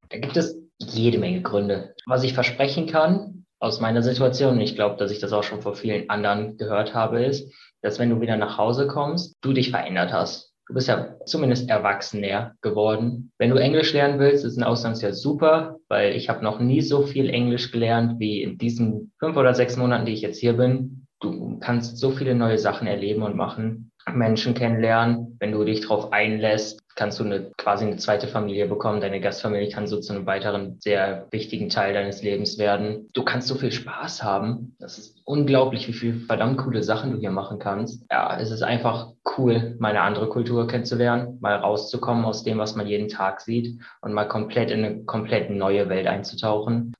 Da 0.10 0.17
gibt 0.17 0.36
es 0.36 0.58
jede 0.80 1.19
Menge 1.19 1.41
Gründe. 1.41 1.93
Was 2.08 2.24
ich 2.24 2.34
versprechen 2.34 2.88
kann 2.88 3.45
aus 3.60 3.80
meiner 3.80 4.02
Situation, 4.02 4.56
und 4.56 4.62
ich 4.62 4.76
glaube, 4.76 4.97
dass 4.97 5.12
ich 5.12 5.19
das 5.19 5.32
auch 5.32 5.43
schon 5.43 5.62
vor 5.62 5.76
vielen 5.76 6.10
anderen 6.10 6.58
gehört 6.58 6.95
habe, 6.95 7.24
ist, 7.24 7.54
dass 7.82 8.00
wenn 8.00 8.10
du 8.10 8.19
wieder 8.19 8.36
nach 8.36 8.58
Hause 8.58 8.88
kommst, 8.88 9.36
du 9.41 9.54
dich 9.54 9.69
verändert 9.69 10.12
hast. 10.12 10.50
Du 10.71 10.75
bist 10.75 10.88
ja 10.88 11.17
zumindest 11.25 11.69
erwachsener 11.69 12.53
geworden. 12.62 13.34
Wenn 13.38 13.49
du 13.49 13.57
Englisch 13.57 13.91
lernen 13.91 14.19
willst, 14.19 14.45
ist 14.45 14.55
ein 14.55 14.63
Auslandsjahr 14.63 15.12
super, 15.12 15.75
weil 15.89 16.15
ich 16.15 16.29
habe 16.29 16.45
noch 16.45 16.62
nie 16.62 16.79
so 16.79 17.01
viel 17.01 17.29
Englisch 17.29 17.73
gelernt 17.73 18.21
wie 18.21 18.41
in 18.41 18.57
diesen 18.57 19.12
fünf 19.19 19.36
oder 19.36 19.53
sechs 19.53 19.75
Monaten, 19.75 20.05
die 20.05 20.13
ich 20.13 20.21
jetzt 20.21 20.39
hier 20.39 20.53
bin. 20.53 21.07
Du 21.19 21.60
kannst 21.60 21.97
so 21.97 22.12
viele 22.12 22.36
neue 22.36 22.57
Sachen 22.57 22.88
erleben 22.88 23.21
und 23.21 23.36
machen. 23.36 23.90
Menschen 24.11 24.53
kennenlernen. 24.53 25.37
Wenn 25.39 25.51
du 25.51 25.63
dich 25.63 25.81
darauf 25.81 26.11
einlässt, 26.11 26.81
kannst 26.95 27.19
du 27.19 27.23
eine, 27.23 27.51
quasi 27.57 27.85
eine 27.85 27.97
zweite 27.97 28.27
Familie 28.27 28.67
bekommen. 28.67 29.01
Deine 29.01 29.21
Gastfamilie 29.21 29.69
kann 29.69 29.87
so 29.87 29.99
zu 29.99 30.13
einem 30.13 30.25
weiteren 30.25 30.77
sehr 30.79 31.27
wichtigen 31.31 31.69
Teil 31.69 31.93
deines 31.93 32.21
Lebens 32.21 32.57
werden. 32.57 33.09
Du 33.13 33.23
kannst 33.23 33.47
so 33.47 33.55
viel 33.55 33.71
Spaß 33.71 34.23
haben. 34.23 34.75
Das 34.79 34.97
ist 34.97 35.21
unglaublich, 35.25 35.87
wie 35.87 35.93
viele 35.93 36.19
verdammt 36.19 36.57
coole 36.57 36.83
Sachen 36.83 37.11
du 37.11 37.17
hier 37.17 37.31
machen 37.31 37.59
kannst. 37.59 38.05
Ja, 38.11 38.37
es 38.39 38.51
ist 38.51 38.63
einfach 38.63 39.13
cool, 39.37 39.75
mal 39.79 39.89
eine 39.89 40.01
andere 40.01 40.29
Kultur 40.29 40.67
kennenzulernen, 40.67 41.37
mal 41.41 41.55
rauszukommen 41.55 42.25
aus 42.25 42.43
dem, 42.43 42.57
was 42.57 42.75
man 42.75 42.87
jeden 42.87 43.07
Tag 43.07 43.41
sieht 43.41 43.79
und 44.01 44.13
mal 44.13 44.27
komplett 44.27 44.71
in 44.71 44.83
eine 44.83 45.03
komplett 45.05 45.49
neue 45.49 45.89
Welt 45.89 46.07
einzutauchen. 46.07 46.93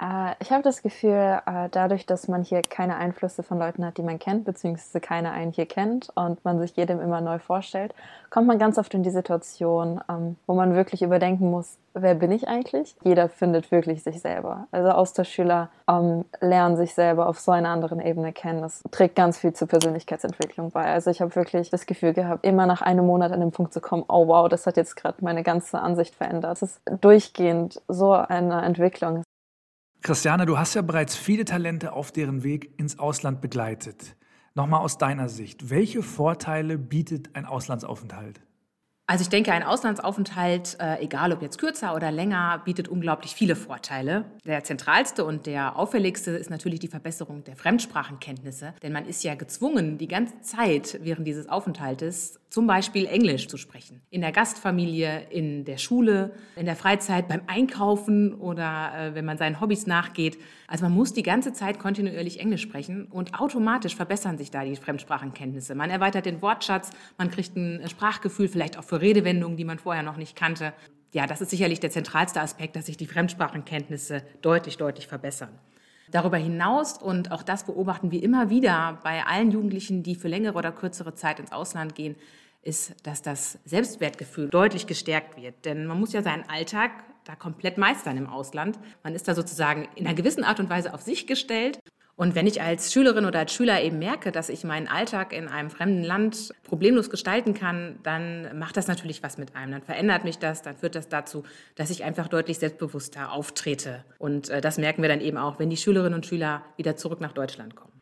Äh, 0.00 0.34
ich 0.40 0.52
habe 0.52 0.62
das 0.62 0.82
Gefühl, 0.82 1.40
äh, 1.44 1.68
dadurch, 1.70 2.06
dass 2.06 2.28
man 2.28 2.42
hier 2.42 2.62
keine 2.62 2.96
Einflüsse 2.96 3.42
von 3.42 3.58
Leuten 3.58 3.84
hat, 3.84 3.98
die 3.98 4.02
man 4.02 4.18
kennt, 4.18 4.44
beziehungsweise 4.44 5.00
keiner 5.00 5.32
einen 5.32 5.52
hier 5.52 5.66
kennt 5.66 6.10
und 6.14 6.44
man 6.44 6.58
sich 6.60 6.76
jedem 6.76 7.00
immer 7.00 7.20
neu 7.20 7.38
vorstellt, 7.38 7.94
kommt 8.30 8.46
man 8.46 8.58
ganz 8.58 8.78
oft 8.78 8.94
in 8.94 9.02
die 9.02 9.10
Situation, 9.10 10.00
ähm, 10.08 10.36
wo 10.46 10.54
man 10.54 10.74
wirklich 10.74 11.02
überdenken 11.02 11.50
muss, 11.50 11.78
wer 11.94 12.14
bin 12.14 12.30
ich 12.30 12.46
eigentlich? 12.46 12.94
Jeder 13.02 13.28
findet 13.28 13.72
wirklich 13.72 14.04
sich 14.04 14.20
selber. 14.20 14.68
Also 14.70 14.90
Austauschschüler 14.90 15.70
ähm, 15.88 16.24
lernen 16.40 16.76
sich 16.76 16.94
selber 16.94 17.28
auf 17.28 17.40
so 17.40 17.50
einer 17.50 17.70
anderen 17.70 18.00
Ebene 18.00 18.32
kennen. 18.32 18.62
Das 18.62 18.84
trägt 18.92 19.16
ganz 19.16 19.38
viel 19.38 19.52
zur 19.52 19.66
Persönlichkeitsentwicklung 19.66 20.70
bei. 20.70 20.84
Also 20.84 21.10
ich 21.10 21.20
habe 21.20 21.34
wirklich 21.34 21.70
das 21.70 21.86
Gefühl 21.86 22.12
gehabt, 22.12 22.44
immer 22.46 22.66
nach 22.66 22.82
einem 22.82 23.06
Monat 23.06 23.32
an 23.32 23.40
den 23.40 23.50
Punkt 23.50 23.72
zu 23.72 23.80
kommen, 23.80 24.04
oh 24.08 24.28
wow, 24.28 24.48
das 24.48 24.66
hat 24.66 24.76
jetzt 24.76 24.94
gerade 24.94 25.24
meine 25.24 25.42
ganze 25.42 25.80
Ansicht 25.80 26.14
verändert. 26.14 26.52
Es 26.52 26.62
ist 26.62 26.80
durchgehend 27.00 27.82
so 27.88 28.12
eine 28.12 28.62
Entwicklung. 28.62 29.24
Christiane, 30.00 30.46
du 30.46 30.58
hast 30.58 30.74
ja 30.74 30.82
bereits 30.82 31.16
viele 31.16 31.44
Talente 31.44 31.92
auf 31.92 32.12
deren 32.12 32.44
Weg 32.44 32.78
ins 32.78 32.98
Ausland 32.98 33.40
begleitet. 33.40 34.16
Nochmal 34.54 34.80
aus 34.80 34.98
deiner 34.98 35.28
Sicht, 35.28 35.70
welche 35.70 36.02
Vorteile 36.02 36.78
bietet 36.78 37.34
ein 37.34 37.44
Auslandsaufenthalt? 37.44 38.40
Also 39.10 39.22
ich 39.22 39.30
denke, 39.30 39.52
ein 39.52 39.62
Auslandsaufenthalt, 39.62 40.76
äh, 40.80 41.02
egal 41.02 41.32
ob 41.32 41.40
jetzt 41.40 41.56
kürzer 41.56 41.96
oder 41.96 42.12
länger, 42.12 42.60
bietet 42.66 42.88
unglaublich 42.88 43.34
viele 43.34 43.56
Vorteile. 43.56 44.26
Der 44.44 44.64
zentralste 44.64 45.24
und 45.24 45.46
der 45.46 45.76
auffälligste 45.76 46.32
ist 46.32 46.50
natürlich 46.50 46.78
die 46.78 46.88
Verbesserung 46.88 47.42
der 47.42 47.56
Fremdsprachenkenntnisse, 47.56 48.74
denn 48.82 48.92
man 48.92 49.06
ist 49.06 49.24
ja 49.24 49.34
gezwungen, 49.34 49.96
die 49.96 50.08
ganze 50.08 50.42
Zeit 50.42 51.00
während 51.02 51.26
dieses 51.26 51.48
Aufenthaltes 51.48 52.38
zum 52.50 52.66
Beispiel 52.66 53.06
Englisch 53.06 53.48
zu 53.48 53.56
sprechen. 53.56 54.02
In 54.10 54.20
der 54.20 54.32
Gastfamilie, 54.32 55.22
in 55.30 55.64
der 55.64 55.78
Schule, 55.78 56.32
in 56.54 56.66
der 56.66 56.76
Freizeit, 56.76 57.28
beim 57.28 57.40
Einkaufen 57.46 58.34
oder 58.34 58.92
äh, 58.94 59.14
wenn 59.14 59.24
man 59.24 59.38
seinen 59.38 59.58
Hobbys 59.58 59.86
nachgeht. 59.86 60.36
Also 60.68 60.84
man 60.84 60.92
muss 60.92 61.14
die 61.14 61.22
ganze 61.22 61.54
Zeit 61.54 61.78
kontinuierlich 61.78 62.40
Englisch 62.40 62.60
sprechen 62.60 63.06
und 63.06 63.40
automatisch 63.40 63.96
verbessern 63.96 64.36
sich 64.36 64.50
da 64.50 64.64
die 64.64 64.76
Fremdsprachenkenntnisse. 64.76 65.74
Man 65.74 65.88
erweitert 65.88 66.26
den 66.26 66.42
Wortschatz, 66.42 66.90
man 67.16 67.30
kriegt 67.30 67.56
ein 67.56 67.88
Sprachgefühl 67.88 68.48
vielleicht 68.48 68.78
auch 68.78 68.84
für 68.84 69.00
Redewendungen, 69.00 69.56
die 69.56 69.64
man 69.64 69.78
vorher 69.78 70.02
noch 70.02 70.18
nicht 70.18 70.36
kannte. 70.36 70.74
Ja, 71.14 71.26
das 71.26 71.40
ist 71.40 71.50
sicherlich 71.50 71.80
der 71.80 71.90
zentralste 71.90 72.42
Aspekt, 72.42 72.76
dass 72.76 72.84
sich 72.84 72.98
die 72.98 73.06
Fremdsprachenkenntnisse 73.06 74.22
deutlich, 74.42 74.76
deutlich 74.76 75.06
verbessern. 75.06 75.58
Darüber 76.10 76.36
hinaus, 76.36 77.00
und 77.00 77.32
auch 77.32 77.42
das 77.42 77.64
beobachten 77.64 78.10
wir 78.10 78.22
immer 78.22 78.50
wieder 78.50 78.98
bei 79.02 79.24
allen 79.24 79.50
Jugendlichen, 79.50 80.02
die 80.02 80.16
für 80.16 80.28
längere 80.28 80.56
oder 80.58 80.70
kürzere 80.70 81.14
Zeit 81.14 81.40
ins 81.40 81.52
Ausland 81.52 81.94
gehen, 81.94 82.14
ist, 82.62 82.94
dass 83.06 83.22
das 83.22 83.58
Selbstwertgefühl 83.64 84.48
deutlich 84.48 84.86
gestärkt 84.86 85.40
wird. 85.40 85.64
Denn 85.64 85.86
man 85.86 85.98
muss 85.98 86.12
ja 86.12 86.22
seinen 86.22 86.46
Alltag 86.50 86.90
da 87.28 87.36
komplett 87.36 87.78
meistern 87.78 88.16
im 88.16 88.26
Ausland. 88.26 88.78
Man 89.04 89.14
ist 89.14 89.28
da 89.28 89.34
sozusagen 89.34 89.86
in 89.94 90.06
einer 90.06 90.16
gewissen 90.16 90.42
Art 90.42 90.58
und 90.58 90.68
Weise 90.68 90.92
auf 90.94 91.02
sich 91.02 91.26
gestellt 91.26 91.78
und 92.18 92.34
wenn 92.34 92.48
ich 92.48 92.60
als 92.60 92.92
Schülerin 92.92 93.26
oder 93.26 93.38
als 93.38 93.54
Schüler 93.54 93.80
eben 93.80 94.00
merke, 94.00 94.32
dass 94.32 94.48
ich 94.48 94.64
meinen 94.64 94.88
Alltag 94.88 95.32
in 95.32 95.46
einem 95.46 95.70
fremden 95.70 96.02
Land 96.02 96.52
problemlos 96.64 97.10
gestalten 97.10 97.54
kann, 97.54 98.00
dann 98.02 98.58
macht 98.58 98.76
das 98.76 98.88
natürlich 98.88 99.22
was 99.22 99.38
mit 99.38 99.54
einem. 99.54 99.70
Dann 99.70 99.82
verändert 99.82 100.24
mich 100.24 100.36
das, 100.36 100.60
dann 100.62 100.76
führt 100.76 100.96
das 100.96 101.08
dazu, 101.08 101.44
dass 101.76 101.90
ich 101.90 102.02
einfach 102.02 102.26
deutlich 102.26 102.58
selbstbewusster 102.58 103.30
auftrete. 103.30 104.04
Und 104.18 104.48
äh, 104.48 104.60
das 104.60 104.78
merken 104.78 105.00
wir 105.00 105.08
dann 105.08 105.20
eben 105.20 105.36
auch, 105.36 105.60
wenn 105.60 105.70
die 105.70 105.76
Schülerinnen 105.76 106.14
und 106.14 106.26
Schüler 106.26 106.64
wieder 106.76 106.96
zurück 106.96 107.20
nach 107.20 107.32
Deutschland 107.32 107.76
kommen. 107.76 107.97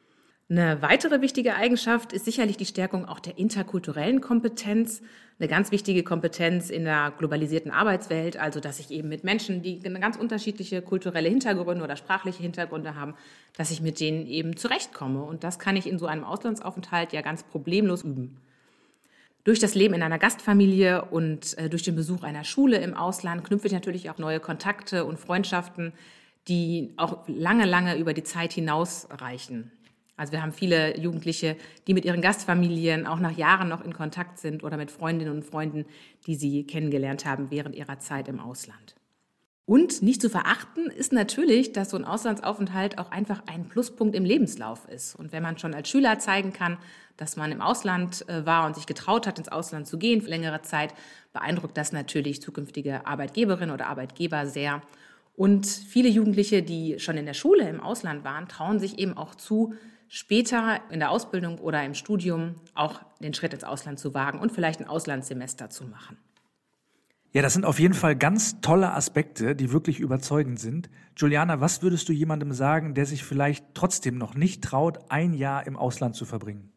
Eine 0.48 0.80
weitere 0.80 1.20
wichtige 1.22 1.56
Eigenschaft 1.56 2.12
ist 2.12 2.24
sicherlich 2.24 2.56
die 2.56 2.66
Stärkung 2.66 3.04
auch 3.04 3.18
der 3.18 3.36
interkulturellen 3.36 4.20
Kompetenz. 4.20 5.02
Eine 5.40 5.48
ganz 5.48 5.72
wichtige 5.72 6.04
Kompetenz 6.04 6.70
in 6.70 6.84
der 6.84 7.12
globalisierten 7.18 7.72
Arbeitswelt, 7.72 8.36
also 8.36 8.60
dass 8.60 8.78
ich 8.78 8.92
eben 8.92 9.08
mit 9.08 9.24
Menschen, 9.24 9.60
die 9.62 9.80
ganz 9.80 10.16
unterschiedliche 10.16 10.82
kulturelle 10.82 11.28
Hintergründe 11.28 11.82
oder 11.82 11.96
sprachliche 11.96 12.44
Hintergründe 12.44 12.94
haben, 12.94 13.14
dass 13.56 13.72
ich 13.72 13.80
mit 13.80 13.98
denen 13.98 14.28
eben 14.28 14.56
zurechtkomme. 14.56 15.20
Und 15.24 15.42
das 15.42 15.58
kann 15.58 15.74
ich 15.74 15.88
in 15.88 15.98
so 15.98 16.06
einem 16.06 16.22
Auslandsaufenthalt 16.22 17.12
ja 17.12 17.22
ganz 17.22 17.42
problemlos 17.42 18.04
üben. 18.04 18.36
Durch 19.42 19.58
das 19.58 19.74
Leben 19.74 19.94
in 19.94 20.02
einer 20.02 20.18
Gastfamilie 20.18 21.06
und 21.06 21.58
äh, 21.58 21.68
durch 21.68 21.82
den 21.82 21.96
Besuch 21.96 22.22
einer 22.22 22.44
Schule 22.44 22.78
im 22.78 22.94
Ausland 22.94 23.42
knüpfe 23.42 23.66
ich 23.66 23.72
natürlich 23.72 24.10
auch 24.10 24.18
neue 24.18 24.38
Kontakte 24.38 25.04
und 25.04 25.18
Freundschaften, 25.18 25.92
die 26.46 26.92
auch 26.96 27.26
lange, 27.26 27.64
lange 27.64 27.98
über 27.98 28.14
die 28.14 28.22
Zeit 28.22 28.52
hinaus 28.52 29.08
reichen. 29.10 29.72
Also 30.16 30.32
wir 30.32 30.42
haben 30.42 30.52
viele 30.52 30.98
Jugendliche, 30.98 31.56
die 31.86 31.94
mit 31.94 32.04
ihren 32.04 32.22
Gastfamilien 32.22 33.06
auch 33.06 33.18
nach 33.18 33.36
Jahren 33.36 33.68
noch 33.68 33.84
in 33.84 33.92
Kontakt 33.92 34.38
sind 34.38 34.64
oder 34.64 34.76
mit 34.76 34.90
Freundinnen 34.90 35.32
und 35.32 35.44
Freunden, 35.44 35.84
die 36.26 36.36
sie 36.36 36.64
kennengelernt 36.64 37.26
haben 37.26 37.50
während 37.50 37.76
ihrer 37.76 37.98
Zeit 37.98 38.28
im 38.28 38.40
Ausland. 38.40 38.96
Und 39.68 40.00
nicht 40.00 40.22
zu 40.22 40.30
verachten 40.30 40.86
ist 40.86 41.12
natürlich, 41.12 41.72
dass 41.72 41.90
so 41.90 41.96
ein 41.96 42.04
Auslandsaufenthalt 42.04 42.98
auch 42.98 43.10
einfach 43.10 43.42
ein 43.46 43.68
Pluspunkt 43.68 44.14
im 44.14 44.24
Lebenslauf 44.24 44.88
ist. 44.88 45.16
Und 45.16 45.32
wenn 45.32 45.42
man 45.42 45.58
schon 45.58 45.74
als 45.74 45.88
Schüler 45.88 46.20
zeigen 46.20 46.52
kann, 46.52 46.78
dass 47.16 47.36
man 47.36 47.50
im 47.50 47.60
Ausland 47.60 48.28
äh, 48.28 48.46
war 48.46 48.64
und 48.66 48.76
sich 48.76 48.86
getraut 48.86 49.26
hat, 49.26 49.38
ins 49.38 49.48
Ausland 49.48 49.88
zu 49.88 49.98
gehen 49.98 50.22
für 50.22 50.30
längere 50.30 50.62
Zeit, 50.62 50.94
beeindruckt 51.32 51.76
das 51.76 51.90
natürlich 51.90 52.40
zukünftige 52.40 53.06
Arbeitgeberinnen 53.06 53.74
oder 53.74 53.88
Arbeitgeber 53.88 54.46
sehr. 54.46 54.82
Und 55.34 55.66
viele 55.66 56.08
Jugendliche, 56.08 56.62
die 56.62 57.00
schon 57.00 57.16
in 57.16 57.26
der 57.26 57.34
Schule 57.34 57.68
im 57.68 57.80
Ausland 57.80 58.22
waren, 58.22 58.46
trauen 58.48 58.78
sich 58.78 59.00
eben 59.00 59.16
auch 59.16 59.34
zu, 59.34 59.74
später 60.08 60.80
in 60.90 61.00
der 61.00 61.10
Ausbildung 61.10 61.58
oder 61.58 61.84
im 61.84 61.94
Studium 61.94 62.56
auch 62.74 63.00
den 63.20 63.34
Schritt 63.34 63.52
ins 63.52 63.64
Ausland 63.64 63.98
zu 63.98 64.14
wagen 64.14 64.38
und 64.38 64.52
vielleicht 64.52 64.80
ein 64.80 64.88
Auslandssemester 64.88 65.70
zu 65.70 65.84
machen. 65.84 66.18
Ja, 67.32 67.42
das 67.42 67.52
sind 67.52 67.66
auf 67.66 67.78
jeden 67.78 67.92
Fall 67.92 68.16
ganz 68.16 68.60
tolle 68.62 68.94
Aspekte, 68.94 69.54
die 69.54 69.70
wirklich 69.70 70.00
überzeugend 70.00 70.58
sind. 70.58 70.88
Juliana, 71.16 71.60
was 71.60 71.82
würdest 71.82 72.08
du 72.08 72.12
jemandem 72.12 72.52
sagen, 72.52 72.94
der 72.94 73.04
sich 73.04 73.24
vielleicht 73.24 73.74
trotzdem 73.74 74.16
noch 74.16 74.34
nicht 74.34 74.64
traut, 74.64 74.98
ein 75.10 75.34
Jahr 75.34 75.66
im 75.66 75.76
Ausland 75.76 76.14
zu 76.14 76.24
verbringen? 76.24 76.72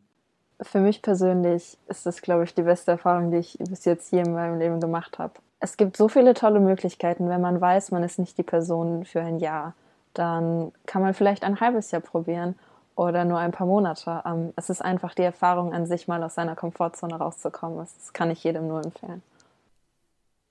Für 0.62 0.82
mich 0.82 1.02
persönlich 1.02 1.78
ist 1.88 2.06
das, 2.06 2.22
glaube 2.22 2.44
ich, 2.44 2.54
die 2.54 2.64
beste 2.64 2.92
Erfahrung, 2.92 3.32
die 3.32 3.38
ich 3.38 3.58
bis 3.58 3.86
jetzt 3.86 4.10
hier 4.10 4.24
in 4.24 4.34
meinem 4.34 4.60
Leben 4.60 4.82
gemacht 4.82 5.18
habe. 5.18 5.34
Es 5.62 5.78
gibt 5.78 5.96
so 5.96 6.10
viele 6.10 6.34
tolle 6.34 6.60
Möglichkeiten, 6.60 7.30
wenn 7.30 7.40
man 7.40 7.62
weiß, 7.62 7.92
man 7.92 8.04
ist 8.04 8.20
nicht 8.20 8.38
die 8.38 8.44
Person 8.44 9.06
für 9.06 9.22
ein 9.22 9.40
Jahr. 9.40 9.74
Dann 10.14 10.74
kann 10.86 11.02
man 11.02 11.14
vielleicht 11.14 11.46
ein 11.46 11.62
halbes 11.62 11.92
Jahr 11.92 12.02
probieren 12.02 12.56
oder 13.00 13.24
nur 13.24 13.40
ein 13.40 13.52
paar 13.52 13.66
Monate. 13.66 14.22
Ähm, 14.26 14.52
es 14.58 14.70
ist 14.70 14.82
einfach 14.82 15.16
die 15.16 15.22
Erfahrung 15.22 15.74
an 15.74 15.86
sich, 15.86 16.10
mal 16.10 16.22
aus 16.22 16.36
seiner 16.36 16.56
Komfortzone 16.56 17.16
rauszukommen. 17.16 17.78
Das 17.78 18.12
kann 18.12 18.30
ich 18.30 18.44
jedem 18.44 18.68
nur 18.68 18.84
empfehlen. 18.84 19.24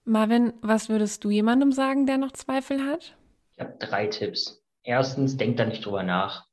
Marvin, 0.07 0.55
was 0.63 0.89
würdest 0.89 1.23
du 1.25 1.31
jemandem 1.31 1.73
sagen, 1.73 2.07
der 2.07 2.17
noch 2.17 2.33
Zweifel 2.33 2.87
hat? 2.87 3.15
Ich 3.57 3.63
habe 3.63 3.75
drei 3.79 4.07
Tipps. 4.07 4.63
Erstens, 4.83 5.37
denkt 5.37 5.61
da 5.61 5.67
nicht 5.67 5.85
drüber 5.85 6.03
nach 6.03 6.48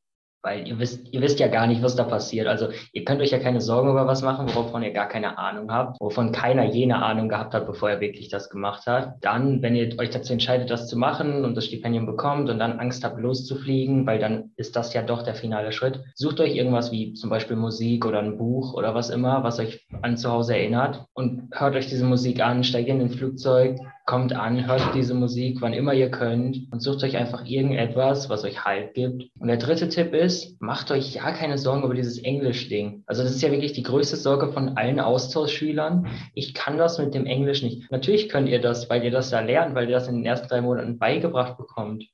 weil 0.45 0.67
ihr 0.67 0.77
wisst, 0.77 1.11
ihr 1.11 1.21
wisst 1.21 1.39
ja 1.39 1.47
gar 1.47 1.65
nicht, 1.65 1.81
was 1.81 1.95
da 1.95 2.03
passiert. 2.03 2.45
Also 2.45 2.67
ihr 2.93 3.03
könnt 3.03 3.19
euch 3.19 3.31
ja 3.31 3.39
keine 3.39 3.61
Sorgen 3.61 3.89
über 3.89 4.05
was 4.05 4.21
machen, 4.21 4.47
wovon 4.53 4.83
ihr 4.83 4.91
gar 4.91 5.07
keine 5.07 5.39
Ahnung 5.39 5.71
habt, 5.71 5.99
wovon 5.99 6.31
keiner 6.31 6.65
jene 6.65 7.01
Ahnung 7.01 7.29
gehabt 7.29 7.55
hat, 7.55 7.65
bevor 7.65 7.89
er 7.89 7.99
wirklich 7.99 8.29
das 8.29 8.51
gemacht 8.51 8.85
hat. 8.85 9.15
Dann, 9.21 9.63
wenn 9.63 9.75
ihr 9.75 9.97
euch 9.99 10.11
dazu 10.11 10.33
entscheidet, 10.33 10.69
das 10.69 10.87
zu 10.87 10.97
machen 10.97 11.43
und 11.43 11.55
das 11.55 11.65
Stipendium 11.65 12.05
bekommt 12.05 12.51
und 12.51 12.59
dann 12.59 12.79
Angst 12.79 13.03
habt, 13.03 13.19
loszufliegen, 13.19 14.05
weil 14.05 14.19
dann 14.19 14.51
ist 14.55 14.75
das 14.75 14.93
ja 14.93 15.01
doch 15.01 15.23
der 15.23 15.33
finale 15.33 15.71
Schritt, 15.71 16.03
sucht 16.13 16.39
euch 16.39 16.55
irgendwas 16.55 16.91
wie 16.91 17.13
zum 17.13 17.31
Beispiel 17.31 17.57
Musik 17.57 18.05
oder 18.05 18.19
ein 18.19 18.37
Buch 18.37 18.75
oder 18.75 18.93
was 18.93 19.09
immer, 19.09 19.43
was 19.43 19.59
euch 19.59 19.87
an 20.03 20.15
zu 20.15 20.31
Hause 20.31 20.55
erinnert 20.55 21.05
und 21.13 21.49
hört 21.53 21.75
euch 21.75 21.87
diese 21.87 22.05
Musik 22.05 22.39
an, 22.41 22.63
steigt 22.63 22.89
in 22.89 23.01
ein 23.01 23.09
Flugzeug, 23.09 23.79
kommt 24.05 24.33
an, 24.33 24.67
hört 24.67 24.93
diese 24.93 25.15
Musik, 25.15 25.61
wann 25.61 25.73
immer 25.73 25.93
ihr 25.93 26.11
könnt 26.11 26.71
und 26.71 26.79
sucht 26.79 27.03
euch 27.03 27.17
einfach 27.17 27.43
irgendetwas, 27.45 28.29
was 28.29 28.43
euch 28.43 28.63
Halt 28.63 28.93
gibt. 28.93 29.29
Und 29.39 29.47
der 29.47 29.57
dritte 29.57 29.89
Tipp 29.89 30.13
ist, 30.13 30.61
macht 30.61 30.91
euch 30.91 31.15
ja 31.15 31.31
keine 31.31 31.57
Sorgen 31.57 31.83
über 31.83 31.95
dieses 31.95 32.19
Englisch-Ding. 32.19 33.03
Also 33.07 33.23
das 33.23 33.31
ist 33.31 33.41
ja 33.41 33.51
wirklich 33.51 33.73
die 33.73 33.83
größte 33.83 34.15
Sorge 34.15 34.53
von 34.53 34.77
allen 34.77 34.99
Austauschschülern. 34.99 36.07
Ich 36.35 36.53
kann 36.53 36.77
das 36.77 36.99
mit 36.99 37.15
dem 37.15 37.25
Englisch 37.25 37.63
nicht. 37.63 37.91
Natürlich 37.91 38.29
könnt 38.29 38.47
ihr 38.47 38.61
das, 38.61 38.89
weil 38.89 39.03
ihr 39.03 39.11
das 39.11 39.31
da 39.31 39.39
lernt, 39.39 39.73
weil 39.73 39.89
ihr 39.89 39.95
das 39.95 40.07
in 40.07 40.15
den 40.15 40.25
ersten 40.25 40.47
drei 40.47 40.61
Monaten 40.61 40.99
beigebracht 40.99 41.57
bekommt. 41.57 42.05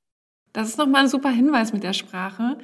Das 0.53 0.69
ist 0.69 0.77
nochmal 0.77 1.03
ein 1.03 1.09
super 1.09 1.29
Hinweis 1.29 1.73
mit 1.73 1.83
der 1.83 1.93
Sprache. 1.93 2.57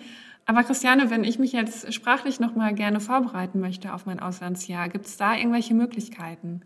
Aber 0.46 0.64
Christiane, 0.64 1.10
wenn 1.10 1.26
ich 1.26 1.40
mich 1.40 1.52
jetzt 1.52 1.94
sprachlich 1.94 2.40
nochmal 2.40 2.74
gerne 2.74 3.02
vorbereiten 3.02 3.60
möchte 3.60 3.94
auf 3.94 4.06
mein 4.06 4.22
Auslandsjahr, 4.22 4.88
gibt 4.88 5.06
es 5.06 5.18
da 5.18 5.36
irgendwelche 5.36 5.74
Möglichkeiten? 5.74 6.62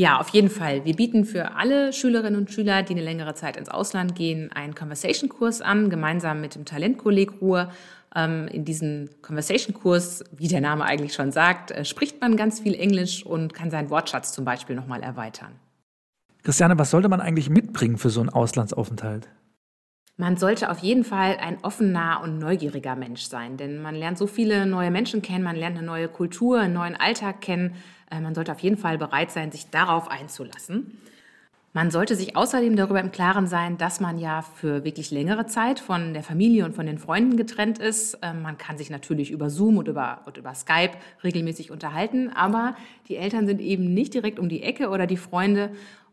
Ja, 0.00 0.18
auf 0.18 0.30
jeden 0.30 0.48
Fall. 0.48 0.86
Wir 0.86 0.96
bieten 0.96 1.26
für 1.26 1.56
alle 1.56 1.92
Schülerinnen 1.92 2.40
und 2.40 2.50
Schüler, 2.50 2.82
die 2.82 2.94
eine 2.94 3.02
längere 3.02 3.34
Zeit 3.34 3.58
ins 3.58 3.68
Ausland 3.68 4.14
gehen, 4.14 4.50
einen 4.50 4.74
Conversation-Kurs 4.74 5.60
an, 5.60 5.90
gemeinsam 5.90 6.40
mit 6.40 6.54
dem 6.54 6.64
Talentkolleg 6.64 7.42
Ruhr. 7.42 7.70
Ähm, 8.16 8.48
in 8.48 8.64
diesem 8.64 9.10
Conversation-Kurs, 9.20 10.24
wie 10.34 10.48
der 10.48 10.62
Name 10.62 10.86
eigentlich 10.86 11.12
schon 11.12 11.32
sagt, 11.32 11.70
äh, 11.70 11.84
spricht 11.84 12.18
man 12.22 12.38
ganz 12.38 12.60
viel 12.60 12.76
Englisch 12.76 13.26
und 13.26 13.52
kann 13.52 13.70
seinen 13.70 13.90
Wortschatz 13.90 14.32
zum 14.32 14.46
Beispiel 14.46 14.74
nochmal 14.74 15.02
erweitern. 15.02 15.52
Christiane, 16.44 16.78
was 16.78 16.90
sollte 16.90 17.10
man 17.10 17.20
eigentlich 17.20 17.50
mitbringen 17.50 17.98
für 17.98 18.08
so 18.08 18.20
einen 18.20 18.30
Auslandsaufenthalt? 18.30 19.28
Man 20.20 20.36
sollte 20.36 20.70
auf 20.70 20.80
jeden 20.80 21.02
Fall 21.02 21.38
ein 21.40 21.64
offener 21.64 22.20
und 22.22 22.38
neugieriger 22.38 22.94
Mensch 22.94 23.22
sein, 23.22 23.56
denn 23.56 23.80
man 23.80 23.94
lernt 23.94 24.18
so 24.18 24.26
viele 24.26 24.66
neue 24.66 24.90
Menschen 24.90 25.22
kennen, 25.22 25.42
man 25.42 25.56
lernt 25.56 25.78
eine 25.78 25.86
neue 25.86 26.08
Kultur, 26.08 26.60
einen 26.60 26.74
neuen 26.74 26.94
Alltag 26.94 27.40
kennen. 27.40 27.74
Äh, 28.10 28.20
man 28.20 28.34
sollte 28.34 28.52
auf 28.52 28.58
jeden 28.58 28.76
Fall 28.76 28.98
bereit 28.98 29.30
sein, 29.30 29.50
sich 29.50 29.70
darauf 29.70 30.10
einzulassen. 30.10 30.98
Man 31.72 31.90
sollte 31.90 32.16
sich 32.16 32.36
außerdem 32.36 32.76
darüber 32.76 33.00
im 33.00 33.12
Klaren 33.12 33.46
sein, 33.46 33.78
dass 33.78 33.98
man 34.00 34.18
ja 34.18 34.42
für 34.42 34.84
wirklich 34.84 35.10
längere 35.10 35.46
Zeit 35.46 35.80
von 35.80 36.12
der 36.12 36.22
Familie 36.22 36.66
und 36.66 36.74
von 36.74 36.84
den 36.84 36.98
Freunden 36.98 37.38
getrennt 37.38 37.78
ist. 37.78 38.18
Ähm, 38.20 38.42
man 38.42 38.58
kann 38.58 38.76
sich 38.76 38.90
natürlich 38.90 39.30
über 39.30 39.48
Zoom 39.48 39.78
und 39.78 39.88
über, 39.88 40.20
und 40.26 40.36
über 40.36 40.52
Skype 40.52 40.98
regelmäßig 41.24 41.70
unterhalten, 41.70 42.30
aber 42.34 42.76
die 43.08 43.16
Eltern 43.16 43.46
sind 43.46 43.62
eben 43.62 43.94
nicht 43.94 44.12
direkt 44.12 44.38
um 44.38 44.50
die 44.50 44.64
Ecke 44.64 44.90
oder 44.90 45.06
die 45.06 45.16
Freunde. 45.16 45.70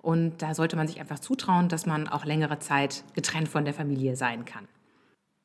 Und 0.08 0.42
da 0.42 0.54
sollte 0.54 0.78
man 0.78 0.88
sich 0.88 1.02
einfach 1.02 1.20
zutrauen, 1.20 1.68
dass 1.68 1.86
man 1.86 2.08
auch 2.08 2.24
längere 2.24 2.60
Zeit 2.60 3.04
getrennt 3.14 3.50
von 3.50 3.66
der 3.66 3.74
Familie 3.74 4.16
sein 4.16 4.46
kann. 4.46 4.66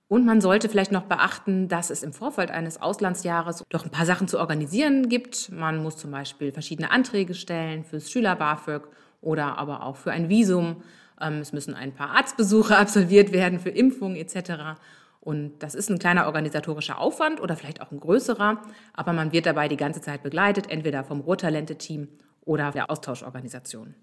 Und 0.07 0.25
man 0.25 0.40
sollte 0.40 0.68
vielleicht 0.68 0.92
noch 0.92 1.03
beachten, 1.03 1.66
dass 1.66 1.90
es 1.90 2.05
im 2.05 2.12
Vorfeld 2.12 2.53
eines 2.53 2.81
Auslandsjahres 2.81 3.64
doch 3.70 3.85
ein 3.85 3.90
paar 3.90 4.07
Sachen 4.07 4.29
zu 4.29 4.38
organisieren 4.38 5.09
gibt. 5.09 5.51
Man 5.51 5.83
muss 5.83 5.96
zum 5.96 6.12
Beispiel 6.12 6.53
verschiedene 6.53 6.92
Anträge 6.92 7.35
stellen 7.35 7.83
fürs 7.83 8.09
Schüler-BAföG 8.09 8.83
oder 9.20 9.59
aber 9.59 9.83
auch 9.83 9.96
für 9.96 10.12
ein 10.12 10.29
Visum. 10.29 10.85
Ähm, 11.20 11.38
es 11.40 11.53
müssen 11.53 11.75
ein 11.75 11.92
paar 11.92 12.11
Arztbesuche 12.11 12.77
absolviert 12.79 13.33
werden 13.33 13.59
für 13.59 13.70
Impfungen 13.70 14.14
etc. 14.14 14.79
Und 15.18 15.59
das 15.59 15.75
ist 15.75 15.90
ein 15.90 15.98
kleiner 15.98 16.27
organisatorischer 16.27 17.01
Aufwand 17.01 17.40
oder 17.40 17.57
vielleicht 17.57 17.83
auch 17.83 17.90
ein 17.90 17.98
größerer, 17.98 18.62
aber 18.92 19.12
man 19.12 19.33
wird 19.33 19.46
dabei 19.46 19.66
die 19.66 19.77
ganze 19.77 20.03
Zeit 20.03 20.22
begleitet, 20.22 20.70
entweder 20.70 21.03
vom 21.03 21.18
Rohtalente-Team 21.18 22.07
oder 22.44 22.70
der 22.70 22.92
Austauschorganisation. 22.92 23.96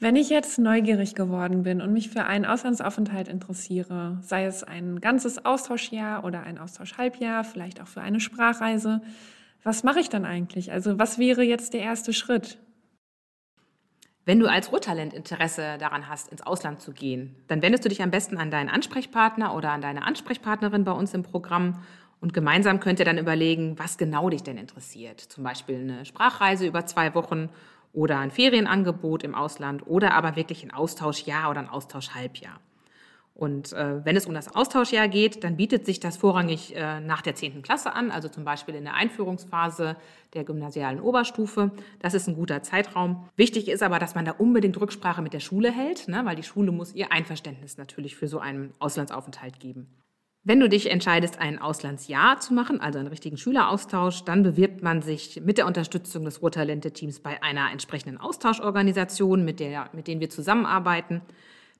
Wenn 0.00 0.14
ich 0.14 0.30
jetzt 0.30 0.60
neugierig 0.60 1.16
geworden 1.16 1.64
bin 1.64 1.80
und 1.80 1.92
mich 1.92 2.08
für 2.08 2.24
einen 2.24 2.44
Auslandsaufenthalt 2.44 3.26
interessiere, 3.26 4.18
sei 4.22 4.44
es 4.44 4.62
ein 4.62 5.00
ganzes 5.00 5.44
Austauschjahr 5.44 6.22
oder 6.22 6.44
ein 6.44 6.58
Austauschhalbjahr, 6.58 7.42
vielleicht 7.42 7.82
auch 7.82 7.88
für 7.88 8.00
eine 8.00 8.20
Sprachreise, 8.20 9.00
was 9.64 9.82
mache 9.82 9.98
ich 9.98 10.08
dann 10.08 10.24
eigentlich? 10.24 10.70
Also 10.70 11.00
was 11.00 11.18
wäre 11.18 11.42
jetzt 11.42 11.74
der 11.74 11.80
erste 11.80 12.12
Schritt? 12.12 12.58
Wenn 14.24 14.38
du 14.38 14.46
als 14.46 14.70
Ruhrtalent 14.70 15.12
Interesse 15.12 15.78
daran 15.80 16.08
hast, 16.08 16.28
ins 16.28 16.42
Ausland 16.42 16.80
zu 16.80 16.92
gehen, 16.92 17.34
dann 17.48 17.60
wendest 17.60 17.84
du 17.84 17.88
dich 17.88 18.00
am 18.00 18.12
besten 18.12 18.36
an 18.38 18.52
deinen 18.52 18.68
Ansprechpartner 18.68 19.52
oder 19.56 19.72
an 19.72 19.80
deine 19.80 20.04
Ansprechpartnerin 20.04 20.84
bei 20.84 20.92
uns 20.92 21.12
im 21.12 21.24
Programm 21.24 21.82
und 22.20 22.34
gemeinsam 22.34 22.78
könnt 22.78 23.00
ihr 23.00 23.04
dann 23.04 23.18
überlegen, 23.18 23.76
was 23.80 23.98
genau 23.98 24.30
dich 24.30 24.44
denn 24.44 24.58
interessiert. 24.58 25.20
Zum 25.20 25.42
Beispiel 25.42 25.80
eine 25.80 26.04
Sprachreise 26.04 26.66
über 26.66 26.86
zwei 26.86 27.14
Wochen 27.14 27.48
oder 27.92 28.18
ein 28.18 28.30
Ferienangebot 28.30 29.22
im 29.22 29.34
Ausland 29.34 29.86
oder 29.86 30.14
aber 30.14 30.36
wirklich 30.36 30.62
ein 30.64 30.72
Austauschjahr 30.72 31.50
oder 31.50 31.60
ein 31.60 31.68
Austauschhalbjahr. 31.68 32.60
Und 33.38 33.72
äh, 33.72 34.04
wenn 34.04 34.16
es 34.16 34.26
um 34.26 34.34
das 34.34 34.52
Austauschjahr 34.52 35.06
geht, 35.06 35.44
dann 35.44 35.56
bietet 35.56 35.86
sich 35.86 36.00
das 36.00 36.16
vorrangig 36.16 36.74
äh, 36.74 36.98
nach 36.98 37.22
der 37.22 37.36
10. 37.36 37.62
Klasse 37.62 37.92
an, 37.92 38.10
also 38.10 38.28
zum 38.28 38.44
Beispiel 38.44 38.74
in 38.74 38.82
der 38.82 38.94
Einführungsphase 38.94 39.94
der 40.34 40.42
gymnasialen 40.42 40.98
Oberstufe. 40.98 41.70
Das 42.00 42.14
ist 42.14 42.26
ein 42.26 42.34
guter 42.34 42.64
Zeitraum. 42.64 43.28
Wichtig 43.36 43.68
ist 43.68 43.84
aber, 43.84 44.00
dass 44.00 44.16
man 44.16 44.24
da 44.24 44.32
unbedingt 44.32 44.80
Rücksprache 44.80 45.22
mit 45.22 45.34
der 45.34 45.40
Schule 45.40 45.70
hält, 45.70 46.08
ne, 46.08 46.22
weil 46.24 46.34
die 46.34 46.42
Schule 46.42 46.72
muss 46.72 46.92
ihr 46.96 47.12
Einverständnis 47.12 47.78
natürlich 47.78 48.16
für 48.16 48.26
so 48.26 48.40
einen 48.40 48.74
Auslandsaufenthalt 48.80 49.60
geben. 49.60 49.86
Wenn 50.48 50.60
du 50.60 50.68
dich 50.70 50.90
entscheidest, 50.90 51.40
ein 51.40 51.60
Auslandsjahr 51.60 52.40
zu 52.40 52.54
machen, 52.54 52.80
also 52.80 52.98
einen 52.98 53.08
richtigen 53.08 53.36
Schüleraustausch, 53.36 54.24
dann 54.24 54.42
bewirbt 54.42 54.82
man 54.82 55.02
sich 55.02 55.42
mit 55.44 55.58
der 55.58 55.66
Unterstützung 55.66 56.24
des 56.24 56.40
Ruhrtalente-Teams 56.40 57.20
bei 57.20 57.42
einer 57.42 57.70
entsprechenden 57.70 58.16
Austauschorganisation, 58.16 59.44
mit, 59.44 59.60
der, 59.60 59.90
mit 59.92 60.06
denen 60.06 60.22
wir 60.22 60.30
zusammenarbeiten. 60.30 61.20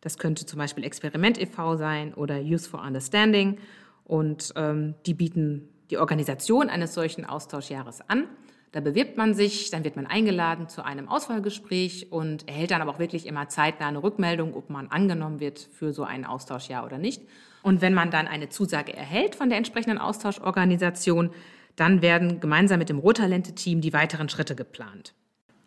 Das 0.03 0.19
könnte 0.19 0.45
zum 0.45 0.59
Beispiel 0.59 0.85
Experiment 0.85 1.41
e.V. 1.41 1.77
sein 1.77 2.13
oder 2.13 2.37
Youth 2.41 2.67
for 2.67 2.83
Understanding. 2.83 3.59
Und 4.05 4.53
ähm, 4.55 4.97
die 5.07 5.15
bieten 5.15 5.71
die 5.89 5.97
Organisation 5.97 6.69
eines 6.69 6.93
solchen 6.93 7.25
Austauschjahres 7.25 8.03
an. 8.11 8.25
Da 8.73 8.81
bewirbt 8.81 9.17
man 9.17 9.33
sich, 9.33 9.71
dann 9.71 9.85
wird 9.85 9.97
man 9.97 10.07
eingeladen 10.07 10.69
zu 10.69 10.85
einem 10.85 11.09
Auswahlgespräch 11.09 12.09
und 12.11 12.47
erhält 12.47 12.71
dann 12.71 12.83
aber 12.83 12.91
auch 12.91 12.99
wirklich 12.99 13.27
immer 13.27 13.49
zeitnah 13.49 13.89
eine 13.89 14.03
Rückmeldung, 14.03 14.55
ob 14.55 14.69
man 14.69 14.89
angenommen 14.89 15.41
wird 15.41 15.59
für 15.59 15.93
so 15.93 16.05
ein 16.05 16.27
Austauschjahr 16.27 16.85
oder 16.85 16.99
nicht. 16.99 17.23
Und 17.63 17.81
wenn 17.81 17.95
man 17.95 18.11
dann 18.11 18.29
eine 18.29 18.51
Zusage 18.51 18.95
erhält 18.95 19.35
von 19.35 19.49
der 19.49 19.59
entsprechenden 19.59 19.99
Austauschorganisation, 19.99 21.31
dann 21.77 22.03
werden 22.03 22.41
gemeinsam 22.41 22.79
mit 22.79 22.89
dem 22.89 22.99
Rohtalente-Team 22.99 23.81
die 23.81 23.93
weiteren 23.93 24.29
Schritte 24.29 24.55
geplant. 24.55 25.15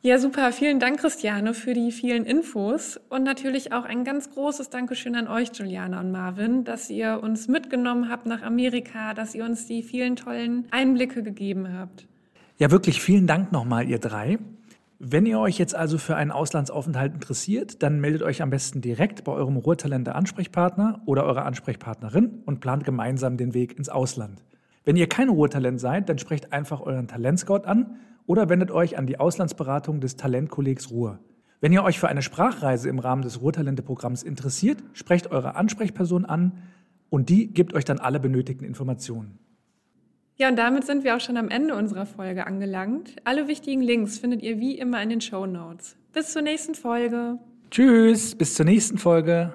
Ja, 0.04 0.18
super. 0.18 0.52
Vielen 0.52 0.80
Dank, 0.80 1.00
Christiane, 1.00 1.54
für 1.54 1.76
die 1.76 1.92
vielen 1.92 2.26
Infos. 2.26 3.00
Und 3.10 3.24
natürlich 3.24 3.72
auch 3.72 3.86
ein 3.86 4.04
ganz 4.04 4.32
großes 4.32 4.72
Dankeschön 4.72 5.16
an 5.16 5.28
euch, 5.28 5.50
Juliana 5.54 6.00
und 6.00 6.12
Marvin, 6.12 6.64
dass 6.64 6.90
ihr 6.90 7.20
uns 7.22 7.48
mitgenommen 7.48 8.10
habt 8.10 8.26
nach 8.26 8.42
Amerika, 8.42 9.14
dass 9.14 9.36
ihr 9.36 9.46
uns 9.46 9.68
die 9.68 9.84
vielen 9.84 10.16
tollen 10.16 10.68
Einblicke 10.72 11.22
gegeben 11.22 11.78
habt. 11.78 12.08
Ja, 12.62 12.70
wirklich 12.70 13.02
vielen 13.02 13.26
Dank 13.26 13.52
nochmal, 13.52 13.90
ihr 13.90 13.98
drei. 13.98 14.38
Wenn 15.00 15.26
ihr 15.26 15.40
euch 15.40 15.58
jetzt 15.58 15.74
also 15.74 15.98
für 15.98 16.16
einen 16.16 16.30
Auslandsaufenthalt 16.30 17.12
interessiert, 17.12 17.82
dann 17.82 18.00
meldet 18.00 18.22
euch 18.22 18.44
am 18.44 18.52
besten 18.52 18.82
direkt 18.82 19.24
bei 19.24 19.32
eurem 19.32 19.58
Ruhrtalente 19.58 20.14
Ansprechpartner 20.14 21.02
oder 21.08 21.24
eurer 21.26 21.46
Ansprechpartnerin 21.46 22.44
und 22.46 22.60
plant 22.60 22.84
gemeinsam 22.84 23.36
den 23.36 23.56
Weg 23.56 23.80
ins 23.80 23.90
Ausland. 23.90 24.44
Wenn 24.86 24.96
ihr 24.96 25.10
kein 25.10 25.30
Ruhrtalent 25.30 25.80
seid, 25.80 26.08
dann 26.08 26.20
sprecht 26.20 26.54
einfach 26.54 26.82
euren 26.82 27.08
Talentscout 27.08 27.64
an 27.66 27.96
oder 28.28 28.48
wendet 28.48 28.70
euch 28.70 28.96
an 28.96 29.08
die 29.08 29.20
Auslandsberatung 29.20 30.00
des 30.00 30.16
Talentkollegs 30.16 30.92
Ruhr. 30.92 31.18
Wenn 31.62 31.74
ihr 31.74 31.84
euch 31.84 32.00
für 32.00 32.10
eine 32.10 32.22
Sprachreise 32.22 32.90
im 32.90 33.00
Rahmen 33.00 33.24
des 33.24 33.42
Ruhrtalente-Programms 33.42 34.22
interessiert, 34.22 34.84
sprecht 34.94 35.32
eure 35.32 35.56
Ansprechperson 35.56 36.26
an 36.26 36.60
und 37.10 37.30
die 37.30 37.52
gibt 37.52 37.74
euch 37.74 37.86
dann 37.86 37.98
alle 37.98 38.20
benötigten 38.20 38.68
Informationen. 38.68 39.40
Ja, 40.42 40.50
und 40.50 40.56
damit 40.56 40.86
sind 40.88 41.04
wir 41.04 41.16
auch 41.16 41.20
schon 41.20 41.38
am 41.38 41.50
Ende 41.50 41.76
unserer 41.76 42.08
Folge 42.08 42.48
angelangt. 42.48 43.12
Alle 43.26 43.48
wichtigen 43.48 43.80
Links 43.84 44.18
findet 44.18 44.42
ihr 44.42 44.60
wie 44.60 44.76
immer 44.76 45.00
in 45.04 45.10
den 45.10 45.22
Show 45.22 45.46
Notes. 45.46 45.96
Bis 46.14 46.34
zur 46.34 46.42
nächsten 46.42 46.74
Folge. 46.74 47.38
Tschüss, 47.70 48.34
bis 48.34 48.56
zur 48.56 48.66
nächsten 48.66 48.98
Folge. 48.98 49.54